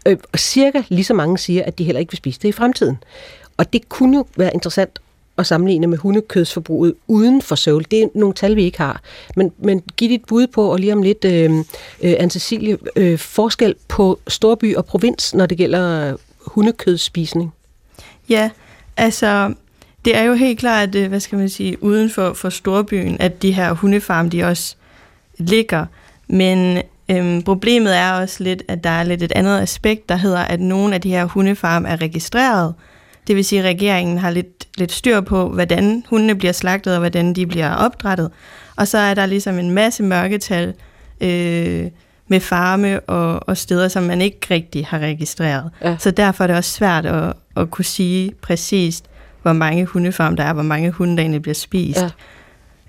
Øh, 0.08 0.16
og 0.32 0.38
cirka 0.38 0.82
lige 0.88 1.04
så 1.04 1.14
mange 1.14 1.38
siger, 1.38 1.64
at 1.64 1.78
de 1.78 1.84
heller 1.84 2.00
ikke 2.00 2.12
vil 2.12 2.16
spise 2.16 2.40
det 2.42 2.48
i 2.48 2.52
fremtiden. 2.52 2.98
Og 3.56 3.72
det 3.72 3.88
kunne 3.88 4.16
jo 4.16 4.26
være 4.36 4.54
interessant 4.54 4.98
at 5.38 5.46
sammenligne 5.46 5.86
med 5.86 5.98
hundekødsforbruget 5.98 6.94
uden 7.06 7.42
for 7.42 7.54
Seoul. 7.54 7.84
Det 7.90 8.02
er 8.02 8.06
nogle 8.14 8.34
tal, 8.34 8.56
vi 8.56 8.64
ikke 8.64 8.78
har. 8.78 9.00
Men, 9.36 9.52
men 9.58 9.82
giv 9.96 10.08
dit 10.08 10.24
bud 10.28 10.46
på, 10.46 10.72
og 10.72 10.78
lige 10.78 10.92
om 10.92 11.02
lidt, 11.02 11.24
øh, 11.24 11.50
øh, 12.02 12.12
Anne-Cecilie, 12.12 12.76
øh, 12.96 13.18
forskel 13.18 13.74
på 13.88 14.20
storby 14.28 14.76
og 14.76 14.84
provins, 14.84 15.34
når 15.34 15.46
det 15.46 15.58
gælder 15.58 16.16
hundekødsspisning. 16.46 17.52
Ja, 18.28 18.50
altså, 18.96 19.54
det 20.04 20.16
er 20.16 20.22
jo 20.22 20.34
helt 20.34 20.58
klart, 20.58 20.96
at, 20.96 21.08
hvad 21.08 21.20
skal 21.20 21.38
man 21.38 21.48
sige, 21.48 21.82
uden 21.82 22.10
for, 22.10 22.32
for 22.32 22.50
storbyen, 22.50 23.16
at 23.20 23.42
de 23.42 23.52
her 23.52 23.72
hundefarme, 23.72 24.28
de 24.28 24.44
også 24.44 24.76
ligger. 25.38 25.86
Men 26.28 26.82
øhm, 27.08 27.42
problemet 27.42 27.96
er 27.96 28.12
også 28.12 28.44
lidt, 28.44 28.62
at 28.68 28.84
der 28.84 28.90
er 28.90 29.02
lidt 29.02 29.22
et 29.22 29.32
andet 29.32 29.60
aspekt, 29.60 30.08
der 30.08 30.16
hedder, 30.16 30.40
at 30.40 30.60
nogle 30.60 30.94
af 30.94 31.00
de 31.00 31.10
her 31.10 31.24
hundefarme 31.24 31.88
er 31.88 32.00
registreret. 32.00 32.74
Det 33.26 33.36
vil 33.36 33.44
sige, 33.44 33.58
at 33.58 33.64
regeringen 33.64 34.18
har 34.18 34.30
lidt, 34.30 34.68
lidt 34.78 34.92
styr 34.92 35.20
på, 35.20 35.48
hvordan 35.48 36.04
hundene 36.10 36.34
bliver 36.34 36.52
slagtet, 36.52 36.92
og 36.92 36.98
hvordan 36.98 37.34
de 37.34 37.46
bliver 37.46 37.74
opdrettet. 37.74 38.30
Og 38.76 38.88
så 38.88 38.98
er 38.98 39.14
der 39.14 39.26
ligesom 39.26 39.58
en 39.58 39.70
masse 39.70 40.02
mørketal 40.02 40.74
øh, 41.20 41.86
med 42.28 42.40
farme 42.40 43.00
og, 43.00 43.48
og 43.48 43.56
steder, 43.56 43.88
som 43.88 44.02
man 44.02 44.20
ikke 44.20 44.38
rigtig 44.50 44.86
har 44.86 44.98
registreret. 44.98 45.70
Ja. 45.84 45.96
Så 45.98 46.10
derfor 46.10 46.44
er 46.44 46.46
det 46.46 46.56
også 46.56 46.70
svært 46.70 47.06
at, 47.06 47.32
at 47.56 47.70
kunne 47.70 47.84
sige 47.84 48.32
præcist, 48.42 49.04
hvor 49.42 49.52
mange 49.52 49.84
hundefarme 49.84 50.36
der 50.36 50.42
er, 50.42 50.52
hvor 50.52 50.62
mange 50.62 50.90
hunde, 50.90 51.16
der 51.16 51.22
egentlig 51.22 51.42
bliver 51.42 51.54
spist. 51.54 52.00
Ja. 52.00 52.10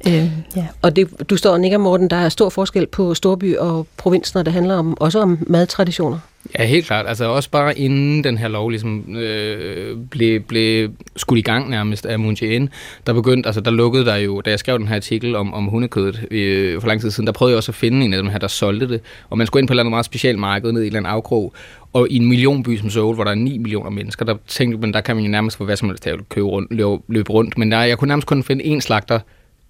Øh, 0.08 0.32
ja. 0.56 0.68
Og 0.82 0.96
det, 0.96 1.30
du 1.30 1.38
står 1.38 1.52
og 1.52 1.60
nikker, 1.60 1.78
Morten, 1.78 2.10
der 2.10 2.16
er 2.16 2.30
stor 2.30 2.50
forskel 2.50 2.88
på 2.88 3.14
storby 3.14 3.58
og 3.58 3.88
provins, 3.98 4.36
når 4.36 4.44
det 4.44 4.54
handler 4.54 4.76
om, 4.76 5.02
også 5.02 5.20
om 5.22 5.38
madtraditioner. 5.48 6.20
Ja, 6.60 6.66
helt 6.66 6.86
klart. 6.86 7.08
Altså 7.08 7.26
også 7.26 7.50
bare 7.50 7.80
inden 7.80 8.24
den 8.24 8.38
her 8.38 8.48
lov 8.48 8.70
ligesom 8.70 9.16
øh, 9.16 9.98
blev, 10.12 10.40
blev 10.40 10.90
skudt 11.16 11.40
i 11.40 11.42
gang 11.42 11.70
nærmest 11.70 12.06
af 12.06 12.20
Moon 12.20 12.38
Jae-in, 12.42 12.70
der 13.08 13.14
begyndte, 13.14 13.48
altså 13.48 13.62
der 13.62 13.72
lukkede 13.72 14.06
der 14.06 14.16
jo, 14.16 14.42
da 14.42 14.50
jeg 14.50 14.60
skrev 14.60 14.80
den 14.80 14.88
her 14.88 14.96
artikel 14.96 15.36
om, 15.36 15.54
om 15.54 15.66
hundekødet 15.66 16.28
øh, 16.32 16.82
for 16.82 16.88
lang 16.88 17.02
tid 17.02 17.12
siden, 17.12 17.28
der 17.28 17.34
prøvede 17.34 17.52
jeg 17.52 17.58
også 17.58 17.72
at 17.72 17.76
finde 17.76 18.06
en 18.06 18.14
af 18.14 18.24
dem 18.24 18.32
her, 18.32 18.38
der 18.38 18.48
solgte 18.48 18.90
det, 18.90 19.02
og 19.30 19.38
man 19.38 19.48
skulle 19.48 19.62
ind 19.62 19.68
på 19.68 19.72
et 19.72 19.76
eller 19.76 19.84
andet 19.84 19.92
meget 19.92 20.06
specielt 20.06 20.40
marked 20.40 20.72
ned 20.72 20.82
i 20.82 20.84
en 20.84 20.88
eller 20.88 21.00
anden 21.00 21.12
afkrog, 21.12 21.54
og 21.94 22.08
i 22.10 22.16
en 22.16 22.28
millionby 22.28 22.78
som 22.78 22.90
Seoul, 22.90 23.16
hvor 23.16 23.24
der 23.24 23.32
er 23.32 23.36
9 23.36 23.58
millioner 23.58 23.90
mennesker, 23.90 24.26
der 24.26 24.36
tænkte 24.48 24.78
man, 24.78 24.94
der 24.94 25.02
kan 25.02 25.16
man 25.16 25.26
jo 25.26 25.32
nærmest 25.32 25.58
få 25.58 25.66
hvad 25.66 25.76
som 25.76 25.90
helst 25.90 26.04
til 26.04 26.10
at 26.10 26.30
købe 26.30 26.48
rundt, 26.48 26.72
løbe, 26.72 26.98
løbe 27.08 27.32
rundt, 27.32 27.58
men 27.58 27.72
der, 27.72 27.82
jeg 27.82 27.98
kunne 27.98 28.08
nærmest 28.08 28.28
kun 28.28 28.44
finde 28.44 28.64
en 28.64 28.82
slagter, 28.82 29.20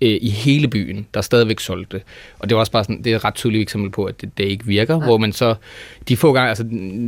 øh, 0.04 0.18
i 0.22 0.30
hele 0.30 0.68
byen, 0.68 1.08
der 1.14 1.22
stadigvæk 1.22 1.60
solgte. 1.60 2.02
Og 2.40 2.50
det 2.50 2.56
var 2.56 2.60
også 2.60 2.72
bare 2.72 2.84
sådan, 2.84 3.04
det 3.04 3.12
er 3.12 3.16
et 3.16 3.26
ret 3.26 3.36
tydeligt 3.36 3.62
eksempel 3.62 3.92
på, 3.92 4.06
at 4.06 4.22
det, 4.22 4.38
det 4.38 4.44
ikke 4.44 4.66
virker, 4.66 4.94
ja. 4.94 5.06
hvor 5.06 5.18
man 5.18 5.32
så, 5.32 5.56
de 6.08 6.18
få 6.18 6.34
gange, 6.34 6.50
altså 6.50 6.64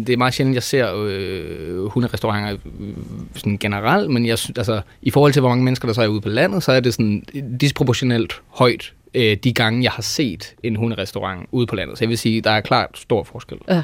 det 0.05 0.09
er 0.09 0.17
meget 0.17 0.33
sjældent, 0.33 0.55
jeg 0.55 0.63
ser 0.63 1.05
øh, 1.07 1.85
hunderestauranter 1.85 2.57
øh, 2.79 2.89
sådan 3.35 3.57
generelt, 3.57 4.09
men 4.09 4.25
jeg, 4.25 4.37
altså, 4.57 4.81
i 5.01 5.09
forhold 5.09 5.33
til, 5.33 5.39
hvor 5.39 5.49
mange 5.49 5.63
mennesker 5.63 5.87
der 5.87 5.93
så 5.93 6.01
er 6.01 6.07
ude 6.07 6.21
på 6.21 6.29
landet, 6.29 6.63
så 6.63 6.71
er 6.71 6.79
det 6.79 6.93
sådan 6.93 7.23
disproportionelt 7.61 8.33
højt, 8.49 8.93
øh, 9.13 9.37
de 9.43 9.53
gange, 9.53 9.83
jeg 9.83 9.91
har 9.91 10.03
set 10.03 10.53
en 10.63 10.75
hunderestaurant 10.75 11.47
ude 11.51 11.67
på 11.67 11.75
landet. 11.75 11.97
Så 11.97 12.03
jeg 12.03 12.09
vil 12.09 12.17
sige, 12.17 12.41
der 12.41 12.51
er 12.51 12.61
klart 12.61 12.89
stor 12.93 13.23
forskel. 13.23 13.57
Ja. 13.69 13.83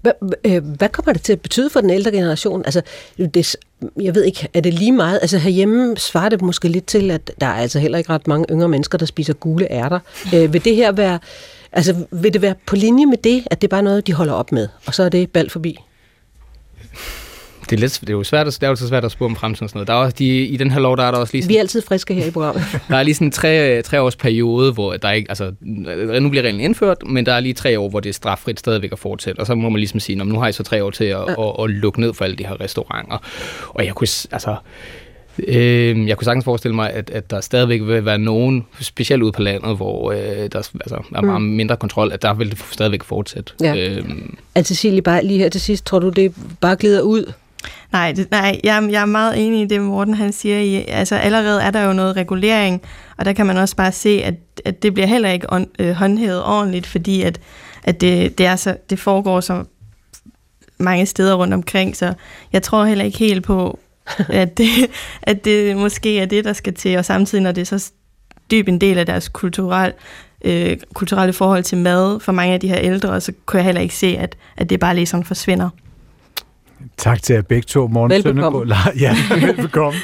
Hvad, 0.00 0.12
øh, 0.44 0.64
hvad 0.64 0.88
kommer 0.88 1.12
det 1.12 1.22
til 1.22 1.32
at 1.32 1.40
betyde 1.40 1.70
for 1.70 1.80
den 1.80 1.90
ældre 1.90 2.10
generation? 2.10 2.62
Altså, 2.64 2.82
det, 3.18 3.56
jeg 4.00 4.14
ved 4.14 4.24
ikke, 4.24 4.48
er 4.54 4.60
det 4.60 4.74
lige 4.74 4.92
meget? 4.92 5.18
Altså 5.22 5.38
herhjemme 5.38 5.96
svarer 5.96 6.28
det 6.28 6.42
måske 6.42 6.68
lidt 6.68 6.86
til, 6.86 7.10
at 7.10 7.32
der 7.40 7.46
er 7.46 7.54
altså 7.54 7.78
heller 7.78 7.98
ikke 7.98 8.10
ret 8.10 8.26
mange 8.26 8.46
yngre 8.50 8.68
mennesker, 8.68 8.98
der 8.98 9.06
spiser 9.06 9.32
gule 9.32 9.72
ærter. 9.72 9.98
Øh, 10.34 10.52
vil 10.52 10.64
det 10.64 10.76
her 10.76 10.92
være, 10.92 11.18
altså 11.72 11.94
vil 12.10 12.32
det 12.32 12.42
være 12.42 12.54
på 12.66 12.76
linje 12.76 13.06
med 13.06 13.18
det, 13.18 13.44
at 13.50 13.62
det 13.62 13.66
er 13.66 13.70
bare 13.70 13.82
noget, 13.82 14.06
de 14.06 14.12
holder 14.12 14.32
op 14.32 14.52
med, 14.52 14.68
og 14.86 14.94
så 14.94 15.02
er 15.02 15.08
det 15.08 15.30
bald 15.30 15.50
forbi? 15.50 15.78
det 17.72 17.78
er, 17.78 17.80
lidt, 17.80 18.00
det 18.00 18.08
er 18.08 18.12
jo 18.12 18.22
svært, 18.24 18.46
det 18.46 18.62
er 18.62 18.68
jo 18.68 18.76
så 18.76 18.88
svært 18.88 19.04
at 19.04 19.10
spå 19.10 19.24
om 19.24 19.36
fremtiden 19.36 19.64
og 19.64 19.68
sådan 19.68 19.78
noget. 19.78 19.88
Der 19.88 19.94
er 19.94 19.98
også, 19.98 20.16
de, 20.18 20.44
I 20.44 20.56
den 20.56 20.70
her 20.70 20.80
lov, 20.80 20.96
der 20.96 21.02
er 21.02 21.10
der 21.10 21.18
også 21.18 21.32
lige... 21.32 21.42
Sådan, 21.42 21.52
Vi 21.52 21.56
er 21.56 21.60
altid 21.60 21.82
friske 21.82 22.14
her 22.14 22.26
i 22.26 22.30
programmet. 22.30 22.64
der 22.88 22.96
er 22.96 23.02
lige 23.02 23.14
sådan 23.14 23.28
en 23.28 23.32
tre, 23.32 23.82
tre 23.82 24.00
års 24.00 24.16
periode, 24.16 24.72
hvor 24.72 24.92
der 24.92 25.10
ikke... 25.10 25.30
Altså, 25.30 25.52
nu 26.20 26.28
bliver 26.28 26.42
reglen 26.44 26.60
indført, 26.60 26.96
men 27.06 27.26
der 27.26 27.32
er 27.32 27.40
lige 27.40 27.54
tre 27.54 27.78
år, 27.78 27.88
hvor 27.88 28.00
det 28.00 28.08
er 28.08 28.14
straffrit 28.14 28.60
stadigvæk 28.60 28.92
at 28.92 28.98
fortsætte. 28.98 29.38
Og 29.38 29.46
så 29.46 29.54
må 29.54 29.68
man 29.68 29.78
ligesom 29.78 30.00
sige, 30.00 30.24
nu 30.24 30.38
har 30.38 30.48
I 30.48 30.52
så 30.52 30.62
tre 30.62 30.84
år 30.84 30.90
til 30.90 31.04
at, 31.04 31.10
ja. 31.10 31.22
at, 31.22 31.36
at, 31.38 31.64
at 31.64 31.70
lukke 31.70 32.00
ned 32.00 32.14
for 32.14 32.24
alle 32.24 32.36
de 32.36 32.46
her 32.46 32.60
restauranter. 32.60 33.18
Og 33.68 33.86
jeg 33.86 33.94
kunne... 33.94 34.08
Altså, 34.32 34.56
Øh, 35.38 36.08
jeg 36.08 36.16
kunne 36.16 36.24
sagtens 36.24 36.44
forestille 36.44 36.74
mig, 36.74 36.90
at, 36.90 37.10
at 37.10 37.30
der 37.30 37.40
stadigvæk 37.40 37.80
vil 37.80 38.04
være 38.04 38.18
nogen, 38.18 38.66
specielt 38.80 39.22
ude 39.22 39.32
på 39.32 39.42
landet, 39.42 39.76
hvor 39.76 40.12
øh, 40.12 40.18
der 40.52 40.68
altså, 40.80 41.02
er 41.14 41.20
meget 41.20 41.42
mm. 41.42 41.48
mindre 41.48 41.76
kontrol, 41.76 42.12
at 42.12 42.22
der 42.22 42.34
vil 42.34 42.50
det 42.50 42.58
stadigvæk 42.70 43.02
fortsætte. 43.02 43.52
Ja. 43.60 43.76
Øh, 43.76 44.04
altså 44.54 44.74
Cecilie, 44.74 45.02
bare 45.02 45.24
lige 45.24 45.38
her 45.38 45.48
til 45.48 45.60
sidst, 45.60 45.86
tror 45.86 45.98
du, 45.98 46.08
det 46.08 46.34
bare 46.60 46.76
glider 46.76 47.00
ud? 47.00 47.32
Nej, 47.92 48.12
det, 48.12 48.30
nej 48.30 48.60
jeg, 48.64 48.88
jeg 48.90 49.02
er 49.02 49.06
meget 49.06 49.46
enig 49.46 49.60
i 49.60 49.66
det, 49.66 49.80
Morten 49.80 50.14
han 50.14 50.32
siger. 50.32 50.58
I, 50.58 50.84
altså 50.88 51.16
allerede 51.16 51.62
er 51.62 51.70
der 51.70 51.82
jo 51.82 51.92
noget 51.92 52.16
regulering, 52.16 52.82
og 53.16 53.24
der 53.24 53.32
kan 53.32 53.46
man 53.46 53.56
også 53.56 53.76
bare 53.76 53.92
se, 53.92 54.22
at, 54.24 54.34
at 54.64 54.82
det 54.82 54.94
bliver 54.94 55.06
heller 55.06 55.30
ikke 55.30 55.52
on, 55.52 55.66
øh, 55.78 55.92
håndhævet 55.92 56.44
ordentligt, 56.44 56.86
fordi 56.86 57.22
at, 57.22 57.40
at 57.84 58.00
det, 58.00 58.38
det, 58.38 58.46
er 58.46 58.56
så, 58.56 58.76
det 58.90 58.98
foregår 58.98 59.40
så 59.40 59.64
mange 60.78 61.06
steder 61.06 61.34
rundt 61.34 61.54
omkring, 61.54 61.96
så 61.96 62.14
jeg 62.52 62.62
tror 62.62 62.84
heller 62.84 63.04
ikke 63.04 63.18
helt 63.18 63.44
på, 63.44 63.78
at 64.28 64.58
det, 64.58 64.68
at 65.22 65.44
det 65.44 65.76
måske 65.76 66.20
er 66.20 66.26
det, 66.26 66.44
der 66.44 66.52
skal 66.52 66.74
til, 66.74 66.98
og 66.98 67.04
samtidig 67.04 67.42
når 67.42 67.52
det 67.52 67.60
er 67.72 67.78
så 67.78 67.92
dyb 68.50 68.68
en 68.68 68.80
del 68.80 68.98
af 68.98 69.06
deres 69.06 69.28
kulturel, 69.28 69.92
øh, 70.44 70.76
kulturelle 70.94 71.32
forhold 71.32 71.62
til 71.62 71.78
mad 71.78 72.20
for 72.20 72.32
mange 72.32 72.54
af 72.54 72.60
de 72.60 72.68
her 72.68 72.78
ældre, 72.78 73.20
så 73.20 73.32
kunne 73.46 73.58
jeg 73.58 73.64
heller 73.64 73.80
ikke 73.80 73.96
se, 73.96 74.16
at, 74.18 74.36
at 74.56 74.70
det 74.70 74.80
bare 74.80 74.94
lige 74.94 75.06
sådan 75.06 75.24
forsvinder. 75.24 75.68
Tak 76.96 77.22
til 77.22 77.34
jer 77.34 77.42
begge 77.42 77.66
to. 77.66 77.86
Morgen 77.88 78.22
Søndergaard, 78.22 78.66
La- 78.66 79.00
ja, 79.00 79.16
velbekomme. 79.46 79.98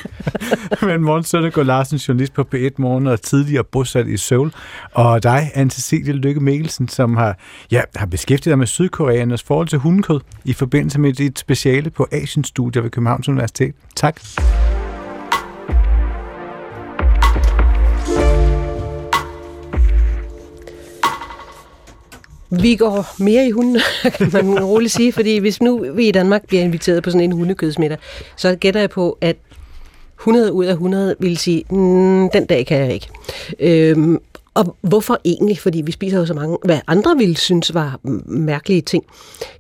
Men 0.83 1.01
Morgen 1.03 1.25
Søndergaard 1.25 1.67
Larsen, 1.67 1.97
journalist 1.99 2.33
på 2.35 2.45
P1 2.55 2.69
Morgen 2.79 3.07
og 3.07 3.21
tidligere 3.23 3.65
bosat 3.65 4.07
i 4.07 4.17
Seoul. 4.17 4.53
Og 4.93 5.23
dig, 5.23 5.51
Anne-Cecilie 5.55 6.13
Lykke 6.13 6.41
Mikkelsen, 6.41 6.89
som 6.89 7.17
har, 7.17 7.37
ja, 7.71 7.81
har 7.97 8.07
beskæftiget 8.07 8.53
dig 8.53 8.59
med 8.59 8.67
Sydkoreanernes 8.67 9.43
forhold 9.43 9.69
til 9.69 9.79
hundekød 9.79 10.21
i 10.45 10.53
forbindelse 10.53 11.01
med 11.01 11.13
dit 11.13 11.39
speciale 11.39 11.91
på 11.91 12.07
Asian 12.13 12.45
Studier 12.45 12.83
ved 12.83 12.91
Københavns 12.91 13.29
Universitet. 13.29 13.75
Tak. 13.97 14.21
Vi 22.51 22.77
går 22.77 23.07
mere 23.19 23.47
i 23.47 23.51
hunden, 23.51 23.81
kan 24.19 24.31
man 24.33 24.65
roligt 24.65 24.93
sige, 24.93 25.13
fordi 25.13 25.39
hvis 25.39 25.63
nu 25.63 25.87
vi 25.95 26.09
i 26.09 26.13
Danmark 26.13 26.47
bliver 26.47 26.63
inviteret 26.63 27.03
på 27.03 27.11
sådan 27.11 27.25
en 27.25 27.33
hundekødsmiddag, 27.33 27.99
så 28.37 28.57
gætter 28.57 28.81
jeg 28.81 28.91
på, 28.91 29.19
at 29.21 29.37
100 30.21 30.53
ud 30.53 30.65
af 30.65 30.73
100 30.73 31.17
vil 31.19 31.37
sige, 31.37 31.65
mm, 31.71 32.31
den 32.31 32.47
dag 32.47 32.67
kan 32.67 32.79
jeg 32.79 32.93
ikke. 32.93 33.09
Øhm, 33.61 34.19
og 34.59 34.77
hvorfor 34.81 35.21
egentlig? 35.25 35.59
Fordi 35.59 35.81
vi 35.81 35.93
spiser 35.93 36.19
jo 36.19 36.27
så 36.27 36.35
mange, 36.35 36.59
hvad 36.65 36.81
andre 36.87 37.17
ville 37.17 37.37
synes 37.37 37.75
var 37.75 38.01
mærkelige 38.27 38.81
ting. 38.81 39.05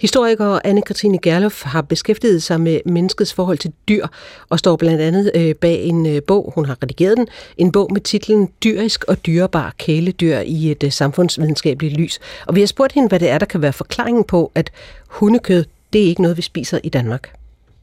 Historiker 0.01 0.59
Anne-Katrine 0.67 1.19
Gerlof 1.23 1.63
har 1.63 1.83
beskæftiget 1.83 2.43
sig 2.43 2.61
med 2.61 2.81
menneskets 2.87 3.35
forhold 3.35 3.59
til 3.59 3.73
dyr, 3.89 4.07
og 4.49 4.59
står 4.59 4.77
blandt 4.77 5.01
andet 5.01 5.31
øh, 5.35 5.55
bag 5.55 5.83
en 5.83 6.07
øh, 6.07 6.23
bog, 6.23 6.53
hun 6.55 6.65
har 6.65 6.77
redigeret 6.83 7.17
den, 7.17 7.29
en 7.57 7.73
bog 7.73 7.93
med 7.93 8.01
titlen 8.01 8.49
Dyrisk 8.65 9.05
og 9.05 9.27
dyrebar 9.27 9.75
kæledyr 9.79 10.39
i 10.39 10.71
et 10.71 10.83
øh, 10.83 10.93
samfundsvidenskabeligt 10.93 11.95
lys. 11.95 12.21
Og 12.47 12.55
vi 12.55 12.61
har 12.61 12.67
spurgt 12.67 12.93
hende, 12.93 13.09
hvad 13.09 13.21
det 13.21 13.29
er, 13.29 13.39
der 13.39 13.47
kan 13.47 13.63
være 13.63 13.73
forklaringen 13.73 14.25
på, 14.25 14.53
at 14.55 14.71
hundekød, 15.07 15.65
det 15.93 16.03
er 16.03 16.07
ikke 16.07 16.23
noget, 16.23 16.37
vi 16.37 16.43
spiser 16.43 16.79
i 16.83 16.89
Danmark. 16.89 17.38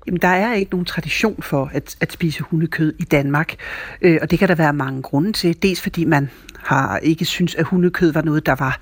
Jamen, 0.08 0.22
der 0.22 0.28
er 0.28 0.54
ikke 0.54 0.72
nogen 0.72 0.86
tradition 0.86 1.42
for 1.42 1.72
at, 1.74 1.96
at 2.02 2.12
spise 2.12 2.44
hundekød 2.44 2.94
i 3.00 3.04
Danmark, 3.04 3.56
øh, 4.02 4.18
og 4.22 4.32
det 4.32 4.40
kan 4.40 4.48
der 4.48 4.56
være 4.56 4.74
mange 4.74 5.02
grunde 5.02 5.32
til. 5.32 5.64
Dels 5.64 5.82
fordi 5.82 6.06
man 6.06 6.30
har 6.58 6.98
ikke 6.98 7.26
synes, 7.26 7.56
at 7.56 7.66
hundekød 7.66 8.12
var 8.12 8.22
noget, 8.22 8.46
der 8.46 8.56
var 8.56 8.80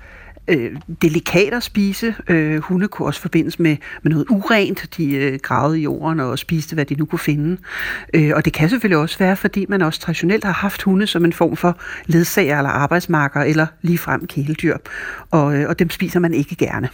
øh, 0.48 0.76
delikat 1.02 1.54
at 1.54 1.62
spise. 1.62 2.14
Øh, 2.28 2.58
hunde 2.58 2.88
kunne 2.88 3.06
også 3.08 3.20
forbindes 3.20 3.58
med, 3.58 3.76
med 4.02 4.12
noget 4.12 4.26
urent. 4.30 4.96
De 4.96 5.14
øh, 5.14 5.38
gravede 5.42 5.80
i 5.80 5.82
jorden 5.82 6.20
og 6.20 6.38
spiste, 6.38 6.74
hvad 6.74 6.84
de 6.84 6.94
nu 6.94 7.04
kunne 7.04 7.18
finde. 7.18 7.56
Øh, 8.14 8.32
og 8.34 8.44
det 8.44 8.52
kan 8.52 8.68
selvfølgelig 8.68 8.98
også 8.98 9.18
være, 9.18 9.36
fordi 9.36 9.66
man 9.68 9.82
også 9.82 10.00
traditionelt 10.00 10.44
har 10.44 10.52
haft 10.52 10.82
hunde 10.82 11.06
som 11.06 11.24
en 11.24 11.32
form 11.32 11.56
for 11.56 11.78
ledsager 12.06 12.58
eller 12.58 12.70
arbejdsmarker 12.70 13.40
eller 13.40 13.66
ligefrem 13.82 14.26
kæledyr. 14.26 14.76
Og, 15.30 15.56
øh, 15.56 15.68
og 15.68 15.78
dem 15.78 15.90
spiser 15.90 16.20
man 16.20 16.34
ikke 16.34 16.56
gerne. 16.56 16.88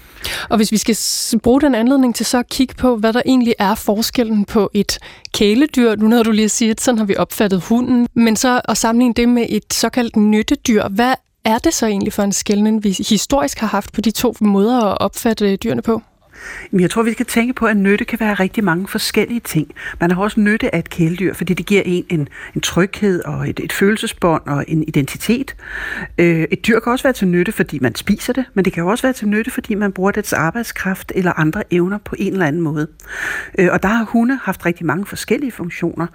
Og 0.49 0.57
hvis 0.57 0.73
vi 0.73 0.77
skal 0.77 0.97
bruge 1.41 1.61
den 1.61 1.75
anledning 1.75 2.15
til 2.15 2.27
så 2.27 2.39
at 2.39 2.49
kigge 2.49 2.75
på, 2.75 2.97
hvad 2.97 3.13
der 3.13 3.23
egentlig 3.27 3.55
er 3.59 3.75
forskellen 3.75 4.45
på 4.45 4.71
et 4.75 4.99
kæledyr, 5.35 5.97
nu 5.97 6.09
når 6.09 6.23
du 6.23 6.31
lige 6.31 6.49
siger, 6.49 6.71
at 6.71 6.81
sådan 6.81 6.99
har 6.99 7.05
vi 7.05 7.17
opfattet 7.17 7.61
hunden, 7.61 8.09
men 8.15 8.37
så 8.37 8.61
at 8.65 8.77
sammenligne 8.77 9.15
det 9.15 9.29
med 9.29 9.47
et 9.49 9.73
såkaldt 9.73 10.17
nyttedyr, 10.17 10.89
hvad 10.89 11.15
er 11.45 11.59
det 11.59 11.75
så 11.75 11.87
egentlig 11.87 12.13
for 12.13 12.23
en 12.23 12.33
skældning, 12.33 12.85
vi 12.85 12.91
historisk 13.09 13.59
har 13.59 13.67
haft 13.67 13.93
på 13.93 14.01
de 14.01 14.11
to 14.11 14.35
måder 14.41 14.85
at 14.85 14.99
opfatte 15.01 15.57
dyrene 15.57 15.83
på? 15.83 16.03
Jeg 16.73 16.91
tror, 16.91 17.03
vi 17.03 17.13
skal 17.13 17.27
tænke 17.27 17.53
på, 17.53 17.67
at 17.67 17.77
nytte 17.77 18.05
kan 18.05 18.21
være 18.21 18.35
rigtig 18.35 18.65
mange 18.65 18.89
forskellige 18.89 19.41
ting. 19.41 19.71
Man 20.01 20.11
har 20.11 20.23
også 20.23 20.41
nytte 20.41 20.75
af 20.75 20.79
et 20.79 20.91
kæledyr, 20.91 21.35
fordi 21.35 21.55
det 21.55 21.67
giver 21.67 21.83
en 21.85 22.05
en, 22.09 22.29
en 22.55 22.61
tryghed 22.61 23.23
og 23.25 23.49
et, 23.49 23.61
et 23.61 23.73
følelsesbånd 23.73 24.43
og 24.47 24.65
en 24.69 24.83
identitet. 24.89 25.57
Øh, 26.19 26.47
et 26.51 26.67
dyr 26.67 26.81
kan 26.81 26.93
også 26.93 27.03
være 27.03 27.13
til 27.13 27.29
nytte, 27.29 27.53
fordi 27.53 27.79
man 27.79 27.95
spiser 27.95 28.33
det, 28.33 28.45
men 28.55 28.65
det 28.65 28.73
kan 28.73 28.85
også 28.85 29.03
være 29.03 29.13
til 29.13 29.29
nytte, 29.29 29.51
fordi 29.51 29.75
man 29.75 29.93
bruger 29.93 30.11
dets 30.11 30.33
arbejdskraft 30.33 31.13
eller 31.15 31.33
andre 31.41 31.63
evner 31.71 31.99
på 31.99 32.17
en 32.19 32.33
eller 32.33 32.47
anden 32.47 32.63
måde. 32.63 32.87
Øh, 33.59 33.69
og 33.73 33.83
der 33.83 33.89
har 33.89 34.05
hunde 34.05 34.39
haft 34.43 34.67
rigtig 34.67 34.87
mange 34.87 35.07
forskellige 35.07 35.53
funktioner. 35.53 36.07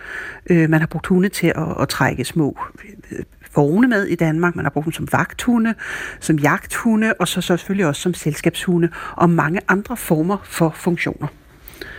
Øh, 0.49 0.69
man 0.69 0.79
har 0.79 0.87
brugt 0.87 1.07
hunde 1.07 1.29
til 1.29 1.47
at, 1.47 1.81
at 1.81 1.89
trække 1.89 2.25
små 2.25 2.57
øh, 3.11 3.19
vogne 3.55 3.87
med 3.87 4.05
i 4.05 4.15
Danmark. 4.15 4.55
Man 4.55 4.65
har 4.65 4.69
brugt 4.69 4.85
dem 4.85 4.93
som 4.93 5.07
vagthunde, 5.11 5.73
som 6.19 6.39
jagthunde, 6.39 7.13
og 7.19 7.27
så 7.27 7.41
selvfølgelig 7.41 7.85
også 7.85 8.01
som 8.01 8.13
selskabshunde, 8.13 8.89
og 9.15 9.29
mange 9.29 9.59
andre 9.67 9.97
former 9.97 10.37
for 10.43 10.71
funktioner. 10.75 11.27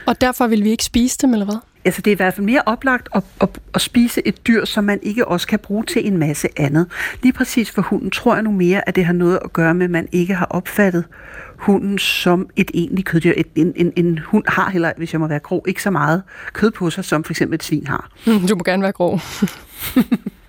Og 0.06 0.20
derfor 0.20 0.46
vil 0.46 0.64
vi 0.64 0.70
ikke 0.70 0.84
spise 0.84 1.18
dem, 1.22 1.32
eller 1.32 1.44
hvad? 1.44 1.56
Altså 1.84 2.02
det 2.02 2.10
er 2.10 2.14
i 2.14 2.16
hvert 2.16 2.34
fald 2.34 2.46
mere 2.46 2.62
oplagt 2.66 3.08
at, 3.14 3.22
at, 3.40 3.48
at 3.74 3.80
spise 3.80 4.26
et 4.26 4.46
dyr, 4.46 4.64
som 4.64 4.84
man 4.84 4.98
ikke 5.02 5.28
også 5.28 5.46
kan 5.46 5.58
bruge 5.58 5.84
til 5.84 6.06
en 6.06 6.18
masse 6.18 6.48
andet. 6.56 6.86
Lige 7.22 7.32
præcis 7.32 7.70
for 7.70 7.82
hunden 7.82 8.10
tror 8.10 8.34
jeg 8.34 8.42
nu 8.42 8.50
mere, 8.50 8.88
at 8.88 8.96
det 8.96 9.04
har 9.04 9.12
noget 9.12 9.38
at 9.44 9.52
gøre 9.52 9.74
med, 9.74 9.84
at 9.84 9.90
man 9.90 10.08
ikke 10.12 10.34
har 10.34 10.46
opfattet 10.46 11.04
hunden 11.58 11.98
som 11.98 12.48
et 12.56 12.70
egentligt 12.74 13.08
køddyr. 13.08 13.32
Et, 13.36 13.46
en, 13.54 13.72
en, 13.76 13.92
en 13.96 14.18
hund 14.18 14.44
har 14.48 14.70
heller, 14.70 14.92
hvis 14.96 15.12
jeg 15.12 15.20
må 15.20 15.26
være 15.26 15.38
grov, 15.38 15.64
ikke 15.68 15.82
så 15.82 15.90
meget 15.90 16.22
kød 16.52 16.70
på 16.70 16.90
sig, 16.90 17.04
som 17.04 17.24
for 17.24 17.32
eksempel 17.32 17.54
et 17.54 17.64
svin 17.64 17.86
har. 17.86 18.10
Du 18.48 18.56
må 18.56 18.62
gerne 18.64 18.82
være 18.82 18.92
grov. 18.92 19.20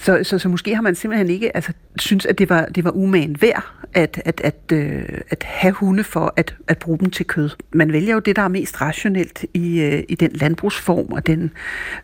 Så, 0.00 0.20
så, 0.22 0.38
så 0.38 0.48
måske 0.48 0.74
har 0.74 0.82
man 0.82 0.94
simpelthen 0.94 1.30
ikke 1.30 1.56
altså, 1.56 1.72
synes, 1.98 2.26
at 2.26 2.38
det 2.38 2.48
var, 2.48 2.64
det 2.64 2.84
var 2.84 2.90
umagen 2.90 3.42
værd 3.42 3.64
at, 3.94 4.22
at, 4.24 4.40
at, 4.44 4.72
øh, 4.72 5.02
at 5.30 5.42
have 5.42 5.72
hunde 5.72 6.04
for 6.04 6.34
at, 6.36 6.54
at 6.68 6.78
bruge 6.78 6.98
dem 6.98 7.10
til 7.10 7.26
kød. 7.26 7.50
Man 7.72 7.92
vælger 7.92 8.14
jo 8.14 8.20
det, 8.20 8.36
der 8.36 8.42
er 8.42 8.48
mest 8.48 8.80
rationelt 8.80 9.44
i, 9.54 9.80
øh, 9.80 10.02
i 10.08 10.14
den 10.14 10.30
landbrugsform 10.32 11.12
og 11.12 11.26
den 11.26 11.50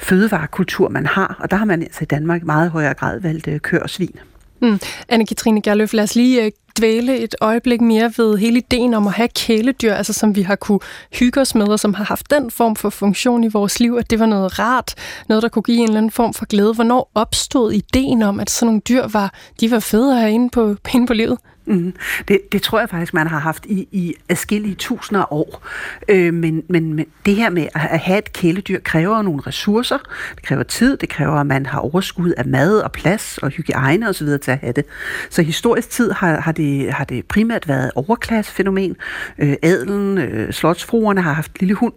fødevarekultur, 0.00 0.88
man 0.88 1.06
har. 1.06 1.36
Og 1.40 1.50
der 1.50 1.56
har 1.56 1.64
man 1.64 1.82
altså 1.82 2.02
i 2.02 2.04
Danmark 2.04 2.44
meget 2.44 2.70
højere 2.70 2.94
grad 2.94 3.20
valgt 3.20 3.48
øh, 3.48 3.60
kør 3.60 3.78
og 3.78 3.90
svin. 3.90 4.16
Mm. 4.62 4.78
Anne-Katrine 5.12 5.60
Gerløf, 5.60 5.92
lad 5.92 6.04
os 6.04 6.14
lige 6.14 6.44
øh, 6.44 6.50
dvæle 6.78 7.18
et 7.18 7.34
øjeblik 7.40 7.80
mere 7.80 8.12
ved 8.16 8.36
hele 8.36 8.58
ideen 8.58 8.94
om 8.94 9.06
at 9.06 9.12
have 9.12 9.28
kæledyr, 9.28 9.94
altså 9.94 10.12
som 10.12 10.36
vi 10.36 10.42
har 10.42 10.56
kunne 10.56 10.80
hygge 11.12 11.40
os 11.40 11.54
med, 11.54 11.68
og 11.68 11.80
som 11.80 11.94
har 11.94 12.04
haft 12.04 12.30
den 12.30 12.50
form 12.50 12.76
for 12.76 12.90
funktion 12.90 13.44
i 13.44 13.48
vores 13.48 13.80
liv, 13.80 13.96
at 14.00 14.10
det 14.10 14.18
var 14.18 14.26
noget 14.26 14.58
rart, 14.58 14.94
noget, 15.28 15.42
der 15.42 15.48
kunne 15.48 15.62
give 15.62 15.78
en 15.78 15.84
eller 15.84 15.98
anden 15.98 16.10
form 16.10 16.34
for 16.34 16.46
glæde. 16.46 16.74
Hvornår 16.74 17.10
opstod 17.14 17.72
ideen 17.72 18.22
om, 18.22 18.40
at 18.40 18.50
sådan 18.50 18.66
nogle 18.66 18.80
dyr 18.80 19.06
var, 19.06 19.34
de 19.60 19.70
var 19.70 19.80
fede 19.80 20.12
at 20.12 20.20
have 20.20 20.32
inde 20.32 20.50
på, 20.50 20.76
inde 20.94 21.06
på 21.06 21.14
livet? 21.14 21.38
Mm. 21.66 21.94
Det, 22.28 22.52
det 22.52 22.62
tror 22.62 22.78
jeg 22.78 22.90
faktisk, 22.90 23.14
man 23.14 23.26
har 23.26 23.38
haft 23.38 23.66
i, 23.66 23.88
i 23.92 24.14
adskillige 24.28 24.74
tusinder 24.74 25.22
af 25.22 25.26
år. 25.30 25.66
Øh, 26.08 26.34
men, 26.34 26.62
men, 26.68 26.94
men 26.94 27.06
det 27.26 27.36
her 27.36 27.50
med 27.50 27.66
at 27.74 27.80
have 27.80 28.18
et 28.18 28.32
kæledyr 28.32 28.80
kræver 28.80 29.22
nogle 29.22 29.42
ressourcer. 29.46 29.98
Det 30.34 30.42
kræver 30.42 30.62
tid, 30.62 30.96
det 30.96 31.08
kræver, 31.08 31.32
at 31.32 31.46
man 31.46 31.66
har 31.66 31.78
overskud 31.78 32.30
af 32.30 32.46
mad 32.46 32.80
og 32.80 32.92
plads 32.92 33.38
og 33.38 33.50
hygiejne 33.50 34.08
osv. 34.08 34.26
til 34.26 34.50
at 34.50 34.58
have 34.58 34.72
det. 34.72 34.84
Så 35.30 35.42
historisk 35.42 35.90
tid 35.90 36.10
har, 36.12 36.40
har, 36.40 36.52
det, 36.52 36.92
har 36.92 37.04
det 37.04 37.26
primært 37.26 37.68
været 37.68 37.90
overklassefænomen. 37.94 38.96
Øh, 39.38 39.56
adelen, 39.62 40.18
øh, 40.18 40.52
slotsfruerne 40.52 41.22
har 41.22 41.32
haft 41.32 41.60
lille 41.60 41.74
hund, 41.74 41.94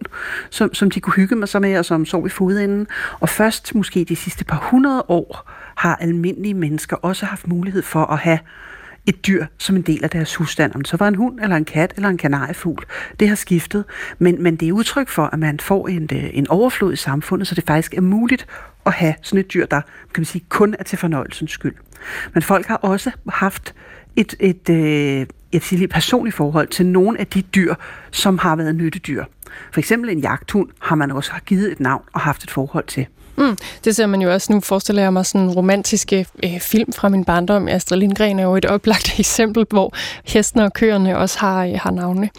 som, 0.50 0.74
som 0.74 0.90
de 0.90 1.00
kunne 1.00 1.14
hygge 1.14 1.36
med 1.36 1.46
sig 1.46 1.60
med 1.60 1.78
og 1.78 1.84
som 1.84 2.06
sov 2.06 2.26
i 2.26 2.30
fodenden. 2.30 2.86
Og 3.20 3.28
først 3.28 3.74
måske 3.74 4.04
de 4.04 4.16
sidste 4.16 4.44
par 4.44 4.68
hundrede 4.70 5.04
år 5.08 5.50
har 5.74 5.96
almindelige 5.96 6.54
mennesker 6.54 6.96
også 6.96 7.26
haft 7.26 7.48
mulighed 7.48 7.82
for 7.82 8.04
at 8.04 8.18
have 8.18 8.38
et 9.10 9.26
dyr 9.26 9.46
som 9.58 9.76
en 9.76 9.82
del 9.82 10.04
af 10.04 10.10
deres 10.10 10.34
husstand. 10.34 10.74
Om 10.74 10.80
det 10.80 10.88
så 10.88 10.96
var 10.96 11.08
en 11.08 11.14
hund, 11.14 11.40
eller 11.42 11.56
en 11.56 11.64
kat, 11.64 11.92
eller 11.96 12.08
en 12.08 12.16
kanariefugl. 12.16 12.84
Det 13.20 13.28
har 13.28 13.34
skiftet. 13.34 13.84
Men, 14.18 14.42
men 14.42 14.56
det 14.56 14.68
er 14.68 14.72
udtryk 14.72 15.08
for, 15.08 15.26
at 15.32 15.38
man 15.38 15.60
får 15.60 15.88
en, 15.88 16.08
øh, 16.12 16.30
en 16.32 16.48
overflod 16.48 16.92
i 16.92 16.96
samfundet, 16.96 17.48
så 17.48 17.54
det 17.54 17.64
faktisk 17.66 17.94
er 17.94 18.00
muligt 18.00 18.46
at 18.86 18.92
have 18.92 19.14
sådan 19.22 19.40
et 19.40 19.52
dyr, 19.54 19.66
der 19.66 19.80
kan 20.14 20.20
man 20.20 20.24
sige, 20.24 20.44
kun 20.48 20.74
er 20.78 20.84
til 20.84 20.98
fornøjelsens 20.98 21.50
skyld. 21.50 21.74
Men 22.34 22.42
folk 22.42 22.66
har 22.66 22.76
også 22.76 23.10
haft 23.28 23.74
et, 24.16 24.34
et, 24.40 24.68
øh, 24.70 25.26
et, 25.52 25.72
et, 25.72 25.82
et 25.82 25.90
personligt 25.90 26.36
forhold 26.36 26.68
til 26.68 26.86
nogle 26.86 27.20
af 27.20 27.26
de 27.26 27.42
dyr, 27.42 27.74
som 28.10 28.38
har 28.38 28.56
været 28.56 28.74
nyttedyr. 28.74 29.24
For 29.72 29.80
eksempel 29.80 30.10
en 30.10 30.18
jagthund 30.18 30.68
har 30.78 30.96
man 30.96 31.10
også 31.10 31.32
givet 31.46 31.72
et 31.72 31.80
navn 31.80 32.04
og 32.12 32.20
haft 32.20 32.44
et 32.44 32.50
forhold 32.50 32.86
til. 32.86 33.06
Mm, 33.36 33.56
det 33.84 33.96
ser 33.96 34.06
man 34.06 34.22
jo 34.22 34.32
også 34.32 34.52
nu, 34.52 34.60
forestiller 34.60 35.02
jeg 35.02 35.12
mig 35.12 35.26
sådan 35.26 35.50
romantiske 35.50 36.26
øh, 36.44 36.60
film 36.60 36.92
fra 36.92 37.08
min 37.08 37.24
barndom. 37.24 37.68
Astrid 37.68 37.98
Lindgren 37.98 38.38
er 38.38 38.42
jo 38.42 38.56
et 38.56 38.66
oplagt 38.66 39.14
eksempel, 39.18 39.66
hvor 39.70 39.94
hestene 40.24 40.64
og 40.64 40.72
køerne 40.72 41.18
også 41.18 41.38
har, 41.38 41.64
øh, 41.64 41.72
har 41.74 41.90
navne. 41.90 42.30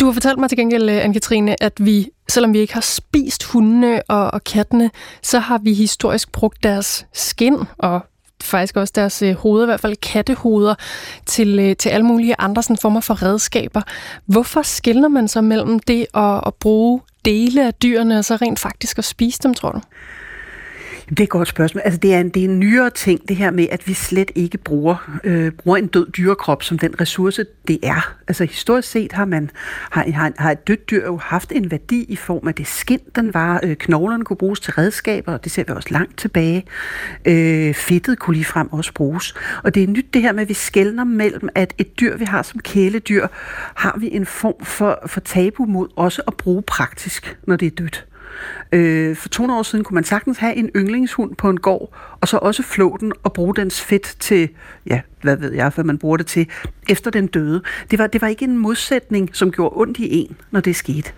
Du 0.00 0.06
har 0.06 0.12
fortalt 0.12 0.38
mig 0.38 0.48
til 0.48 0.58
gengæld, 0.58 0.90
øh, 0.90 1.04
Anne-Katrine, 1.04 1.54
at 1.60 1.72
vi, 1.78 2.08
selvom 2.28 2.52
vi 2.52 2.58
ikke 2.58 2.74
har 2.74 2.80
spist 2.80 3.44
hundene 3.44 4.02
og, 4.08 4.30
og 4.30 4.44
kattene, 4.44 4.90
så 5.22 5.38
har 5.38 5.58
vi 5.58 5.74
historisk 5.74 6.32
brugt 6.32 6.62
deres 6.62 7.06
skin 7.12 7.56
og 7.78 8.00
faktisk 8.42 8.76
også 8.76 8.92
deres 8.96 9.22
øh, 9.22 9.34
hoveder, 9.34 9.64
i 9.64 9.66
hvert 9.66 9.80
fald 9.80 9.96
kattehoveder, 9.96 10.74
til, 11.26 11.58
øh, 11.58 11.76
til 11.76 11.88
alle 11.88 12.06
mulige 12.06 12.34
andre 12.38 12.62
sådan 12.62 12.76
former 12.76 13.00
for 13.00 13.22
redskaber. 13.22 13.82
Hvorfor 14.26 14.62
skiller 14.62 15.08
man 15.08 15.28
så 15.28 15.40
mellem 15.40 15.78
det 15.78 16.06
at, 16.14 16.40
at 16.46 16.54
bruge 16.54 17.00
dele 17.24 17.66
af 17.66 17.74
dyrene, 17.74 18.18
og 18.18 18.24
så 18.24 18.36
rent 18.36 18.58
faktisk 18.58 18.98
at 18.98 19.04
spise 19.04 19.38
dem, 19.42 19.54
tror 19.54 19.72
du? 19.72 19.80
Det 21.08 21.20
er 21.20 21.24
et 21.24 21.28
godt 21.28 21.48
spørgsmål. 21.48 21.82
Altså, 21.84 22.00
det, 22.00 22.14
er 22.14 22.20
en, 22.20 22.28
det 22.28 22.44
er 22.44 22.48
en 22.48 22.60
nyere 22.60 22.90
ting, 22.90 23.28
det 23.28 23.36
her 23.36 23.50
med, 23.50 23.66
at 23.70 23.88
vi 23.88 23.94
slet 23.94 24.30
ikke 24.34 24.58
bruger, 24.58 25.20
øh, 25.24 25.52
bruger 25.52 25.76
en 25.76 25.86
død 25.86 26.10
dyrekrop 26.10 26.62
som 26.62 26.78
den 26.78 27.00
ressource, 27.00 27.46
det 27.68 27.78
er. 27.82 28.14
Altså, 28.28 28.44
historisk 28.44 28.90
set 28.90 29.12
har, 29.12 29.24
man, 29.24 29.50
har, 29.90 30.10
har, 30.10 30.32
har 30.38 30.50
et 30.50 30.68
dødt 30.68 30.90
dyr 30.90 31.04
jo 31.04 31.16
haft 31.16 31.52
en 31.52 31.70
værdi 31.70 32.04
i 32.08 32.16
form 32.16 32.48
af 32.48 32.54
det 32.54 32.66
skind, 32.66 33.00
den 33.16 33.34
var. 33.34 33.60
Øh, 33.62 33.76
knoglerne 33.76 34.24
kunne 34.24 34.36
bruges 34.36 34.60
til 34.60 34.72
redskaber, 34.72 35.32
og 35.32 35.44
det 35.44 35.52
ser 35.52 35.64
vi 35.64 35.72
også 35.72 35.88
langt 35.90 36.18
tilbage. 36.18 36.64
Øh, 37.24 37.74
fedtet 37.74 38.18
kunne 38.18 38.34
ligefrem 38.34 38.72
også 38.72 38.92
bruges. 38.94 39.34
Og 39.64 39.74
det 39.74 39.82
er 39.82 39.86
nyt 39.86 40.06
det 40.14 40.22
her 40.22 40.32
med, 40.32 40.42
at 40.42 40.48
vi 40.48 40.54
skældner 40.54 41.04
mellem, 41.04 41.48
at 41.54 41.74
et 41.78 42.00
dyr, 42.00 42.16
vi 42.16 42.24
har 42.24 42.42
som 42.42 42.60
kæledyr, 42.60 43.26
har 43.74 43.96
vi 43.98 44.08
en 44.12 44.26
form 44.26 44.64
for, 44.64 44.98
for 45.06 45.20
tabu 45.20 45.64
mod 45.64 45.88
også 45.96 46.22
at 46.26 46.34
bruge 46.34 46.62
praktisk, 46.62 47.36
når 47.46 47.56
det 47.56 47.66
er 47.66 47.70
dødt. 47.70 48.06
Øh, 48.72 49.16
for 49.16 49.28
200 49.28 49.58
år 49.58 49.62
siden 49.62 49.84
kunne 49.84 49.94
man 49.94 50.04
sagtens 50.04 50.38
have 50.38 50.54
en 50.54 50.70
yndlingshund 50.76 51.34
på 51.34 51.50
en 51.50 51.60
gård, 51.60 51.96
og 52.20 52.28
så 52.28 52.36
også 52.36 52.62
flå 52.62 52.96
den 53.00 53.12
og 53.22 53.32
bruge 53.32 53.54
dens 53.56 53.80
fedt 53.80 54.16
til, 54.20 54.48
ja, 54.86 55.00
hvad 55.22 55.36
ved 55.36 55.52
jeg, 55.52 55.72
hvad 55.74 55.84
man 55.84 55.98
bruger 55.98 56.16
det 56.16 56.26
til, 56.26 56.46
efter 56.88 57.10
den 57.10 57.26
døde. 57.26 57.62
Det 57.90 57.98
var, 57.98 58.06
det 58.06 58.22
var 58.22 58.28
ikke 58.28 58.44
en 58.44 58.58
modsætning, 58.58 59.30
som 59.32 59.52
gjorde 59.52 59.76
ondt 59.76 59.98
i 59.98 60.08
en, 60.10 60.36
når 60.50 60.60
det 60.60 60.76
skete. 60.76 61.10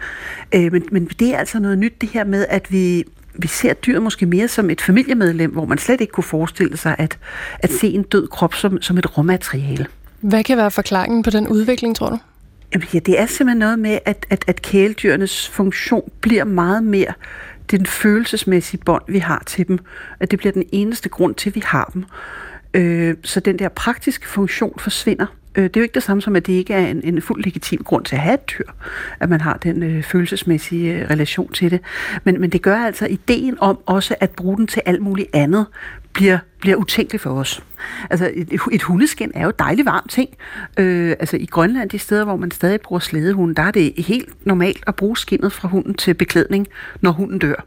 Øh, 0.54 0.72
men, 0.72 0.82
men 0.92 1.06
det 1.06 1.34
er 1.34 1.38
altså 1.38 1.58
noget 1.58 1.78
nyt, 1.78 2.00
det 2.00 2.08
her 2.08 2.24
med, 2.24 2.46
at 2.48 2.72
vi, 2.72 3.04
vi 3.34 3.48
ser 3.48 3.74
dyret 3.74 4.02
måske 4.02 4.26
mere 4.26 4.48
som 4.48 4.70
et 4.70 4.80
familiemedlem, 4.80 5.52
hvor 5.52 5.64
man 5.64 5.78
slet 5.78 6.00
ikke 6.00 6.10
kunne 6.10 6.24
forestille 6.24 6.76
sig 6.76 6.96
at, 6.98 7.18
at 7.58 7.72
se 7.72 7.88
en 7.88 8.02
død 8.02 8.28
krop 8.28 8.54
som, 8.54 8.82
som 8.82 8.98
et 8.98 9.18
råmateriale. 9.18 9.86
Hvad 10.20 10.44
kan 10.44 10.56
være 10.56 10.70
forklaringen 10.70 11.22
på 11.22 11.30
den 11.30 11.48
udvikling, 11.48 11.96
tror 11.96 12.10
du? 12.10 12.18
Jamen, 12.74 12.88
ja, 12.94 12.98
det 12.98 13.20
er 13.20 13.26
simpelthen 13.26 13.58
noget 13.58 13.78
med, 13.78 13.98
at, 14.04 14.26
at, 14.30 14.44
at 14.46 14.62
kæledyrenes 14.62 15.48
funktion 15.48 16.10
bliver 16.20 16.44
meget 16.44 16.82
mere 16.82 17.12
den 17.70 17.86
følelsesmæssige 17.86 18.80
bånd, 18.84 19.02
vi 19.08 19.18
har 19.18 19.42
til 19.46 19.68
dem. 19.68 19.78
At 20.20 20.30
det 20.30 20.38
bliver 20.38 20.52
den 20.52 20.64
eneste 20.72 21.08
grund 21.08 21.34
til, 21.34 21.50
at 21.50 21.54
vi 21.54 21.62
har 21.64 21.90
dem. 21.94 22.04
Øh, 22.74 23.14
så 23.22 23.40
den 23.40 23.58
der 23.58 23.68
praktiske 23.68 24.28
funktion 24.28 24.78
forsvinder. 24.78 25.26
Øh, 25.54 25.64
det 25.64 25.76
er 25.76 25.80
jo 25.80 25.82
ikke 25.82 25.94
det 25.94 26.02
samme 26.02 26.22
som, 26.22 26.36
at 26.36 26.46
det 26.46 26.52
ikke 26.52 26.74
er 26.74 26.86
en, 26.86 27.00
en 27.04 27.22
fuld 27.22 27.44
legitim 27.44 27.82
grund 27.84 28.04
til 28.04 28.16
at 28.16 28.22
have 28.22 28.34
et 28.34 28.50
dyr, 28.50 28.70
at 29.20 29.28
man 29.28 29.40
har 29.40 29.56
den 29.56 29.82
øh, 29.82 30.02
følelsesmæssige 30.02 30.94
øh, 30.94 31.10
relation 31.10 31.52
til 31.52 31.70
det. 31.70 31.80
Men, 32.24 32.40
men 32.40 32.50
det 32.50 32.62
gør 32.62 32.76
altså 32.76 33.06
ideen 33.06 33.56
om 33.60 33.78
også 33.86 34.14
at 34.20 34.30
bruge 34.30 34.56
den 34.56 34.66
til 34.66 34.82
alt 34.86 35.02
muligt 35.02 35.28
andet, 35.32 35.66
bliver, 36.12 36.38
bliver 36.61 36.76
utænkeligt 36.76 37.22
for 37.22 37.30
os. 37.30 37.62
Altså, 38.11 38.30
et, 38.34 38.61
et 38.72 38.82
hundeskin 38.82 39.32
er 39.34 39.44
jo 39.44 39.52
dejligt 39.59 39.86
varmt 39.86 40.11
ting. 40.11 40.30
Øh, 40.78 41.11
altså, 41.11 41.36
i 41.36 41.46
Grønland, 41.46 41.90
de 41.90 41.98
steder, 41.98 42.24
hvor 42.24 42.36
man 42.36 42.50
stadig 42.50 42.80
bruger 42.80 43.00
slædehunde, 43.00 43.54
der 43.54 43.62
er 43.62 43.70
det 43.70 43.92
helt 43.98 44.46
normalt 44.46 44.84
at 44.86 44.94
bruge 44.94 45.16
skinnet 45.16 45.52
fra 45.52 45.68
hunden 45.68 45.94
til 45.94 46.14
beklædning, 46.14 46.68
når 47.00 47.11
hunden 47.11 47.38
dør. 47.38 47.66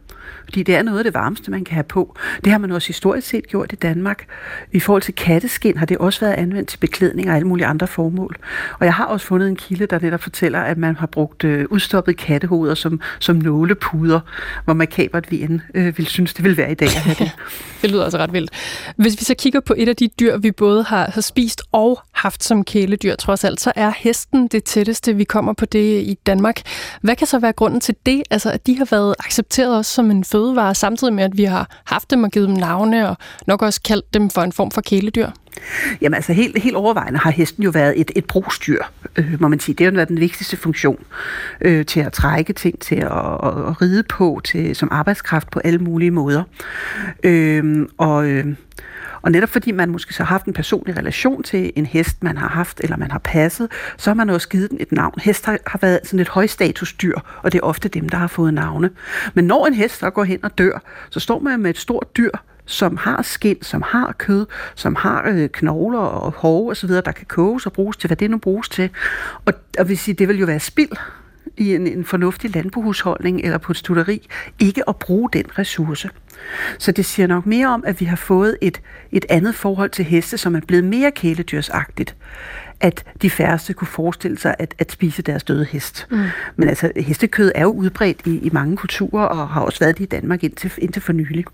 Fordi 0.50 0.64
det 0.64 0.76
er 0.76 0.82
noget 0.82 0.98
af 0.98 1.04
det 1.04 1.14
varmeste, 1.14 1.52
man 1.52 1.64
kan 1.64 1.74
have 1.74 1.84
på. 1.84 2.18
Det 2.44 2.52
har 2.52 2.60
man 2.60 2.72
også 2.72 2.88
historisk 2.88 3.28
set 3.28 3.48
gjort 3.48 3.72
i 3.74 3.76
Danmark. 3.76 4.26
I 4.72 4.80
forhold 4.80 5.02
til 5.02 5.16
katteskin 5.16 5.78
har 5.78 5.86
det 5.86 5.98
også 5.98 6.20
været 6.20 6.34
anvendt 6.34 6.70
til 6.70 6.78
beklædning 6.78 7.30
og 7.30 7.36
alle 7.36 7.48
mulige 7.48 7.66
andre 7.66 7.88
formål. 7.88 8.36
Og 8.80 8.86
jeg 8.86 8.94
har 8.94 9.06
også 9.06 9.26
fundet 9.26 9.50
en 9.50 9.56
kilde, 9.56 9.86
der 9.86 10.00
netop 10.00 10.24
fortæller, 10.24 10.60
at 10.60 10.78
man 10.78 10.96
har 10.96 11.08
brugt 11.08 11.44
øh, 11.44 11.66
udstoppet 11.70 12.18
kattehoveder 12.18 12.76
som, 12.76 13.02
som 13.20 13.36
nålepuder, 13.36 14.20
hvor 14.66 14.74
makabert 14.74 15.32
vi 15.32 15.42
end 15.42 15.60
øh, 15.74 15.98
vil 15.98 16.08
synes, 16.08 16.34
det 16.34 16.44
vil 16.46 16.58
være 16.58 16.72
i 16.72 16.76
dag 16.76 16.88
at 16.88 17.02
have 17.02 17.16
det. 17.20 17.32
det 17.82 17.92
lyder 17.92 18.04
altså 18.04 18.18
ret 18.18 18.34
vildt. 18.34 18.52
Hvis 18.96 19.20
vi 19.20 19.26
så 19.26 19.36
kigger 19.36 19.60
på 19.60 19.74
et 19.78 19.90
af 19.90 19.96
de 19.96 20.08
dyr, 20.08 20.38
vi 20.38 20.52
både 20.52 20.84
har, 20.84 21.12
har 21.12 21.22
spist 21.22 21.62
og 21.72 22.00
haft 22.12 22.44
som 22.44 22.64
kæledyr, 22.64 23.16
trods 23.16 23.44
alt, 23.44 23.62
så 23.62 23.72
er 23.76 23.92
hesten 23.98 24.48
det 24.48 24.64
tætteste, 24.64 25.16
vi 25.16 25.24
kommer 25.24 25.54
på 25.54 25.66
det 25.66 26.02
i 26.02 26.18
Danmark. 26.26 26.62
Hvad 27.02 27.16
kan 27.16 27.28
så 27.28 27.40
være 27.40 27.54
grunden 27.54 27.80
til 27.80 27.96
det? 28.06 28.24
Altså, 28.30 28.52
at 28.52 28.68
de 28.68 28.78
har 28.78 28.88
været 28.92 29.16
accepteret 29.20 29.78
også 29.78 29.92
som 29.92 30.12
en 30.12 30.24
fødevare, 30.24 30.76
samtidig 30.76 31.14
med, 31.14 31.24
at 31.24 31.38
vi 31.38 31.44
har 31.44 31.82
haft 31.86 32.12
dem 32.12 32.24
og 32.24 32.32
givet 32.32 32.48
dem 32.48 32.58
navne, 32.58 33.10
og 33.10 33.18
nok 33.48 33.62
også 33.62 33.82
kaldt 33.82 34.14
dem 34.14 34.30
for 34.30 34.42
en 34.42 34.52
form 34.52 34.72
for 34.72 34.82
kæledyr? 34.82 35.30
Jamen 36.02 36.16
altså 36.16 36.34
helt, 36.34 36.58
helt 36.58 36.76
overvejende 36.76 37.20
har 37.20 37.32
hesten 37.32 37.64
jo 37.64 37.70
været 37.70 38.00
et, 38.00 38.12
et 38.16 38.26
brugsdyr, 38.26 38.84
øh, 39.16 39.42
må 39.42 39.48
man 39.48 39.60
sige. 39.60 39.76
Det 39.76 39.86
har 39.86 39.92
jo 39.92 39.96
været 39.96 40.10
den 40.10 40.20
vigtigste 40.20 40.58
funktion 40.58 41.04
øh, 41.62 41.86
til 41.86 42.00
at 42.00 42.14
trække 42.14 42.54
ting, 42.54 42.80
til 42.80 42.96
at, 42.96 43.12
at, 43.44 43.68
at 43.68 43.82
ride 43.82 44.04
på, 44.04 44.42
til 44.44 44.76
som 44.76 44.90
arbejdskraft 44.92 45.52
på 45.52 45.60
alle 45.60 45.80
mulige 45.80 46.12
måder. 46.12 46.44
Øh, 47.24 47.88
og, 47.98 48.28
øh, 48.28 48.46
og 49.22 49.32
netop 49.32 49.50
fordi 49.50 49.72
man 49.72 49.90
måske 49.90 50.14
så 50.14 50.24
har 50.24 50.28
haft 50.28 50.46
en 50.46 50.54
personlig 50.54 50.98
relation 50.98 51.44
til 51.44 51.72
en 51.76 51.86
hest, 51.86 52.24
man 52.24 52.38
har 52.38 52.48
haft 52.48 52.82
eller 52.84 52.98
man 52.98 53.12
har 53.12 53.20
passet, 53.20 53.68
så 53.98 54.10
har 54.10 54.16
man 54.16 54.30
også 54.30 54.50
givet 54.50 54.70
den 54.70 54.78
et 54.82 54.92
navn. 54.92 55.14
Hest 55.22 55.46
har, 55.46 55.58
har 55.68 55.80
været 55.82 56.00
sådan 56.04 56.20
et 56.20 56.30
højstatusdyr, 56.30 57.20
og 57.44 57.52
det 57.52 57.58
er 57.58 57.64
ofte 57.64 57.90
dem, 57.90 58.10
der 58.10 58.18
har 58.18 58.28
fået 58.28 58.54
navne. 58.54 58.90
Men 59.34 59.46
når 59.46 59.66
en 59.66 59.74
hest 59.74 60.00
så 60.00 60.10
går 60.10 60.24
hen 60.24 60.40
og 60.44 60.58
dør, 60.58 60.82
så 61.10 61.20
står 61.20 61.40
man 61.40 61.60
med 61.60 61.70
et 61.70 61.78
stort 61.78 62.18
dyr, 62.18 62.32
som 62.70 62.98
har 62.98 63.22
skind, 63.22 63.58
som 63.62 63.82
har 63.82 64.16
kød, 64.18 64.46
som 64.76 64.96
har 64.96 65.30
øh, 65.30 65.50
knogler 65.50 66.00
og 66.00 66.32
hove 66.32 66.72
osv., 66.72 66.90
der 66.90 67.12
kan 67.12 67.26
koges 67.26 67.66
og 67.66 67.74
bruges 67.74 67.98
til, 67.98 68.08
hvad 68.08 68.18
det 68.18 68.32
nu 68.32 68.38
bruges 68.38 68.70
til. 68.70 68.90
Og, 69.46 69.54
og 69.80 69.90
vil 69.90 69.98
sige, 69.98 70.16
det 70.16 70.28
vil 70.28 70.40
jo 70.40 70.46
være 70.46 70.60
spild 70.60 70.92
i 71.58 71.76
en, 71.76 71.88
en 71.88 72.06
fornuftig 72.06 72.56
landbohusholdning 72.56 73.42
eller 73.42 73.58
på 73.58 73.72
et 73.72 73.78
studeri, 73.78 74.28
ikke 74.60 74.90
at 74.90 74.96
bruge 74.96 75.30
den 75.34 75.46
ressource. 75.60 76.10
Så 76.78 76.92
det 76.92 77.06
siger 77.06 77.28
nok 77.28 77.46
mere 77.46 77.68
om, 77.68 77.84
at 77.88 78.00
vi 78.00 78.06
har 78.06 78.16
fået 78.16 78.58
et, 78.62 78.82
et 79.12 79.26
andet 79.30 79.56
forhold 79.56 79.90
til 79.90 80.06
heste, 80.06 80.38
som 80.38 80.56
er 80.56 80.62
blevet 80.68 80.84
mere 80.84 81.12
kæledyrsagtigt 81.12 82.16
at 82.80 83.06
de 83.22 83.30
færreste 83.30 83.74
kunne 83.74 83.88
forestille 83.88 84.40
sig 84.40 84.56
at, 84.60 84.76
at 84.78 84.92
spise 84.92 85.22
deres 85.22 85.44
døde 85.44 85.66
hest. 85.66 86.08
Mm. 86.12 86.18
Men 86.56 86.70
altså, 86.70 86.92
hestekød 86.96 87.52
er 87.56 87.62
jo 87.62 87.70
udbredt 87.70 88.22
i, 88.26 88.38
i 88.38 88.50
mange 88.54 88.78
kulturer, 88.78 89.26
og 89.26 89.50
har 89.50 89.62
også 89.62 89.80
været 89.80 89.98
det 89.98 90.04
i 90.04 90.08
Danmark 90.08 90.44
indtil, 90.44 90.72
indtil 90.78 91.02
for 91.02 91.14
nylig. 91.14 91.46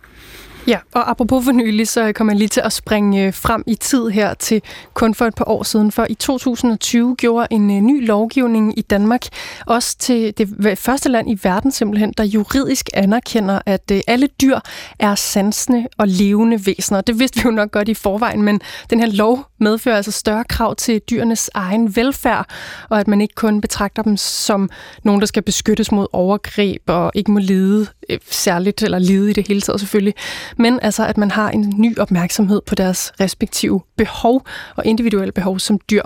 Ja, 0.68 0.80
og 0.94 1.10
apropos 1.10 1.46
for 1.46 1.52
nylig, 1.52 1.88
så 1.88 2.12
kommer 2.14 2.34
jeg 2.34 2.38
lige 2.38 2.48
til 2.48 2.62
at 2.62 2.74
springe 2.74 3.26
øh, 3.26 3.34
frem 3.34 3.64
i 3.68 3.76
tid 3.76 4.08
her 4.08 4.34
til 4.34 4.62
kun 4.94 5.14
for 5.14 5.26
et 5.26 5.36
par 5.36 5.50
år 5.50 5.64
siden. 5.64 5.92
For 5.92 6.08
i 6.10 6.14
2020 6.14 7.16
gjorde 7.16 7.48
en 7.52 7.78
øh, 7.78 7.82
ny 7.82 8.08
lovgivning 8.08 8.80
i 8.80 8.82
Danmark, 8.82 9.22
også 9.66 9.98
til 9.98 10.34
det 10.38 10.80
første 10.80 11.10
land 11.10 11.32
i 11.32 11.40
verden 11.44 11.72
simpelthen, 11.72 12.14
der 12.18 12.24
juridisk 12.24 12.90
anerkender, 12.94 13.60
at 13.66 13.92
øh, 13.92 14.02
alle 14.08 14.28
dyr 14.42 14.60
er 15.00 15.16
sansende 15.16 15.88
og 15.98 16.08
levende 16.08 16.66
væsener. 16.66 17.02
Det 17.02 17.20
vidste 17.20 17.38
vi 17.40 17.42
jo 17.46 17.52
nok 17.52 17.72
godt 17.72 17.90
i 17.90 17.94
forvejen, 17.94 18.42
men 18.42 18.62
den 18.90 19.00
her 19.00 19.08
lov 19.08 19.46
medfører 19.60 19.96
altså 19.96 20.12
større 20.12 20.44
krav 20.44 20.76
til 20.76 21.02
dyrenes 21.10 21.50
egen 21.54 21.96
velfærd, 21.96 22.50
og 22.90 23.00
at 23.00 23.08
man 23.08 23.22
ikke 23.22 23.36
kun 23.36 23.62
betragter 23.62 24.04
dem 24.04 24.18
som 24.18 24.70
nogen, 25.04 25.22
der 25.22 25.28
skal 25.28 25.44
beskyttes 25.44 25.92
mod 25.92 26.08
overgreb 26.14 26.82
og 26.88 27.12
ikke 27.16 27.32
må 27.32 27.40
lide 27.40 27.88
særligt, 28.30 28.84
eller 28.84 29.00
lide 29.00 29.30
i 29.30 29.34
det 29.34 29.48
hele 29.48 29.62
taget 29.62 29.80
selvfølgelig, 29.80 30.14
men 30.58 30.80
altså, 30.82 31.06
at 31.06 31.18
man 31.18 31.32
har 31.32 31.50
en 31.50 31.74
ny 31.78 31.98
opmærksomhed 31.98 32.62
på 32.62 32.76
deres 32.76 33.14
respektive 33.20 33.82
behov 33.98 34.46
og 34.76 34.86
individuelle 34.86 35.32
behov 35.32 35.60
som 35.60 35.80
dyr. 35.90 36.02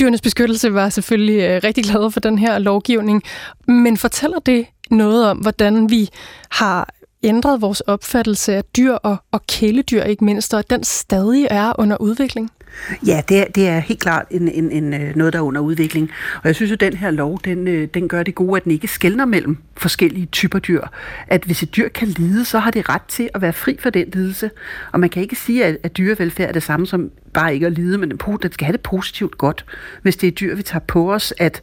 Dyrenes 0.00 0.20
beskyttelse 0.20 0.74
var 0.74 0.88
selvfølgelig 0.88 1.40
øh, 1.40 1.60
rigtig 1.64 1.84
glade 1.84 2.10
for 2.10 2.20
den 2.20 2.38
her 2.38 2.58
lovgivning, 2.58 3.22
men 3.66 3.96
fortæller 3.96 4.38
det 4.38 4.66
noget 4.90 5.26
om, 5.26 5.38
hvordan 5.38 5.90
vi 5.90 6.08
har 6.50 6.88
ændret 7.22 7.60
vores 7.60 7.80
opfattelse 7.80 8.54
af 8.54 8.64
dyr 8.76 8.92
og, 8.92 9.16
og 9.32 9.46
kæledyr 9.46 10.02
ikke 10.02 10.24
mindst, 10.24 10.54
og 10.54 10.58
at 10.58 10.70
den 10.70 10.84
stadig 10.84 11.46
er 11.50 11.72
under 11.78 11.96
udvikling? 11.96 12.50
Ja, 13.06 13.22
det 13.28 13.38
er, 13.38 13.44
det 13.44 13.68
er 13.68 13.78
helt 13.78 14.00
klart 14.00 14.26
en, 14.30 14.48
en, 14.48 14.70
en, 14.70 14.94
øh, 14.94 15.16
noget, 15.16 15.32
der 15.32 15.38
er 15.38 15.42
under 15.42 15.60
udvikling. 15.60 16.10
Og 16.36 16.42
jeg 16.44 16.54
synes 16.54 16.72
at 16.72 16.80
den 16.80 16.96
her 16.96 17.10
lov, 17.10 17.40
den, 17.44 17.68
øh, 17.68 17.88
den 17.94 18.08
gør 18.08 18.22
det 18.22 18.34
gode, 18.34 18.56
at 18.56 18.64
den 18.64 18.72
ikke 18.72 18.88
skældner 18.88 19.24
mellem 19.24 19.58
forskellige 19.76 20.26
typer 20.26 20.58
dyr. 20.58 20.82
At 21.26 21.44
hvis 21.44 21.62
et 21.62 21.76
dyr 21.76 21.88
kan 21.88 22.08
lide, 22.08 22.44
så 22.44 22.58
har 22.58 22.70
det 22.70 22.88
ret 22.88 23.02
til 23.08 23.30
at 23.34 23.42
være 23.42 23.52
fri 23.52 23.76
for 23.80 23.90
den 23.90 24.08
lidelse. 24.12 24.50
Og 24.92 25.00
man 25.00 25.10
kan 25.10 25.22
ikke 25.22 25.36
sige, 25.36 25.64
at, 25.64 25.78
at 25.82 25.96
dyrevelfærd 25.96 26.48
er 26.48 26.52
det 26.52 26.62
samme 26.62 26.86
som 26.86 27.10
bare 27.32 27.54
ikke 27.54 27.66
at 27.66 27.72
lide, 27.72 27.98
men 27.98 28.10
den 28.10 28.52
skal 28.52 28.64
have 28.64 28.72
det 28.72 28.80
positivt 28.80 29.38
godt, 29.38 29.64
hvis 30.02 30.16
det 30.16 30.26
er 30.26 30.30
dyr, 30.30 30.54
vi 30.54 30.62
tager 30.62 30.84
på 30.88 31.12
os, 31.12 31.34
at 31.38 31.62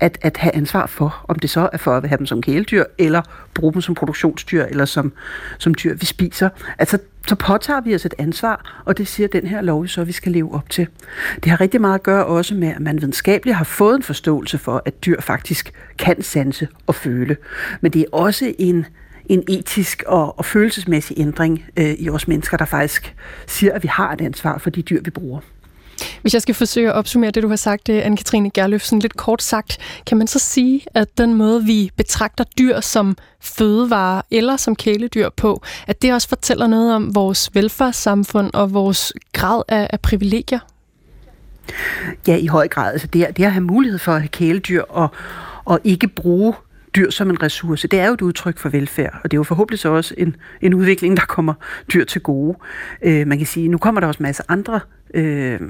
at, 0.00 0.18
at 0.22 0.36
have 0.36 0.54
ansvar 0.54 0.86
for, 0.86 1.24
om 1.28 1.38
det 1.38 1.50
så 1.50 1.68
er 1.72 1.76
for 1.76 1.96
at 1.96 2.08
have 2.08 2.18
dem 2.18 2.26
som 2.26 2.42
kæledyr, 2.42 2.84
eller 2.98 3.22
bruge 3.54 3.72
dem 3.72 3.80
som 3.80 3.94
produktionsdyr, 3.94 4.64
eller 4.64 4.84
som, 4.84 5.12
som 5.58 5.74
dyr, 5.74 5.94
vi 5.94 6.06
spiser. 6.06 6.48
Altså, 6.78 6.98
så 7.26 7.34
påtager 7.34 7.80
vi 7.80 7.94
os 7.94 8.06
et 8.06 8.14
ansvar, 8.18 8.82
og 8.84 8.98
det 8.98 9.08
siger 9.08 9.28
den 9.28 9.46
her 9.46 9.60
lov 9.60 9.86
så, 9.86 10.00
at 10.00 10.06
vi 10.06 10.12
skal 10.12 10.32
leve 10.32 10.54
op 10.54 10.70
til. 10.70 10.86
Det 11.44 11.50
har 11.50 11.60
rigtig 11.60 11.80
meget 11.80 11.94
at 11.94 12.02
gøre 12.02 12.26
også 12.26 12.54
med, 12.54 12.68
at 12.68 12.80
man 12.80 13.00
videnskabeligt 13.00 13.56
har 13.56 13.64
fået 13.64 13.96
en 13.96 14.02
forståelse 14.02 14.58
for, 14.58 14.82
at 14.84 15.04
dyr 15.04 15.20
faktisk 15.20 15.72
kan 15.98 16.22
sanse 16.22 16.68
og 16.86 16.94
føle. 16.94 17.36
Men 17.80 17.92
det 17.92 18.00
er 18.00 18.06
også 18.12 18.54
en, 18.58 18.86
en 19.26 19.44
etisk 19.48 20.02
og, 20.06 20.38
og 20.38 20.44
følelsesmæssig 20.44 21.18
ændring 21.18 21.64
øh, 21.76 21.90
i 21.90 22.10
os 22.10 22.28
mennesker, 22.28 22.56
der 22.56 22.64
faktisk 22.64 23.14
siger, 23.46 23.72
at 23.72 23.82
vi 23.82 23.88
har 23.88 24.12
et 24.12 24.20
ansvar 24.20 24.58
for 24.58 24.70
de 24.70 24.82
dyr, 24.82 25.00
vi 25.04 25.10
bruger. 25.10 25.40
Hvis 26.22 26.34
jeg 26.34 26.42
skal 26.42 26.54
forsøge 26.54 26.88
at 26.88 26.94
opsummere 26.94 27.30
det, 27.30 27.42
du 27.42 27.48
har 27.48 27.56
sagt, 27.56 27.88
øh, 27.88 28.06
Anne-Katrine 28.06 28.50
Gerløfsen, 28.54 28.98
lidt 28.98 29.16
kort 29.16 29.42
sagt, 29.42 29.78
kan 30.06 30.18
man 30.18 30.26
så 30.26 30.38
sige, 30.38 30.82
at 30.94 31.18
den 31.18 31.34
måde, 31.34 31.64
vi 31.64 31.90
betragter 31.96 32.44
dyr 32.58 32.80
som 32.80 33.16
fødevarer 33.40 34.22
eller 34.30 34.56
som 34.56 34.76
kæledyr 34.76 35.28
på, 35.28 35.62
at 35.86 36.02
det 36.02 36.12
også 36.12 36.28
fortæller 36.28 36.66
noget 36.66 36.94
om 36.94 37.14
vores 37.14 37.50
velfærdssamfund 37.54 38.50
og 38.54 38.74
vores 38.74 39.12
grad 39.32 39.62
af, 39.68 39.90
af 39.92 40.00
privilegier? 40.00 40.58
Ja, 42.26 42.36
i 42.36 42.46
høj 42.46 42.68
grad. 42.68 42.92
Altså 42.92 43.06
det, 43.06 43.36
det 43.36 43.44
at 43.44 43.52
have 43.52 43.64
mulighed 43.64 43.98
for 43.98 44.12
at 44.12 44.20
have 44.20 44.28
kæledyr 44.28 44.82
og, 44.82 45.08
og 45.64 45.80
ikke 45.84 46.08
bruge 46.08 46.54
dyr 46.96 47.10
som 47.10 47.30
en 47.30 47.42
ressource, 47.42 47.88
det 47.88 48.00
er 48.00 48.06
jo 48.06 48.14
et 48.14 48.22
udtryk 48.22 48.58
for 48.58 48.68
velfærd, 48.68 49.20
og 49.24 49.30
det 49.30 49.36
er 49.36 49.38
jo 49.38 49.42
forhåbentlig 49.42 49.78
så 49.78 49.88
også 49.88 50.14
en, 50.18 50.36
en 50.60 50.74
udvikling, 50.74 51.16
der 51.16 51.22
kommer 51.26 51.54
dyr 51.92 52.04
til 52.04 52.20
gode. 52.20 52.58
Øh, 53.02 53.26
man 53.26 53.38
kan 53.38 53.46
sige, 53.46 53.68
nu 53.68 53.78
kommer 53.78 54.00
der 54.00 54.08
også 54.08 54.22
masser 54.22 54.44
masse 54.46 54.50
andre 54.50 54.80
øh, 55.14 55.60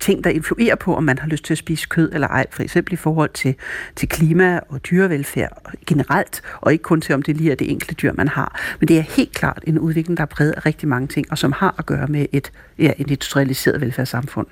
ting, 0.00 0.24
der 0.24 0.30
influerer 0.30 0.74
på, 0.74 0.96
om 0.96 1.04
man 1.04 1.18
har 1.18 1.28
lyst 1.28 1.44
til 1.44 1.54
at 1.54 1.58
spise 1.58 1.86
kød 1.88 2.12
eller 2.12 2.28
ej, 2.28 2.46
for 2.50 2.62
eksempel 2.62 2.92
i 2.92 2.96
forhold 2.96 3.30
til, 3.34 3.54
til 3.96 4.08
klima 4.08 4.60
og 4.68 4.80
dyrevelfærd 4.90 5.62
generelt, 5.86 6.42
og 6.60 6.72
ikke 6.72 6.82
kun 6.82 7.00
til, 7.00 7.14
om 7.14 7.22
det 7.22 7.36
lige 7.36 7.50
er 7.50 7.54
det 7.54 7.70
enkelte 7.70 7.94
dyr, 7.94 8.12
man 8.12 8.28
har. 8.28 8.60
Men 8.80 8.88
det 8.88 8.98
er 8.98 9.02
helt 9.02 9.32
klart 9.32 9.62
en 9.66 9.78
udvikling, 9.78 10.16
der 10.16 10.22
er 10.22 10.26
præget 10.26 10.52
af 10.52 10.66
rigtig 10.66 10.88
mange 10.88 11.08
ting, 11.08 11.26
og 11.30 11.38
som 11.38 11.52
har 11.52 11.74
at 11.78 11.86
gøre 11.86 12.06
med 12.06 12.26
et, 12.32 12.52
ja, 12.78 12.92
et 12.98 13.10
industrialiseret 13.10 13.80
velfærdssamfund. 13.80 14.46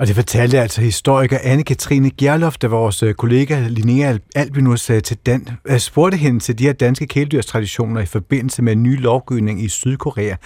Og 0.00 0.06
det 0.06 0.14
fortalte 0.14 0.60
altså 0.60 0.80
historiker 0.80 1.38
Anne-Katrine 1.38 2.08
Gjerlof, 2.08 2.58
da 2.58 2.66
vores 2.66 3.02
øh, 3.02 3.14
kollega 3.14 3.66
Linnea 3.68 4.18
Albinus 4.34 4.90
øh, 4.90 5.02
til 5.02 5.16
Dan, 5.16 5.48
øh, 5.64 5.78
spurgte 5.78 6.16
hende 6.16 6.40
til 6.40 6.58
de 6.58 6.64
her 6.64 6.72
danske 6.72 7.06
kæledyrstraditioner 7.06 8.00
i 8.00 8.06
forbindelse 8.06 8.62
med 8.62 8.72
en 8.72 8.82
ny 8.82 9.00
lovgivning 9.00 9.62
i 9.64 9.68
Sydkorea. 9.68 10.36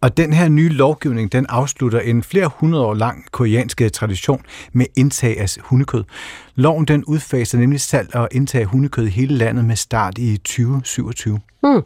Og 0.00 0.16
den 0.16 0.32
her 0.32 0.48
nye 0.48 0.68
lovgivning, 0.68 1.32
den 1.32 1.46
afslutter 1.48 2.00
en 2.00 2.22
flere 2.22 2.50
hundrede 2.56 2.84
år 2.84 2.94
lang 2.94 3.24
koreansk 3.30 3.82
tradition 3.92 4.42
med 4.72 4.86
indtag 4.96 5.40
af 5.40 5.56
hundekød. 5.60 6.04
Loven 6.54 6.84
den 6.84 7.04
udfaser 7.04 7.58
nemlig 7.58 7.80
salg 7.80 8.14
og 8.14 8.28
indtag 8.32 8.60
af 8.60 8.66
hundekød 8.66 9.06
i 9.06 9.10
hele 9.10 9.34
landet 9.34 9.64
med 9.64 9.76
start 9.76 10.18
i 10.18 10.36
2027. 10.36 11.40
Hmm. 11.62 11.82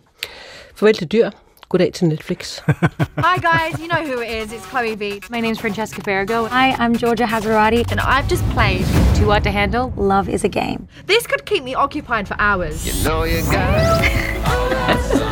Farvel 0.77 0.95
til 0.95 1.13
dyr. 1.13 1.31
Goddag 1.73 1.93
til 1.93 2.07
Netflix. 2.09 2.59
Hi 3.27 3.39
guys, 3.41 3.81
you 3.81 3.89
know 3.89 4.03
who 4.05 4.21
it 4.21 4.31
is. 4.43 4.53
It's 4.53 4.67
Chloe 4.67 4.95
Beat. 4.95 5.31
My 5.31 5.41
name's 5.41 5.59
Francesca 5.59 6.03
Ferrago. 6.03 6.47
Hi, 6.49 6.73
I'm 6.73 6.95
Georgia 6.95 7.25
Hazarati, 7.25 7.91
and 7.91 7.99
I've 7.99 8.29
just 8.29 8.45
played 8.51 8.85
Too 9.17 9.31
Hard 9.31 9.43
to 9.45 9.51
Handle. 9.51 9.91
Love 9.97 10.29
is 10.29 10.45
a 10.45 10.51
game. 10.51 10.87
This 11.07 11.27
could 11.27 11.47
keep 11.47 11.65
me 11.65 11.75
occupied 11.75 12.29
for 12.29 12.37
hours. 12.39 12.87
You 12.87 12.93
know 13.05 13.25
you 13.25 13.41
got 13.51 15.29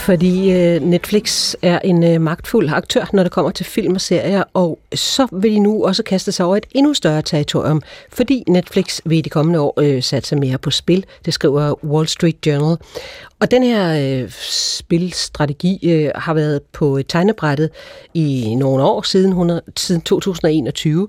fordi 0.00 0.52
øh, 0.52 0.82
Netflix 0.82 1.54
er 1.62 1.78
en 1.78 2.04
øh, 2.04 2.20
magtfuld 2.20 2.68
aktør, 2.72 3.04
når 3.12 3.22
det 3.22 3.32
kommer 3.32 3.50
til 3.50 3.66
film 3.66 3.94
og 3.94 4.00
serier, 4.00 4.42
og 4.54 4.78
så 4.94 5.26
vil 5.32 5.52
de 5.52 5.58
nu 5.58 5.84
også 5.84 6.02
kaste 6.02 6.32
sig 6.32 6.46
over 6.46 6.56
et 6.56 6.66
endnu 6.72 6.94
større 6.94 7.22
territorium, 7.22 7.82
fordi 8.12 8.44
Netflix 8.48 9.00
vil 9.04 9.18
i 9.18 9.20
de 9.20 9.30
kommende 9.30 9.60
år 9.60 9.80
øh, 9.80 10.02
satse 10.02 10.36
mere 10.36 10.58
på 10.58 10.70
spil. 10.70 11.06
Det 11.24 11.34
skriver 11.34 11.84
Wall 11.84 12.08
Street 12.08 12.46
Journal. 12.46 12.76
Og 13.40 13.50
den 13.50 13.62
her 13.62 14.22
øh, 14.22 14.30
spilstrategi 14.30 15.90
øh, 15.90 16.10
har 16.14 16.34
været 16.34 16.62
på 16.72 17.00
tegnebrættet 17.08 17.70
i 18.14 18.54
nogle 18.54 18.84
år, 18.84 19.02
siden, 19.02 19.28
100, 19.28 19.62
siden 19.76 20.00
2021, 20.00 21.08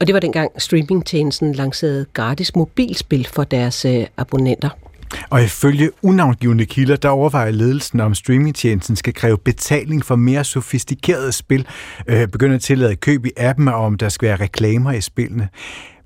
og 0.00 0.06
det 0.06 0.14
var 0.14 0.20
dengang 0.20 0.62
streamingtjenesten 0.62 1.52
lancerede 1.52 2.06
gratis 2.12 2.56
mobilspil 2.56 3.26
for 3.26 3.44
deres 3.44 3.84
øh, 3.84 4.06
abonnenter. 4.16 4.87
Og 5.30 5.42
ifølge 5.42 5.90
unavngivende 6.02 6.66
kilder, 6.66 6.96
der 6.96 7.08
overvejer 7.08 7.50
ledelsen 7.50 8.00
om 8.00 8.14
streamingtjenesten 8.14 8.96
skal 8.96 9.14
kræve 9.14 9.38
betaling 9.38 10.04
for 10.04 10.16
mere 10.16 10.44
sofistikerede 10.44 11.32
spil, 11.32 11.66
øh, 12.06 12.28
begynder 12.28 12.56
at 12.56 12.62
tillade 12.62 12.96
køb 12.96 13.26
i 13.26 13.30
appen, 13.36 13.68
og 13.68 13.74
om 13.74 13.96
der 13.96 14.08
skal 14.08 14.28
være 14.28 14.36
reklamer 14.36 14.92
i 14.92 15.00
spillene. 15.00 15.48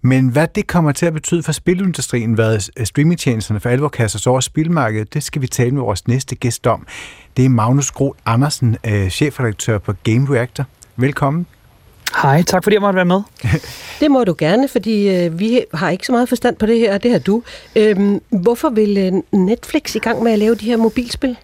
Men 0.02 0.28
hvad 0.28 0.48
det 0.54 0.66
kommer 0.66 0.92
til 0.92 1.06
at 1.06 1.12
betyde 1.12 1.42
for 1.42 1.52
spilindustrien, 1.52 2.32
hvad 2.32 2.70
øh, 2.76 2.86
streamingtjenesterne 2.86 3.60
for 3.60 3.68
alvor 3.68 3.88
kaster 3.88 4.18
sig 4.18 4.30
over 4.30 4.40
spilmarkedet, 4.40 5.14
det 5.14 5.22
skal 5.22 5.42
vi 5.42 5.46
tale 5.46 5.70
med 5.70 5.82
vores 5.82 6.08
næste 6.08 6.34
gæst 6.34 6.66
om. 6.66 6.86
Det 7.36 7.44
er 7.44 7.48
Magnus 7.48 7.90
Groth 7.90 8.18
Andersen, 8.26 8.76
øh, 8.86 9.08
chefredaktør 9.08 9.78
på 9.78 9.92
Game 10.04 10.36
Reactor. 10.36 10.64
Velkommen. 10.96 11.46
Hej, 12.16 12.42
tak 12.42 12.64
fordi 12.64 12.74
jeg 12.74 12.80
måtte 12.80 12.96
være 12.96 13.04
med. 13.04 13.20
det 14.00 14.10
må 14.10 14.24
du 14.24 14.34
gerne, 14.38 14.68
fordi 14.68 15.16
øh, 15.16 15.38
vi 15.38 15.64
har 15.74 15.90
ikke 15.90 16.06
så 16.06 16.12
meget 16.12 16.28
forstand 16.28 16.56
på 16.56 16.66
det 16.66 16.78
her, 16.78 16.94
og 16.94 17.02
det 17.02 17.10
har 17.10 17.18
du. 17.18 17.42
Øhm, 17.76 18.20
hvorfor 18.28 18.70
vil 18.70 18.98
øh, 18.98 19.38
Netflix 19.40 19.94
i 19.94 19.98
gang 19.98 20.22
med 20.22 20.32
at 20.32 20.38
lave 20.38 20.54
de 20.54 20.64
her 20.64 20.76
mobilspil? 20.76 21.36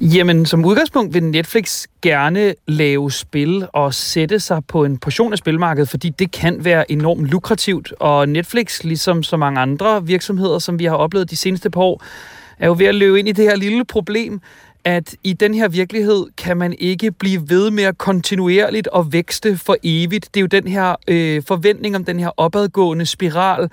Jamen, 0.00 0.46
som 0.46 0.64
udgangspunkt 0.64 1.14
vil 1.14 1.24
Netflix 1.24 1.86
gerne 2.02 2.54
lave 2.66 3.10
spil 3.10 3.66
og 3.72 3.94
sætte 3.94 4.40
sig 4.40 4.64
på 4.64 4.84
en 4.84 4.98
portion 4.98 5.32
af 5.32 5.38
spilmarkedet, 5.38 5.88
fordi 5.88 6.08
det 6.08 6.30
kan 6.30 6.64
være 6.64 6.92
enormt 6.92 7.26
lukrativt. 7.26 7.92
Og 8.00 8.28
Netflix, 8.28 8.82
ligesom 8.82 9.22
så 9.22 9.36
mange 9.36 9.60
andre 9.60 10.06
virksomheder, 10.06 10.58
som 10.58 10.78
vi 10.78 10.84
har 10.84 10.96
oplevet 10.96 11.30
de 11.30 11.36
seneste 11.36 11.70
par 11.70 11.80
år, 11.80 12.02
er 12.58 12.66
jo 12.66 12.74
ved 12.78 12.86
at 12.86 12.94
løbe 12.94 13.18
ind 13.18 13.28
i 13.28 13.32
det 13.32 13.44
her 13.44 13.56
lille 13.56 13.84
problem, 13.84 14.40
at 14.88 15.16
i 15.24 15.32
den 15.32 15.54
her 15.54 15.68
virkelighed 15.68 16.26
kan 16.36 16.56
man 16.56 16.74
ikke 16.78 17.10
blive 17.10 17.50
ved 17.50 17.70
med 17.70 17.84
at 17.84 17.98
kontinuerligt 17.98 18.86
og 18.88 19.12
vækste 19.12 19.56
for 19.56 19.76
evigt. 19.82 20.34
Det 20.34 20.40
er 20.40 20.42
jo 20.42 20.46
den 20.46 20.68
her 20.68 20.94
øh, 21.08 21.42
forventning 21.48 21.96
om 21.96 22.04
den 22.04 22.20
her 22.20 22.30
opadgående 22.36 23.06
spiral, 23.06 23.70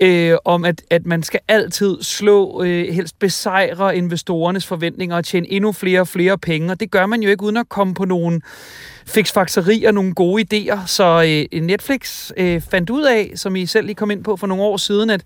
øh, 0.00 0.36
om 0.44 0.64
at, 0.64 0.82
at 0.90 1.06
man 1.06 1.22
skal 1.22 1.40
altid 1.48 2.02
slå, 2.02 2.62
øh, 2.62 2.94
helst 2.94 3.18
besejre 3.18 3.96
investorernes 3.96 4.66
forventninger 4.66 5.16
og 5.16 5.24
tjene 5.24 5.52
endnu 5.52 5.72
flere 5.72 6.00
og 6.00 6.08
flere 6.08 6.38
penge, 6.38 6.72
og 6.72 6.80
det 6.80 6.90
gør 6.90 7.06
man 7.06 7.22
jo 7.22 7.30
ikke 7.30 7.42
uden 7.42 7.56
at 7.56 7.68
komme 7.68 7.94
på 7.94 8.04
nogle 8.04 8.40
fiksfakserier, 9.06 9.90
nogle 9.90 10.14
gode 10.14 10.44
idéer. 10.44 10.86
Så 10.86 11.46
øh, 11.52 11.60
Netflix 11.60 12.30
øh, 12.36 12.60
fandt 12.70 12.90
ud 12.90 13.04
af, 13.04 13.32
som 13.34 13.56
I 13.56 13.66
selv 13.66 13.86
lige 13.86 13.96
kom 13.96 14.10
ind 14.10 14.24
på 14.24 14.36
for 14.36 14.46
nogle 14.46 14.62
år 14.62 14.76
siden, 14.76 15.10
at 15.10 15.20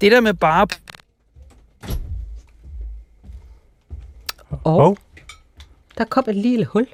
det 0.00 0.12
der 0.12 0.20
med 0.20 0.34
bare 0.34 0.66
Og 4.64 4.88
oh. 4.88 4.96
der 5.98 6.04
kom 6.04 6.24
et 6.28 6.36
lille 6.36 6.64
hul. 6.64 6.86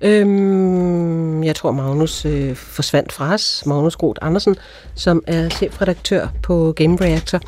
Øhm, 0.00 1.44
jeg 1.44 1.56
tror, 1.56 1.70
Magnus 1.70 2.24
øh, 2.24 2.56
forsvandt 2.56 3.12
fra 3.12 3.34
os. 3.34 3.62
Magnus 3.66 3.96
Groth 3.96 4.18
Andersen, 4.22 4.56
som 4.94 5.22
er 5.26 5.48
chefredaktør 5.48 6.28
på 6.42 6.72
Game 6.76 6.96
Reactor. 7.00 7.40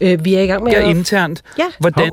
Øh, 0.00 0.24
vi 0.24 0.34
er 0.34 0.40
i 0.40 0.46
gang 0.46 0.64
med 0.64 0.72
ja, 0.72 0.82
at... 0.82 0.96
internt. 0.96 1.42
Ja. 1.58 1.66
Hvordan, 1.78 2.10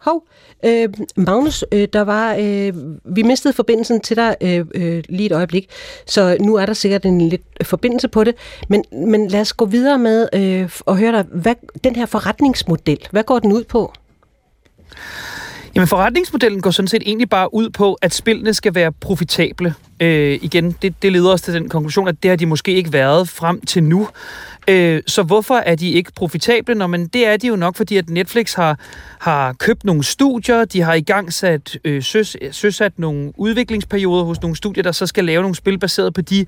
Hov, 0.00 0.24
øh, 0.64 0.88
Magnus, 1.16 1.64
øh, 1.72 1.88
der 1.92 2.00
var, 2.00 2.34
øh, 2.34 2.72
vi 3.04 3.22
mistede 3.22 3.54
forbindelsen 3.54 4.00
til 4.00 4.16
dig 4.16 4.36
øh, 4.40 4.66
øh, 4.74 5.04
lige 5.08 5.26
et 5.26 5.32
øjeblik, 5.32 5.70
så 6.06 6.36
nu 6.40 6.54
er 6.54 6.66
der 6.66 6.72
sikkert 6.72 7.04
en 7.04 7.28
lidt 7.28 7.42
forbindelse 7.62 8.08
på 8.08 8.24
det, 8.24 8.34
men, 8.68 8.84
men 8.92 9.28
lad 9.28 9.40
os 9.40 9.52
gå 9.52 9.64
videre 9.64 9.98
med 9.98 10.28
øh, 10.32 10.70
og 10.80 10.96
høre 10.96 11.12
dig, 11.12 11.24
hvad, 11.32 11.54
den 11.84 11.96
her 11.96 12.06
forretningsmodel, 12.06 13.08
hvad 13.10 13.22
går 13.22 13.38
den 13.38 13.52
ud 13.52 13.64
på? 13.64 13.92
Jamen 15.74 15.88
forretningsmodellen 15.88 16.60
går 16.60 16.70
sådan 16.70 16.88
set 16.88 17.02
egentlig 17.06 17.28
bare 17.28 17.54
ud 17.54 17.70
på, 17.70 17.94
at 18.02 18.14
spillene 18.14 18.54
skal 18.54 18.74
være 18.74 18.92
profitable. 18.92 19.74
Øh, 20.00 20.38
igen, 20.42 20.76
det, 20.82 21.02
det 21.02 21.12
leder 21.12 21.32
os 21.32 21.42
til 21.42 21.54
den 21.54 21.68
konklusion, 21.68 22.08
at 22.08 22.22
det 22.22 22.28
har 22.28 22.36
de 22.36 22.46
måske 22.46 22.72
ikke 22.72 22.92
været 22.92 23.28
frem 23.28 23.60
til 23.60 23.82
nu. 23.82 24.08
Øh, 24.68 25.02
så 25.06 25.22
hvorfor 25.22 25.54
er 25.54 25.74
de 25.74 25.90
ikke 25.90 26.12
profitable? 26.12 26.74
Nå, 26.74 26.86
men 26.86 27.06
det 27.06 27.26
er 27.26 27.36
de 27.36 27.46
jo 27.46 27.56
nok, 27.56 27.76
fordi 27.76 27.96
at 27.96 28.10
Netflix 28.10 28.54
har, 28.54 28.78
har 29.20 29.52
købt 29.52 29.84
nogle 29.84 30.04
studier, 30.04 30.64
de 30.64 30.80
har 30.80 30.94
i 30.94 31.00
gang 31.00 31.32
sat, 31.32 31.78
øh, 31.84 32.02
søs, 32.02 32.36
øh, 32.42 32.52
søsat 32.52 32.98
nogle 32.98 33.32
udviklingsperioder 33.36 34.24
hos 34.24 34.42
nogle 34.42 34.56
studier, 34.56 34.82
der 34.82 34.92
så 34.92 35.06
skal 35.06 35.24
lave 35.24 35.42
nogle 35.42 35.54
spil 35.54 35.78
baseret 35.78 36.14
på 36.14 36.20
de 36.20 36.46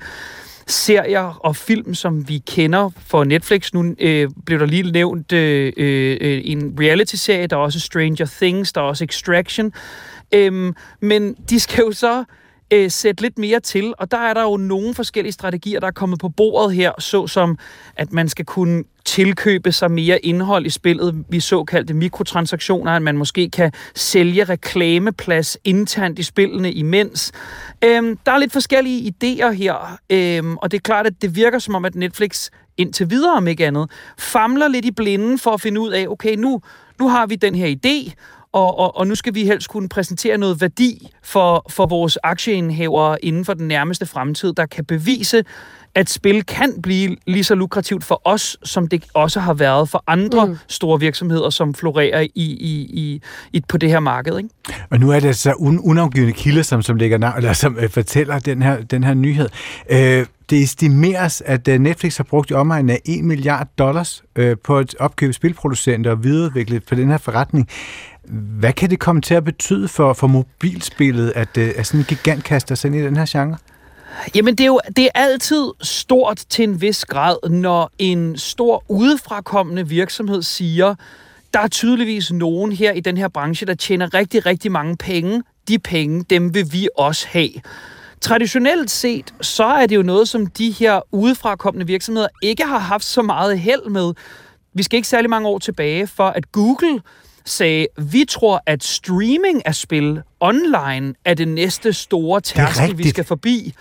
serier 0.67 1.41
og 1.45 1.57
film, 1.57 1.95
som 1.95 2.29
vi 2.29 2.39
kender 2.47 2.91
for 3.07 3.25
Netflix. 3.25 3.73
Nu 3.73 3.95
øh, 3.99 4.31
blev 4.47 4.59
der 4.59 4.67
lige 4.67 4.91
nævnt 4.91 5.33
øh, 5.33 5.73
øh, 5.77 6.17
øh 6.21 6.41
en 6.45 6.77
reality-serie, 6.81 7.47
der 7.47 7.57
er 7.57 7.61
også 7.61 7.81
Stranger 7.81 8.27
Things, 8.41 8.73
der 8.73 8.81
er 8.81 8.85
også 8.85 9.05
Extraction. 9.05 9.73
Øhm, 10.33 10.75
men 11.01 11.37
de 11.51 11.61
skal 11.61 11.83
jo 11.83 11.93
så 11.93 12.25
øh, 12.73 12.91
sætte 12.91 13.23
lidt 13.23 13.39
mere 13.39 13.61
til, 13.61 13.95
og 13.99 14.11
der 14.11 14.19
er 14.19 14.35
der 14.35 14.43
jo 14.43 14.57
nogle 14.57 14.95
forskellige 14.95 15.33
strategier, 15.33 15.81
der 15.81 15.87
er 15.87 15.91
kommet 15.91 16.19
på 16.19 16.29
bordet 16.29 16.75
her, 16.75 16.93
såsom 16.99 17.59
at 17.97 18.13
man 18.13 18.29
skal 18.29 18.45
kunne 18.45 18.85
tilkøbe 19.05 19.73
sig 19.73 19.91
mere 19.91 20.19
indhold 20.19 20.67
i 20.67 20.71
spillet, 20.71 21.25
vi 21.29 21.41
såkaldte 21.41 21.95
mikrotransaktioner, 21.95 22.93
at 22.93 23.03
man 23.03 23.17
måske 23.17 23.51
kan 23.51 23.73
sælge 23.95 24.45
reklameplads 24.45 25.59
internt 25.65 26.19
i 26.19 26.23
spillene 26.23 26.73
imens. 26.73 27.33
Øhm, 27.85 28.19
der 28.27 28.33
er 28.33 28.39
lidt 28.39 28.53
forskellige 28.53 29.15
idéer 29.15 29.51
her, 29.51 29.99
øhm, 30.11 30.57
og 30.57 30.71
det 30.71 30.77
er 30.77 30.83
klart, 30.83 31.07
at 31.07 31.23
det 31.23 31.37
virker 31.37 31.59
som 31.59 31.75
om, 31.75 31.85
at 31.85 31.95
Netflix 31.95 32.51
indtil 32.77 33.11
videre, 33.11 33.37
om 33.37 33.47
ikke 33.47 33.67
andet, 33.67 33.91
famler 34.19 34.69
lidt 34.69 34.85
i 34.85 34.91
blinden 34.91 35.39
for 35.39 35.51
at 35.51 35.61
finde 35.61 35.81
ud 35.81 35.91
af, 35.91 36.07
okay, 36.09 36.37
nu, 36.37 36.61
nu 36.99 37.09
har 37.09 37.27
vi 37.27 37.37
den 37.37 37.55
her 37.55 37.75
idé, 37.77 38.13
og, 38.57 38.79
og, 38.79 38.97
og 38.97 39.07
nu 39.07 39.15
skal 39.15 39.35
vi 39.35 39.45
helst 39.45 39.69
kunne 39.69 39.89
præsentere 39.89 40.39
noget 40.39 40.61
værdi 40.61 41.11
for, 41.23 41.67
for 41.71 41.87
vores 41.87 42.19
aktieindhævere 42.23 43.25
inden 43.25 43.45
for 43.45 43.55
den 43.55 43.69
nærmeste 43.69 44.07
fremtid, 44.07 44.53
der 44.53 44.67
kan 44.67 44.85
bevise, 44.85 45.45
at 45.95 46.11
spil 46.11 46.45
kan 46.45 46.83
blive 46.83 47.17
lige 47.27 47.45
så 47.45 47.55
lukrativt 47.55 48.05
for 48.05 48.21
os, 48.25 48.57
som 48.63 48.89
det 48.89 49.05
også 49.15 49.41
har 49.41 49.55
været 49.55 49.89
for 49.89 50.05
andre 50.07 50.47
mm. 50.47 50.57
store 50.69 51.01
virksomheder, 51.01 51.51
som 51.51 51.75
florerer 51.75 52.21
i, 52.21 52.29
i, 52.35 52.89
i, 52.91 53.21
i, 53.53 53.63
på 53.69 53.77
det 53.77 53.89
her 53.89 54.01
marked. 54.01 54.39
Ikke? 54.39 54.51
Og 54.91 55.01
nu 55.01 55.11
er 55.11 55.21
det 55.21 55.37
så 55.37 55.53
un, 55.59 55.79
unafgivende 55.79 56.33
kilder, 56.33 56.63
som, 56.63 56.83
som, 56.83 56.97
lægger 56.97 57.19
navn, 57.19 57.37
eller 57.37 57.53
som 57.53 57.79
øh, 57.81 57.91
fortæller 57.91 58.39
den 58.39 58.63
her, 58.63 58.83
den 58.83 59.05
her 59.05 59.15
nyhed. 59.15 59.49
Øh, 59.91 60.27
det 60.51 60.63
estimeres, 60.63 61.43
at 61.47 61.69
øh, 61.69 61.79
Netflix 61.79 62.17
har 62.17 62.25
brugt 62.25 62.51
i 62.51 62.55
omegnen 62.55 62.91
af 62.91 63.01
1 63.05 63.25
milliard 63.25 63.69
dollars 63.79 64.25
øh, 64.37 64.57
på 64.65 64.79
at 64.79 64.95
opkøbe 65.01 65.33
spilproducenter 65.33 66.11
og 66.11 66.25
videreudvikle 66.25 66.81
for 66.89 66.95
den 66.95 67.11
her 67.11 67.19
forretning. 67.19 67.69
Hvad 68.31 68.73
kan 68.73 68.91
det 68.91 68.99
komme 68.99 69.23
til 69.23 69.35
at 69.35 69.45
betyde 69.45 69.89
for, 69.89 70.13
for 70.13 70.27
mobilspillet, 70.27 71.33
at, 71.35 71.57
øh, 71.59 71.73
at 71.77 71.87
sådan 71.87 72.01
en 72.01 72.05
gigant 72.05 72.45
kaster 72.45 72.75
sig 72.75 72.89
ind 72.89 72.97
i 72.97 73.03
den 73.03 73.17
her 73.17 73.27
genre? 73.29 73.57
Jamen, 74.35 74.55
det 74.55 74.65
er 74.65 74.67
jo 74.67 74.81
det 74.97 75.05
er 75.05 75.09
altid 75.15 75.65
stort 75.83 76.45
til 76.49 76.63
en 76.63 76.81
vis 76.81 77.05
grad, 77.05 77.51
når 77.51 77.91
en 77.99 78.39
stor 78.39 78.85
udefrakommende 78.89 79.89
virksomhed 79.89 80.43
siger, 80.43 80.95
der 81.55 81.61
er 81.61 81.69
tydeligvis 81.69 82.33
nogen 82.33 82.73
her 82.73 82.93
i 82.93 83.01
den 83.01 83.17
her 83.17 83.29
branche, 83.29 83.67
der 83.67 83.75
tjener 83.75 84.15
rigtig, 84.15 84.47
rigtig 84.47 84.73
mange 84.73 84.97
penge. 84.97 85.43
De 85.69 85.79
penge, 85.79 86.25
dem 86.31 86.55
vil 86.55 86.73
vi 86.73 86.89
også 86.99 87.27
have. 87.31 87.51
Traditionelt 88.21 88.91
set, 88.91 89.35
så 89.41 89.65
er 89.65 89.87
det 89.87 89.97
jo 89.97 90.03
noget, 90.03 90.29
som 90.29 90.47
de 90.47 90.71
her 90.71 91.01
udefrakommende 91.13 91.87
virksomheder 91.87 92.29
ikke 92.43 92.65
har 92.65 92.79
haft 92.79 93.05
så 93.05 93.23
meget 93.23 93.59
held 93.59 93.91
med. 93.91 94.13
Vi 94.75 94.83
skal 94.83 94.97
ikke 94.97 95.09
særlig 95.09 95.31
mange 95.31 95.49
år 95.49 95.59
tilbage, 95.59 96.07
for 96.07 96.29
at 96.29 96.53
Google 96.53 97.01
sagde, 97.47 97.87
vi 97.99 98.25
tror, 98.29 98.63
at 98.67 98.85
streaming 98.85 99.67
af 99.67 99.75
spil 99.75 100.23
online 100.41 101.15
er 101.25 101.35
det 101.35 101.49
næste 101.49 101.93
store 101.93 102.41
tærskel, 102.41 102.99
vi 102.99 103.09
skal 103.09 103.25
forbi. 103.25 103.75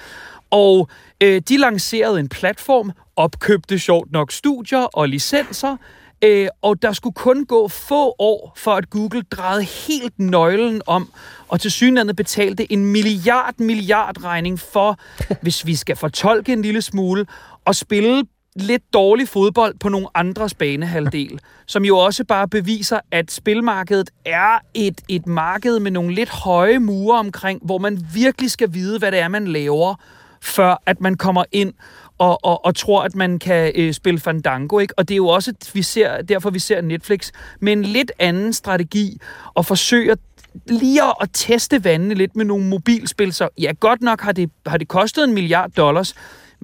Og 0.50 0.90
øh, 1.22 1.42
de 1.50 1.58
lancerede 1.58 2.20
en 2.20 2.30
platform, 2.30 2.92
opkøbte 3.16 3.80
sjovt 3.80 4.12
nok 4.12 4.32
studier 4.32 4.80
og 4.80 5.10
licenser, 5.10 5.78
øh, 6.24 6.48
og 6.62 6.82
der 6.82 6.94
skulle 6.94 7.14
kun 7.14 7.46
gå 7.46 7.68
få 7.68 8.16
år, 8.20 8.54
for 8.58 8.72
at 8.72 8.90
Google 8.90 9.22
drejede 9.22 9.64
helt 9.64 10.20
nøglen 10.20 10.82
om, 10.88 11.12
og 11.48 11.62
til 11.62 11.72
synlandet 11.72 12.16
betalte 12.16 12.72
en 12.72 12.86
milliard 12.86 13.54
milliard 13.60 14.24
regning 14.24 14.60
for, 14.60 15.00
hvis 15.42 15.66
vi 15.66 15.76
skal 15.76 15.96
fortolke 15.96 16.54
en 16.54 16.62
lille 16.62 16.82
smule, 16.82 17.26
og 17.66 17.76
spille 17.76 18.24
lidt 18.56 18.94
dårlig 18.94 19.28
fodbold 19.28 19.76
på 19.80 19.90
nogle 19.90 20.08
andres 20.14 20.54
banehalvdel, 20.54 21.40
som 21.66 21.86
jo 21.86 21.98
også 21.98 22.24
bare 22.24 22.48
beviser, 22.48 23.00
at 23.12 23.32
spilmarkedet 23.32 24.10
er 24.26 24.60
et, 24.74 25.02
et 25.10 25.28
marked 25.28 25.80
med 25.80 25.92
nogle 25.92 26.16
lidt 26.16 26.30
høje 26.30 26.80
mure 26.80 27.20
omkring, 27.20 27.60
hvor 27.64 27.78
man 27.78 28.08
virkelig 28.14 28.52
skal 28.52 28.74
vide, 28.74 29.00
hvad 29.00 29.12
det 29.12 29.20
er, 29.20 29.28
man 29.28 29.48
laver, 29.48 29.96
før 30.42 30.82
at 30.86 31.02
man 31.02 31.16
kommer 31.16 31.44
ind 31.52 31.74
og, 32.18 32.46
og, 32.46 32.66
og 32.66 32.76
tror, 32.76 33.04
at 33.04 33.16
man 33.16 33.40
kan 33.40 33.72
øh, 33.76 33.94
spille 33.94 34.20
Fandango. 34.20 34.80
Ikke? 34.80 34.94
Og 35.00 35.08
det 35.08 35.14
er 35.14 35.18
jo 35.18 35.28
også 35.28 35.54
vi 35.74 35.82
ser, 35.82 36.22
derfor, 36.22 36.50
vi 36.50 36.60
ser 36.60 36.82
Netflix 36.82 37.32
med 37.60 37.74
en 37.74 37.84
lidt 37.84 38.12
anden 38.20 38.54
strategi 38.54 39.18
og 39.54 39.66
forsøger 39.66 40.16
lige 40.68 41.02
at, 41.22 41.30
teste 41.34 41.84
vandene 41.84 42.14
lidt 42.14 42.36
med 42.36 42.46
nogle 42.46 42.66
mobilspil. 42.66 43.34
Så 43.34 43.50
ja, 43.58 43.72
godt 43.80 44.02
nok 44.02 44.22
har 44.22 44.32
det, 44.32 44.50
har 44.66 44.78
det 44.78 44.88
kostet 44.88 45.24
en 45.24 45.34
milliard 45.34 45.70
dollars, 45.70 46.16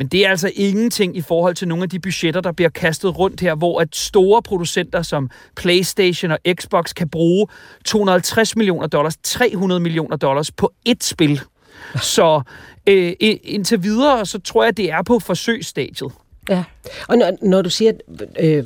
men 0.01 0.07
det 0.07 0.25
er 0.25 0.29
altså 0.29 0.51
ingenting 0.55 1.17
i 1.17 1.21
forhold 1.21 1.55
til 1.55 1.67
nogle 1.67 1.83
af 1.83 1.89
de 1.89 1.99
budgetter, 1.99 2.41
der 2.41 2.51
bliver 2.51 2.69
kastet 2.69 3.19
rundt 3.19 3.41
her, 3.41 3.55
hvor 3.55 3.81
at 3.81 3.95
store 3.95 4.41
producenter 4.41 5.01
som 5.01 5.29
PlayStation 5.55 6.31
og 6.31 6.39
Xbox 6.53 6.93
kan 6.93 7.09
bruge 7.09 7.47
250 7.85 8.55
millioner 8.55 8.87
dollars, 8.87 9.17
300 9.23 9.79
millioner 9.79 10.17
dollars 10.17 10.51
på 10.51 10.71
ét 10.89 11.01
spil. 11.01 11.41
Så 12.15 12.41
øh, 12.87 13.13
indtil 13.19 13.83
videre, 13.83 14.25
så 14.25 14.39
tror 14.39 14.63
jeg, 14.63 14.77
det 14.77 14.91
er 14.91 15.01
på 15.01 15.19
forsøgsstadiet. 15.19 16.11
Ja, 16.49 16.63
og 17.07 17.17
når, 17.17 17.37
når 17.41 17.61
du 17.61 17.69
siger, 17.69 17.91
øh, 18.39 18.63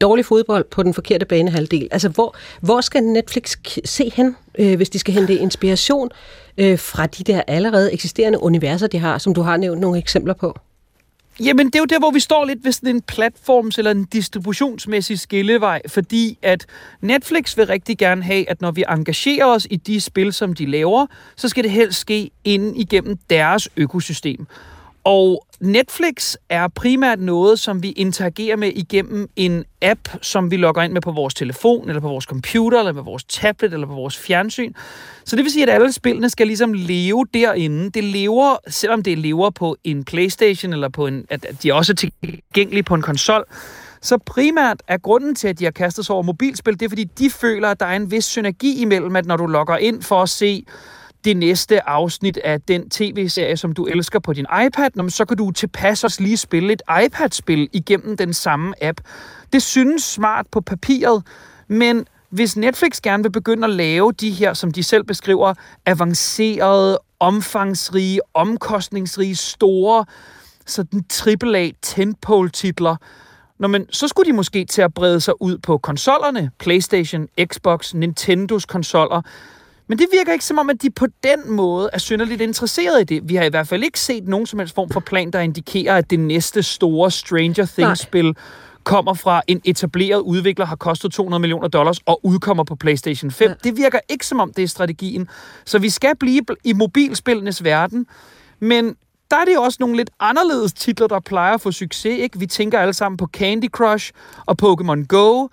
dårlig 0.00 0.24
fodbold 0.24 0.64
på 0.70 0.82
den 0.82 0.94
forkerte 0.94 1.26
banehalvdel. 1.26 1.88
Altså, 1.90 2.08
hvor, 2.08 2.36
hvor 2.60 2.80
skal 2.80 3.02
Netflix 3.02 3.56
se 3.84 4.12
hen, 4.14 4.36
øh, 4.58 4.76
hvis 4.76 4.90
de 4.90 4.98
skal 4.98 5.14
hente 5.14 5.34
inspiration 5.34 6.10
øh, 6.58 6.78
fra 6.78 7.06
de 7.06 7.24
der 7.24 7.42
allerede 7.46 7.92
eksisterende 7.92 8.42
universer, 8.42 8.86
de 8.86 8.98
har, 8.98 9.18
som 9.18 9.34
du 9.34 9.42
har 9.42 9.56
nævnt 9.56 9.80
nogle 9.80 9.98
eksempler 9.98 10.34
på? 10.34 10.58
Jamen, 11.40 11.66
det 11.66 11.74
er 11.74 11.78
jo 11.78 11.84
der, 11.84 11.98
hvor 11.98 12.10
vi 12.10 12.20
står 12.20 12.44
lidt 12.44 12.64
ved 12.64 12.72
sådan 12.72 12.96
en 12.96 13.02
platforms- 13.12 13.78
eller 13.78 13.90
en 13.90 14.04
distributionsmæssig 14.04 15.18
skillevej, 15.18 15.82
fordi 15.88 16.38
at 16.42 16.66
Netflix 17.00 17.56
vil 17.56 17.66
rigtig 17.66 17.98
gerne 17.98 18.22
have, 18.22 18.50
at 18.50 18.60
når 18.60 18.70
vi 18.70 18.84
engagerer 18.88 19.46
os 19.46 19.66
i 19.70 19.76
de 19.76 20.00
spil, 20.00 20.32
som 20.32 20.52
de 20.52 20.66
laver, 20.66 21.06
så 21.36 21.48
skal 21.48 21.64
det 21.64 21.70
helst 21.70 22.00
ske 22.00 22.30
inden 22.44 22.76
igennem 22.76 23.18
deres 23.30 23.68
økosystem. 23.76 24.46
Og 25.04 25.46
Netflix 25.60 26.34
er 26.48 26.68
primært 26.68 27.20
noget, 27.20 27.58
som 27.58 27.82
vi 27.82 27.90
interagerer 27.90 28.56
med 28.56 28.72
igennem 28.74 29.28
en 29.36 29.64
app, 29.82 30.08
som 30.22 30.50
vi 30.50 30.56
logger 30.56 30.82
ind 30.82 30.92
med 30.92 31.00
på 31.00 31.12
vores 31.12 31.34
telefon, 31.34 31.88
eller 31.88 32.00
på 32.00 32.08
vores 32.08 32.24
computer, 32.24 32.78
eller 32.78 32.92
på 32.92 33.02
vores 33.02 33.24
tablet, 33.24 33.72
eller 33.72 33.86
på 33.86 33.94
vores 33.94 34.18
fjernsyn. 34.18 34.72
Så 35.24 35.36
det 35.36 35.44
vil 35.44 35.52
sige, 35.52 35.62
at 35.62 35.68
alle 35.68 35.92
spillene 35.92 36.30
skal 36.30 36.46
ligesom 36.46 36.72
leve 36.72 37.26
derinde. 37.34 37.90
Det 37.90 38.04
lever, 38.04 38.56
selvom 38.68 39.02
det 39.02 39.18
lever 39.18 39.50
på 39.50 39.76
en 39.84 40.04
Playstation, 40.04 40.72
eller 40.72 40.88
på 40.88 41.06
en, 41.06 41.26
at 41.30 41.62
de 41.62 41.74
også 41.74 41.92
er 41.92 41.96
tilgængelige 41.96 42.82
på 42.82 42.94
en 42.94 43.02
konsol, 43.02 43.44
så 44.02 44.18
primært 44.18 44.82
er 44.88 44.98
grunden 44.98 45.34
til, 45.34 45.48
at 45.48 45.58
de 45.58 45.64
har 45.64 45.70
kastet 45.70 46.06
sig 46.06 46.14
over 46.14 46.22
mobilspil, 46.22 46.80
det 46.80 46.82
er, 46.82 46.88
fordi 46.88 47.04
de 47.04 47.30
føler, 47.30 47.68
at 47.68 47.80
der 47.80 47.86
er 47.86 47.96
en 47.96 48.10
vis 48.10 48.24
synergi 48.24 48.82
imellem, 48.82 49.16
at 49.16 49.26
når 49.26 49.36
du 49.36 49.46
logger 49.46 49.76
ind 49.76 50.02
for 50.02 50.22
at 50.22 50.28
se 50.28 50.64
det 51.24 51.36
næste 51.36 51.88
afsnit 51.88 52.36
af 52.36 52.60
den 52.60 52.90
tv-serie, 52.90 53.56
som 53.56 53.72
du 53.72 53.86
elsker 53.86 54.18
på 54.18 54.32
din 54.32 54.46
iPad, 54.66 55.10
så 55.10 55.24
kan 55.24 55.36
du 55.36 55.50
tilpasse 55.50 56.06
os 56.06 56.20
lige 56.20 56.36
spille 56.36 56.72
et 56.72 56.82
iPad-spil 57.04 57.68
igennem 57.72 58.16
den 58.16 58.34
samme 58.34 58.84
app. 58.84 59.00
Det 59.52 59.62
synes 59.62 60.02
smart 60.02 60.46
på 60.52 60.60
papiret, 60.60 61.22
men 61.68 62.06
hvis 62.30 62.56
Netflix 62.56 63.00
gerne 63.00 63.22
vil 63.22 63.30
begynde 63.30 63.64
at 63.64 63.70
lave 63.70 64.12
de 64.12 64.30
her, 64.30 64.54
som 64.54 64.70
de 64.70 64.82
selv 64.82 65.04
beskriver, 65.04 65.54
avancerede, 65.86 66.98
omfangsrige, 67.20 68.20
omkostningsrige, 68.34 69.36
store, 69.36 70.04
sådan 70.66 71.04
AAA 71.26 71.70
tentpole-titler, 71.82 72.96
Nå, 73.58 73.68
men 73.68 73.86
så 73.90 74.08
skulle 74.08 74.30
de 74.30 74.36
måske 74.36 74.64
til 74.64 74.82
at 74.82 74.94
brede 74.94 75.20
sig 75.20 75.42
ud 75.42 75.58
på 75.58 75.78
konsollerne, 75.78 76.50
PlayStation, 76.58 77.28
Xbox, 77.44 77.94
Nintendos 77.94 78.66
konsoller, 78.66 79.22
men 79.86 79.98
det 79.98 80.06
virker 80.12 80.32
ikke 80.32 80.44
som 80.44 80.58
om, 80.58 80.70
at 80.70 80.82
de 80.82 80.90
på 80.90 81.06
den 81.22 81.50
måde 81.50 81.90
er 81.92 81.98
synderligt 81.98 82.40
interesseret 82.40 83.00
i 83.00 83.04
det. 83.04 83.28
Vi 83.28 83.34
har 83.34 83.44
i 83.44 83.48
hvert 83.48 83.68
fald 83.68 83.84
ikke 83.84 84.00
set 84.00 84.28
nogen 84.28 84.46
som 84.46 84.58
helst 84.58 84.74
form 84.74 84.90
for 84.90 85.00
plan, 85.00 85.30
der 85.30 85.40
indikerer, 85.40 85.96
at 85.96 86.10
det 86.10 86.20
næste 86.20 86.62
store 86.62 87.10
Stranger 87.10 87.66
Things-spil 87.78 88.36
kommer 88.84 89.14
fra 89.14 89.42
en 89.46 89.60
etableret 89.64 90.20
udvikler, 90.20 90.66
har 90.66 90.76
kostet 90.76 91.12
200 91.12 91.40
millioner 91.40 91.68
dollars 91.68 91.98
og 92.06 92.20
udkommer 92.22 92.64
på 92.64 92.74
PlayStation 92.76 93.30
5. 93.30 93.48
Ja. 93.48 93.54
Det 93.64 93.76
virker 93.76 93.98
ikke 94.08 94.26
som 94.26 94.40
om, 94.40 94.52
det 94.52 94.64
er 94.64 94.68
strategien. 94.68 95.28
Så 95.64 95.78
vi 95.78 95.90
skal 95.90 96.16
blive 96.16 96.42
i 96.64 96.72
mobilspillenes 96.72 97.64
verden, 97.64 98.06
men 98.60 98.96
der 99.30 99.36
er 99.36 99.44
det 99.44 99.58
også 99.58 99.76
nogle 99.80 99.96
lidt 99.96 100.10
anderledes 100.20 100.72
titler, 100.72 101.06
der 101.06 101.20
plejer 101.20 101.54
at 101.54 101.60
få 101.60 101.72
succes. 101.72 102.18
Ikke? 102.18 102.38
Vi 102.38 102.46
tænker 102.46 102.78
alle 102.78 102.92
sammen 102.92 103.16
på 103.16 103.26
Candy 103.26 103.70
Crush 103.70 104.12
og 104.46 104.56
Pokémon 104.62 105.06
Go. 105.06 105.48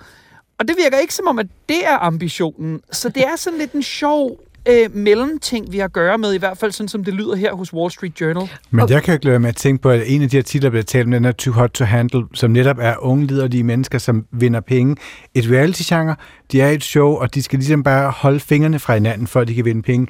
Og 0.61 0.67
det 0.67 0.75
virker 0.83 0.97
ikke 0.97 1.13
som 1.13 1.27
om, 1.27 1.39
at 1.39 1.47
det 1.69 1.85
er 1.85 1.97
ambitionen. 1.97 2.81
Så 2.91 3.09
det 3.09 3.23
er 3.23 3.35
sådan 3.35 3.59
lidt 3.59 3.71
en 3.71 3.83
sjov 3.83 4.39
øh, 4.65 4.95
mellemting, 4.95 5.71
vi 5.71 5.77
har 5.77 5.85
at 5.85 5.93
gøre 5.93 6.17
med, 6.17 6.33
i 6.33 6.37
hvert 6.37 6.57
fald 6.57 6.71
sådan 6.71 6.87
som 6.87 7.03
det 7.03 7.13
lyder 7.13 7.35
her 7.35 7.53
hos 7.53 7.73
Wall 7.73 7.91
Street 7.91 8.21
Journal. 8.21 8.49
Men 8.71 8.89
jeg 8.89 9.03
kan 9.03 9.13
ikke 9.13 9.25
lade 9.25 9.39
med 9.39 9.49
at 9.49 9.55
tænke 9.55 9.81
på, 9.81 9.89
at 9.89 10.03
en 10.05 10.21
af 10.21 10.29
de 10.29 10.37
her 10.37 10.43
titler, 10.43 10.61
der 10.61 10.69
bliver 10.69 10.83
talt 10.83 11.05
om, 11.05 11.11
den 11.11 11.25
er 11.25 11.31
Too 11.31 11.53
Hot 11.53 11.69
to 11.69 11.85
Handle, 11.85 12.23
som 12.33 12.51
netop 12.51 12.77
er 12.79 12.95
unge, 12.99 13.27
liderlige 13.27 13.63
mennesker, 13.63 13.97
som 13.97 14.25
vinder 14.31 14.59
penge. 14.59 14.95
Et 15.33 15.45
reality-genre, 15.51 16.15
de 16.51 16.61
er 16.61 16.69
et 16.69 16.83
show, 16.83 17.07
og 17.07 17.35
de 17.35 17.43
skal 17.43 17.59
ligesom 17.59 17.83
bare 17.83 18.11
holde 18.11 18.39
fingrene 18.39 18.79
fra 18.79 18.93
hinanden, 18.93 19.27
for 19.27 19.39
at 19.39 19.47
de 19.47 19.55
kan 19.55 19.65
vinde 19.65 19.81
penge 19.81 20.07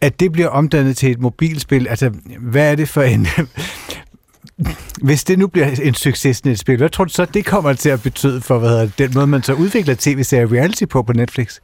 at 0.00 0.20
det 0.20 0.32
bliver 0.32 0.48
omdannet 0.48 0.96
til 0.96 1.10
et 1.10 1.20
mobilspil, 1.20 1.88
altså 1.88 2.10
hvad 2.40 2.70
er 2.70 2.74
det 2.74 2.88
for 2.88 3.02
en... 3.02 3.26
Hvis 5.02 5.24
det 5.24 5.38
nu 5.38 5.46
bliver 5.46 5.66
en 5.82 5.94
succes 5.94 6.40
et 6.40 6.58
spil, 6.58 6.76
hvad 6.76 6.88
tror 6.88 7.04
du 7.04 7.12
så, 7.12 7.24
det 7.24 7.44
kommer 7.44 7.72
til 7.72 7.88
at 7.88 8.02
betyde 8.02 8.40
for 8.40 8.58
hvad 8.58 8.68
hedder, 8.68 8.88
den 8.98 9.10
måde, 9.14 9.26
man 9.26 9.42
så 9.42 9.54
udvikler 9.54 9.94
tv-serier 9.98 10.52
reality 10.52 10.84
på 10.84 11.02
på 11.02 11.12
Netflix? 11.12 11.58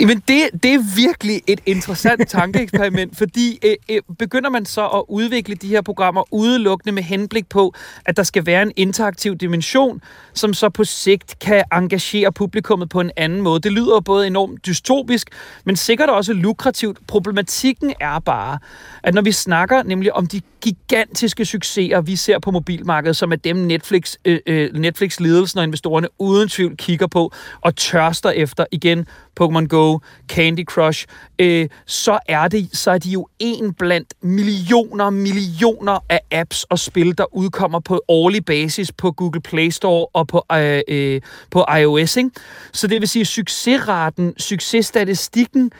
Jamen, 0.00 0.22
det, 0.28 0.62
det 0.62 0.74
er 0.74 0.96
virkelig 0.96 1.42
et 1.46 1.60
interessant 1.66 2.28
tankeeksperiment, 2.38 3.18
fordi 3.18 3.58
øh, 3.64 3.74
øh, 3.90 4.00
begynder 4.18 4.50
man 4.50 4.66
så 4.66 4.86
at 4.86 5.04
udvikle 5.08 5.54
de 5.54 5.68
her 5.68 5.80
programmer 5.80 6.24
udelukkende 6.30 6.92
med 6.92 7.02
henblik 7.02 7.48
på, 7.48 7.74
at 8.04 8.16
der 8.16 8.22
skal 8.22 8.46
være 8.46 8.62
en 8.62 8.72
interaktiv 8.76 9.36
dimension, 9.36 10.02
som 10.32 10.54
så 10.54 10.68
på 10.68 10.84
sigt 10.84 11.38
kan 11.40 11.64
engagere 11.72 12.32
publikummet 12.32 12.88
på 12.88 13.00
en 13.00 13.10
anden 13.16 13.40
måde. 13.40 13.60
Det 13.60 13.72
lyder 13.72 14.00
både 14.00 14.26
enormt 14.26 14.66
dystopisk, 14.66 15.30
men 15.64 15.76
sikkert 15.76 16.08
også 16.08 16.32
lukrativt. 16.32 16.98
Problematikken 17.06 17.92
er 18.00 18.18
bare, 18.18 18.58
at 19.02 19.14
når 19.14 19.22
vi 19.22 19.32
snakker 19.32 19.82
nemlig 19.82 20.12
om 20.12 20.26
de 20.26 20.40
gigantiske 20.60 21.44
succeser, 21.44 22.00
vi 22.00 22.16
ser 22.16 22.38
på 22.38 22.50
mobilmarkedet, 22.50 23.16
som 23.16 23.32
er 23.32 23.36
dem 23.36 23.56
Netflix, 23.56 24.14
øh, 24.24 24.38
øh, 24.46 24.74
Netflix-ledelsen 24.74 25.58
og 25.58 25.64
investorerne 25.64 26.08
uden 26.18 26.48
tvivl 26.48 26.76
kigger 26.76 27.06
på 27.06 27.32
og 27.60 27.76
tørster 27.76 28.30
efter 28.30 28.64
igen 28.72 29.06
Pokémon 29.40 29.66
Go, 29.66 29.81
Candy 30.28 30.64
Crush, 30.64 31.06
øh, 31.38 31.68
så 31.86 32.18
er 32.28 32.48
det 32.48 32.68
så 32.72 32.90
er 32.90 32.98
de 32.98 33.10
jo 33.10 33.28
en 33.38 33.74
blandt 33.74 34.14
millioner, 34.22 35.10
millioner 35.10 35.98
af 36.08 36.20
apps 36.30 36.64
og 36.64 36.78
spil, 36.78 37.18
der 37.18 37.34
udkommer 37.34 37.80
på 37.80 38.02
årlig 38.08 38.44
basis 38.44 38.92
på 38.92 39.12
Google 39.12 39.40
Play 39.40 39.70
Store 39.70 40.06
og 40.12 40.28
på, 40.28 40.44
øh, 40.52 40.80
øh, 40.88 41.20
på 41.50 41.64
iOS. 41.80 42.16
Ikke? 42.16 42.30
Så 42.72 42.86
det 42.86 43.00
vil 43.00 43.08
sige, 43.08 43.24
succesraten, 43.24 44.34
successtatistikken 44.38 45.70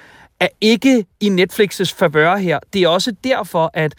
er 0.40 0.48
ikke 0.60 1.04
i 1.20 1.28
Netflix's 1.28 1.94
favør 1.96 2.36
her. 2.36 2.58
Det 2.72 2.82
er 2.82 2.88
også 2.88 3.12
derfor, 3.24 3.70
at 3.74 3.94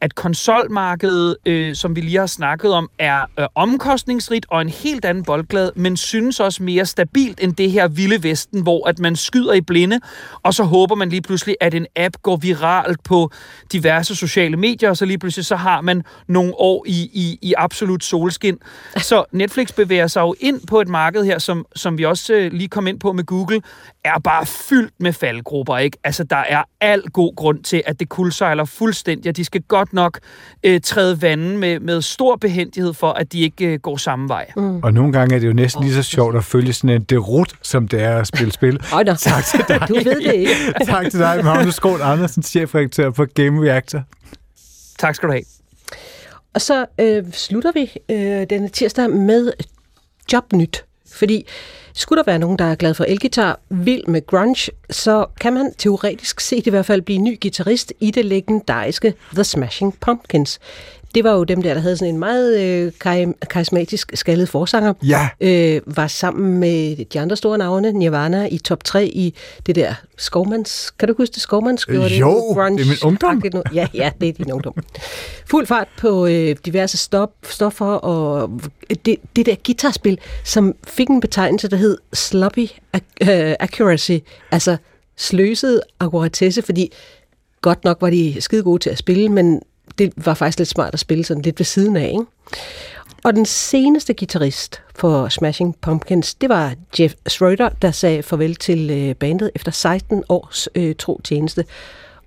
at 0.00 0.14
konsolmarkedet, 0.14 1.36
øh, 1.46 1.74
som 1.74 1.96
vi 1.96 2.00
lige 2.00 2.18
har 2.18 2.26
snakket 2.26 2.72
om, 2.72 2.90
er 2.98 3.20
øh, 3.38 3.46
omkostningsrigt 3.54 4.46
og 4.48 4.60
en 4.60 4.68
helt 4.68 5.04
anden 5.04 5.24
boldglad, 5.24 5.70
men 5.76 5.96
synes 5.96 6.40
også 6.40 6.62
mere 6.62 6.86
stabilt 6.86 7.40
end 7.42 7.56
det 7.56 7.70
her 7.70 7.88
vilde 7.88 8.22
vesten, 8.22 8.62
hvor 8.62 8.88
at 8.88 8.98
man 8.98 9.16
skyder 9.16 9.52
i 9.52 9.60
blinde, 9.60 10.00
og 10.42 10.54
så 10.54 10.64
håber 10.64 10.94
man 10.94 11.08
lige 11.08 11.22
pludselig, 11.22 11.56
at 11.60 11.74
en 11.74 11.86
app 11.96 12.16
går 12.22 12.36
viralt 12.36 13.02
på 13.04 13.30
diverse 13.72 14.14
sociale 14.16 14.56
medier, 14.56 14.90
og 14.90 14.96
så 14.96 15.04
lige 15.04 15.18
pludselig 15.18 15.46
så 15.46 15.56
har 15.56 15.80
man 15.80 16.02
nogle 16.28 16.52
år 16.56 16.84
i, 16.88 17.10
i, 17.12 17.38
i 17.42 17.54
absolut 17.56 18.04
solskin. 18.04 18.58
Så 18.96 19.24
Netflix 19.32 19.72
bevæger 19.72 20.06
sig 20.06 20.20
jo 20.20 20.34
ind 20.40 20.66
på 20.66 20.80
et 20.80 20.88
marked 20.88 21.24
her, 21.24 21.38
som, 21.38 21.66
som 21.76 21.98
vi 21.98 22.04
også 22.04 22.34
øh, 22.34 22.52
lige 22.52 22.68
kom 22.68 22.86
ind 22.86 23.00
på 23.00 23.12
med 23.12 23.24
Google, 23.24 23.62
er 24.06 24.18
bare 24.18 24.46
fyldt 24.46 24.94
med 25.00 25.12
faldgrupper, 25.12 25.78
ikke? 25.78 25.98
Altså, 26.04 26.24
der 26.24 26.36
er 26.36 26.62
al 26.80 27.02
god 27.02 27.36
grund 27.36 27.62
til, 27.62 27.82
at 27.86 28.00
det 28.00 28.08
kuldsejler 28.08 28.64
fuldstændig, 28.64 29.28
og 29.28 29.36
de 29.36 29.44
skal 29.44 29.62
godt 29.62 29.92
nok 29.92 30.18
øh, 30.62 30.80
træde 30.80 31.22
vandet 31.22 31.58
med, 31.58 31.80
med 31.80 32.02
stor 32.02 32.36
behendighed 32.36 32.94
for, 32.94 33.12
at 33.12 33.32
de 33.32 33.40
ikke 33.40 33.66
øh, 33.66 33.78
går 33.78 33.96
samme 33.96 34.28
vej. 34.28 34.50
Mm. 34.56 34.82
Og 34.82 34.94
nogle 34.94 35.12
gange 35.12 35.34
er 35.34 35.38
det 35.38 35.48
jo 35.48 35.52
næsten 35.52 35.82
lige 35.82 35.94
så 35.94 36.02
sjovt 36.02 36.36
at 36.36 36.44
følge 36.44 36.72
sådan 36.72 36.90
en 36.90 37.02
derut, 37.02 37.54
som 37.62 37.88
det 37.88 38.02
er 38.02 38.16
at 38.18 38.26
spille 38.26 38.52
spil. 38.52 38.80
Da. 39.06 39.14
Tak 39.14 39.44
til 39.44 39.64
dig. 39.68 39.88
Du 39.88 39.94
ved 39.94 40.20
det 40.20 40.34
ikke. 40.34 40.52
tak 40.84 41.10
til 41.10 41.20
dig, 41.20 41.40
Magnus 41.44 41.74
Skål 41.74 42.00
Andersen, 42.02 42.42
chefredaktør 42.42 43.10
på 43.10 43.26
Game 43.34 43.70
Reactor. 43.70 44.02
Tak 44.98 45.14
skal 45.14 45.28
du 45.28 45.32
have. 45.32 45.44
Og 46.54 46.60
så 46.60 46.86
øh, 47.00 47.24
slutter 47.32 47.72
vi 47.72 47.92
øh, 48.10 48.46
denne 48.50 48.68
tirsdag 48.68 49.10
med 49.10 49.52
Jobnyt. 50.32 50.84
Fordi 51.12 51.46
skulle 51.96 52.16
der 52.16 52.30
være 52.30 52.38
nogen, 52.38 52.58
der 52.58 52.64
er 52.64 52.74
glad 52.74 52.94
for 52.94 53.04
elgitar, 53.04 53.60
vild 53.68 54.06
med 54.06 54.26
grunge, 54.26 54.72
så 54.90 55.26
kan 55.40 55.52
man 55.52 55.74
teoretisk 55.78 56.40
set 56.40 56.66
i 56.66 56.70
hvert 56.70 56.86
fald 56.86 57.02
blive 57.02 57.18
ny 57.18 57.38
guitarist 57.42 57.92
i 58.00 58.10
det 58.10 58.24
legendariske 58.24 59.14
The 59.34 59.44
Smashing 59.44 60.00
Pumpkins 60.00 60.58
det 61.16 61.24
var 61.24 61.32
jo 61.32 61.44
dem 61.44 61.62
der, 61.62 61.74
der 61.74 61.80
havde 61.80 61.96
sådan 61.96 62.14
en 62.14 62.18
meget 62.18 62.60
øh, 62.60 62.92
karismatisk 63.50 64.12
skaldet 64.14 64.48
forsanger. 64.48 64.92
Ja. 65.02 65.28
Øh, 65.40 65.80
var 65.86 66.06
sammen 66.06 66.60
med 66.60 67.04
de 67.04 67.20
andre 67.20 67.36
store 67.36 67.58
navne, 67.58 67.92
Nirvana, 67.92 68.48
i 68.50 68.58
top 68.58 68.84
3 68.84 69.06
i 69.06 69.34
det 69.66 69.74
der 69.74 69.94
Skovmans... 70.16 70.90
Kan 70.98 71.08
du 71.08 71.14
huske 71.18 71.34
det? 71.34 71.42
Skovmans 71.42 71.86
gjorde 71.86 72.08
det? 72.08 72.20
Jo, 72.20 72.32
grunge, 72.32 72.78
det 72.78 72.84
er 72.84 72.88
min 72.88 72.98
ungdom. 73.04 73.42
Ja, 73.74 73.88
ja, 73.94 74.10
det 74.20 74.28
er 74.28 74.32
din 74.32 74.52
ungdom. 74.52 74.74
Fuld 75.46 75.66
fart 75.66 75.88
på 75.98 76.26
øh, 76.26 76.56
diverse 76.66 76.96
stop, 76.96 77.30
stoffer 77.42 77.86
og 77.86 78.50
det, 79.04 79.16
det 79.36 79.46
der 79.46 79.54
guitarspil, 79.66 80.18
som 80.44 80.74
fik 80.86 81.08
en 81.08 81.20
betegnelse, 81.20 81.68
der 81.68 81.76
hed 81.76 81.98
sloppy 82.12 82.68
accuracy, 83.60 84.18
altså 84.50 84.76
sløset 85.16 85.80
akkuratesse, 86.00 86.62
fordi 86.62 86.92
godt 87.60 87.84
nok 87.84 87.96
var 88.00 88.10
de 88.10 88.36
skide 88.40 88.62
gode 88.62 88.82
til 88.82 88.90
at 88.90 88.98
spille, 88.98 89.28
men 89.28 89.62
det 89.98 90.12
var 90.16 90.34
faktisk 90.34 90.58
lidt 90.58 90.68
smart 90.68 90.94
at 90.94 91.00
spille 91.00 91.24
sådan 91.24 91.42
lidt 91.42 91.60
ved 91.60 91.64
siden 91.64 91.96
af, 91.96 92.08
ikke? 92.08 92.24
Og 93.24 93.34
den 93.34 93.46
seneste 93.46 94.14
guitarist 94.14 94.82
for 94.94 95.28
Smashing 95.28 95.76
Pumpkins, 95.80 96.34
det 96.34 96.48
var 96.48 96.74
Jeff 96.98 97.14
Schroeder, 97.28 97.68
der 97.68 97.90
sagde 97.90 98.22
farvel 98.22 98.54
til 98.54 98.90
øh, 98.90 99.14
bandet 99.14 99.50
efter 99.54 99.72
16 99.72 100.24
års 100.28 100.68
øh, 100.74 100.94
tro 100.98 101.20
tjeneste, 101.24 101.64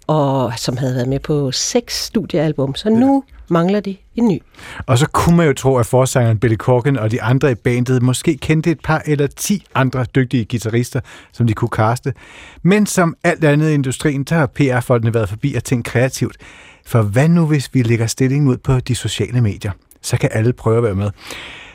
og 0.07 0.53
som 0.57 0.77
havde 0.77 0.95
været 0.95 1.07
med 1.07 1.19
på 1.19 1.51
seks 1.51 2.05
studiealbum. 2.05 2.75
Så 2.75 2.89
nu 2.89 3.23
ja. 3.27 3.53
mangler 3.53 3.79
de 3.79 3.97
en 4.15 4.27
ny. 4.27 4.41
Og 4.85 4.97
så 4.97 5.07
kunne 5.07 5.37
man 5.37 5.47
jo 5.47 5.53
tro, 5.53 5.77
at 5.77 5.85
forsangeren 5.85 6.39
Billy 6.39 6.55
Corgan 6.55 6.97
og 6.97 7.11
de 7.11 7.21
andre 7.21 7.51
i 7.51 7.55
bandet 7.55 8.01
måske 8.01 8.37
kendte 8.37 8.71
et 8.71 8.79
par 8.83 9.01
eller 9.05 9.27
ti 9.27 9.63
andre 9.75 10.05
dygtige 10.15 10.45
guitarister, 10.45 10.99
som 11.31 11.47
de 11.47 11.53
kunne 11.53 11.69
kaste. 11.69 12.13
Men 12.63 12.85
som 12.85 13.15
alt 13.23 13.43
andet 13.43 13.69
i 13.69 13.73
industrien, 13.73 14.23
der 14.23 14.35
har 14.35 14.45
PR-folkene 14.45 15.13
været 15.13 15.29
forbi 15.29 15.53
at 15.53 15.63
tænke 15.63 15.89
kreativt. 15.91 16.37
For 16.85 17.01
hvad 17.01 17.29
nu, 17.29 17.45
hvis 17.45 17.69
vi 17.73 17.81
lægger 17.81 18.07
stillingen 18.07 18.47
ud 18.47 18.57
på 18.57 18.79
de 18.79 18.95
sociale 18.95 19.41
medier? 19.41 19.71
Så 20.01 20.17
kan 20.17 20.29
alle 20.33 20.53
prøve 20.53 20.77
at 20.77 20.83
være 20.83 20.95
med. 20.95 21.11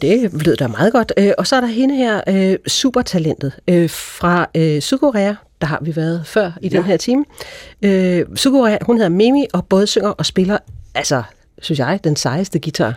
Det 0.00 0.44
lød 0.46 0.56
da 0.56 0.66
meget 0.66 0.92
godt. 0.92 1.12
Øh, 1.16 1.32
Og 1.38 1.46
så 1.46 1.56
er 1.56 1.60
der 1.60 1.68
hende 1.68 1.94
her, 1.94 2.20
øh, 2.28 2.58
supertalentet 2.66 3.52
øh, 3.68 3.90
fra 3.90 4.48
øh, 4.56 4.80
Sydkorea. 4.80 5.34
Der 5.60 5.66
har 5.66 5.78
vi 5.82 5.96
været 5.96 6.22
før 6.26 6.52
i 6.62 6.68
ja. 6.68 6.76
den 6.76 6.84
her 6.84 6.96
time. 6.96 7.24
Øh, 7.82 8.26
Sydkorea, 8.34 8.78
hun 8.82 8.96
hedder 8.96 9.08
Mimi, 9.10 9.46
og 9.52 9.66
både 9.66 9.86
synger 9.86 10.10
og 10.10 10.26
spiller, 10.26 10.58
altså, 10.94 11.22
synes 11.62 11.78
jeg, 11.78 12.00
den 12.04 12.16
sejeste 12.16 12.58
guitar. 12.58 12.94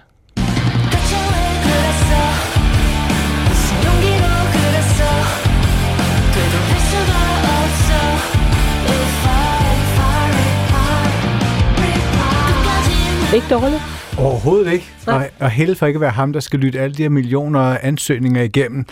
Ikke 13.33 13.47
dårligt? 13.49 13.81
Overhovedet 14.17 14.73
ikke. 14.73 14.85
Nej. 15.07 15.29
Og 15.39 15.49
held 15.49 15.75
for 15.75 15.85
ikke 15.85 15.97
at 15.97 16.01
være 16.01 16.11
ham, 16.11 16.33
der 16.33 16.39
skal 16.39 16.59
lytte 16.59 16.79
alle 16.79 16.95
de 16.95 17.01
her 17.01 17.09
millioner 17.09 17.59
af 17.59 17.79
ansøgninger 17.81 18.41
igennem, 18.41 18.85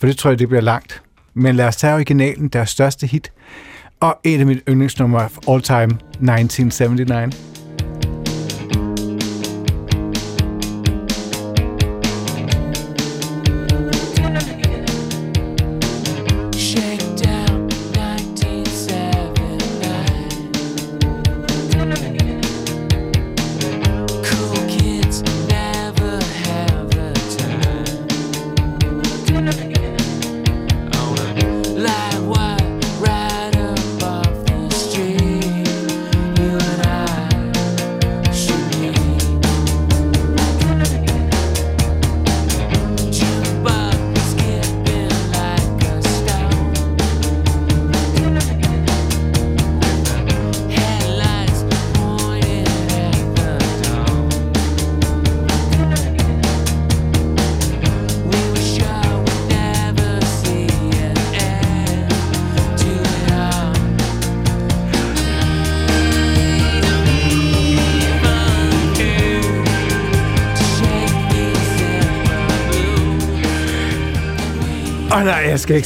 for 0.00 0.06
det 0.06 0.18
tror 0.18 0.30
jeg, 0.30 0.38
det 0.38 0.48
bliver 0.48 0.60
langt. 0.60 1.02
Men 1.34 1.56
lad 1.56 1.66
os 1.66 1.76
tage 1.76 1.94
originalen, 1.94 2.48
deres 2.48 2.70
største 2.70 3.06
hit, 3.06 3.32
og 4.00 4.18
et 4.24 4.40
af 4.40 4.46
mit 4.46 4.62
yndlingsnumre 4.68 5.28
all 5.48 5.62
time, 5.62 5.82
1979. 5.84 7.55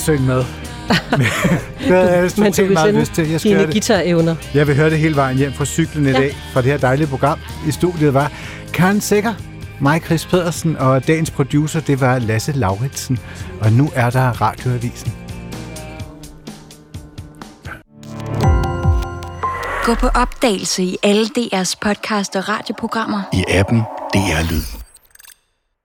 ikke 0.01 0.19
synge 0.19 0.27
med. 0.27 0.37
det 1.19 1.27
havde 1.87 2.13
jeg 2.13 2.31
Men 2.37 2.53
du 2.53 2.65
meget 2.65 2.87
sende 2.87 3.01
lyst 3.01 3.13
til. 3.13 3.31
Jeg 3.31 3.41
skal 3.41 3.51
dine 3.61 3.73
guitar-evner. 3.73 4.35
Jeg 4.55 4.67
vil 4.67 4.77
høre 4.77 4.91
det 4.91 4.99
hele 4.99 5.17
vejen 5.17 5.37
hjem 5.39 5.53
fra 5.53 5.65
cyklen 5.65 6.07
i 6.07 6.09
Ja. 6.11 6.19
dag, 6.19 6.37
fra 6.53 6.63
det 6.63 6.71
her 6.71 6.79
dejlige 6.79 7.07
program. 7.07 7.39
I 7.69 7.71
studiet 7.71 8.15
var 8.15 8.33
Karen 8.73 9.01
Sikker, 9.01 9.35
mig, 9.81 10.01
Chris 10.05 10.27
Pedersen, 10.27 10.77
og 10.77 11.07
dagens 11.07 11.31
producer, 11.31 11.81
det 11.81 12.01
var 12.01 12.19
Lasse 12.19 12.53
Lauritsen. 12.53 13.19
Og 13.61 13.73
nu 13.73 13.91
er 13.95 14.11
der 14.11 14.29
Radioavisen. 14.43 15.13
Gå 19.85 19.95
på 19.95 20.07
opdagelse 20.07 20.83
i 20.83 20.97
alle 21.03 21.27
DR's 21.39 21.75
podcast 21.83 22.37
og 22.37 22.49
radioprogrammer. 22.49 23.23
I 23.33 23.45
appen 23.49 23.79
DR 24.15 24.51
Lyd. 24.53 24.80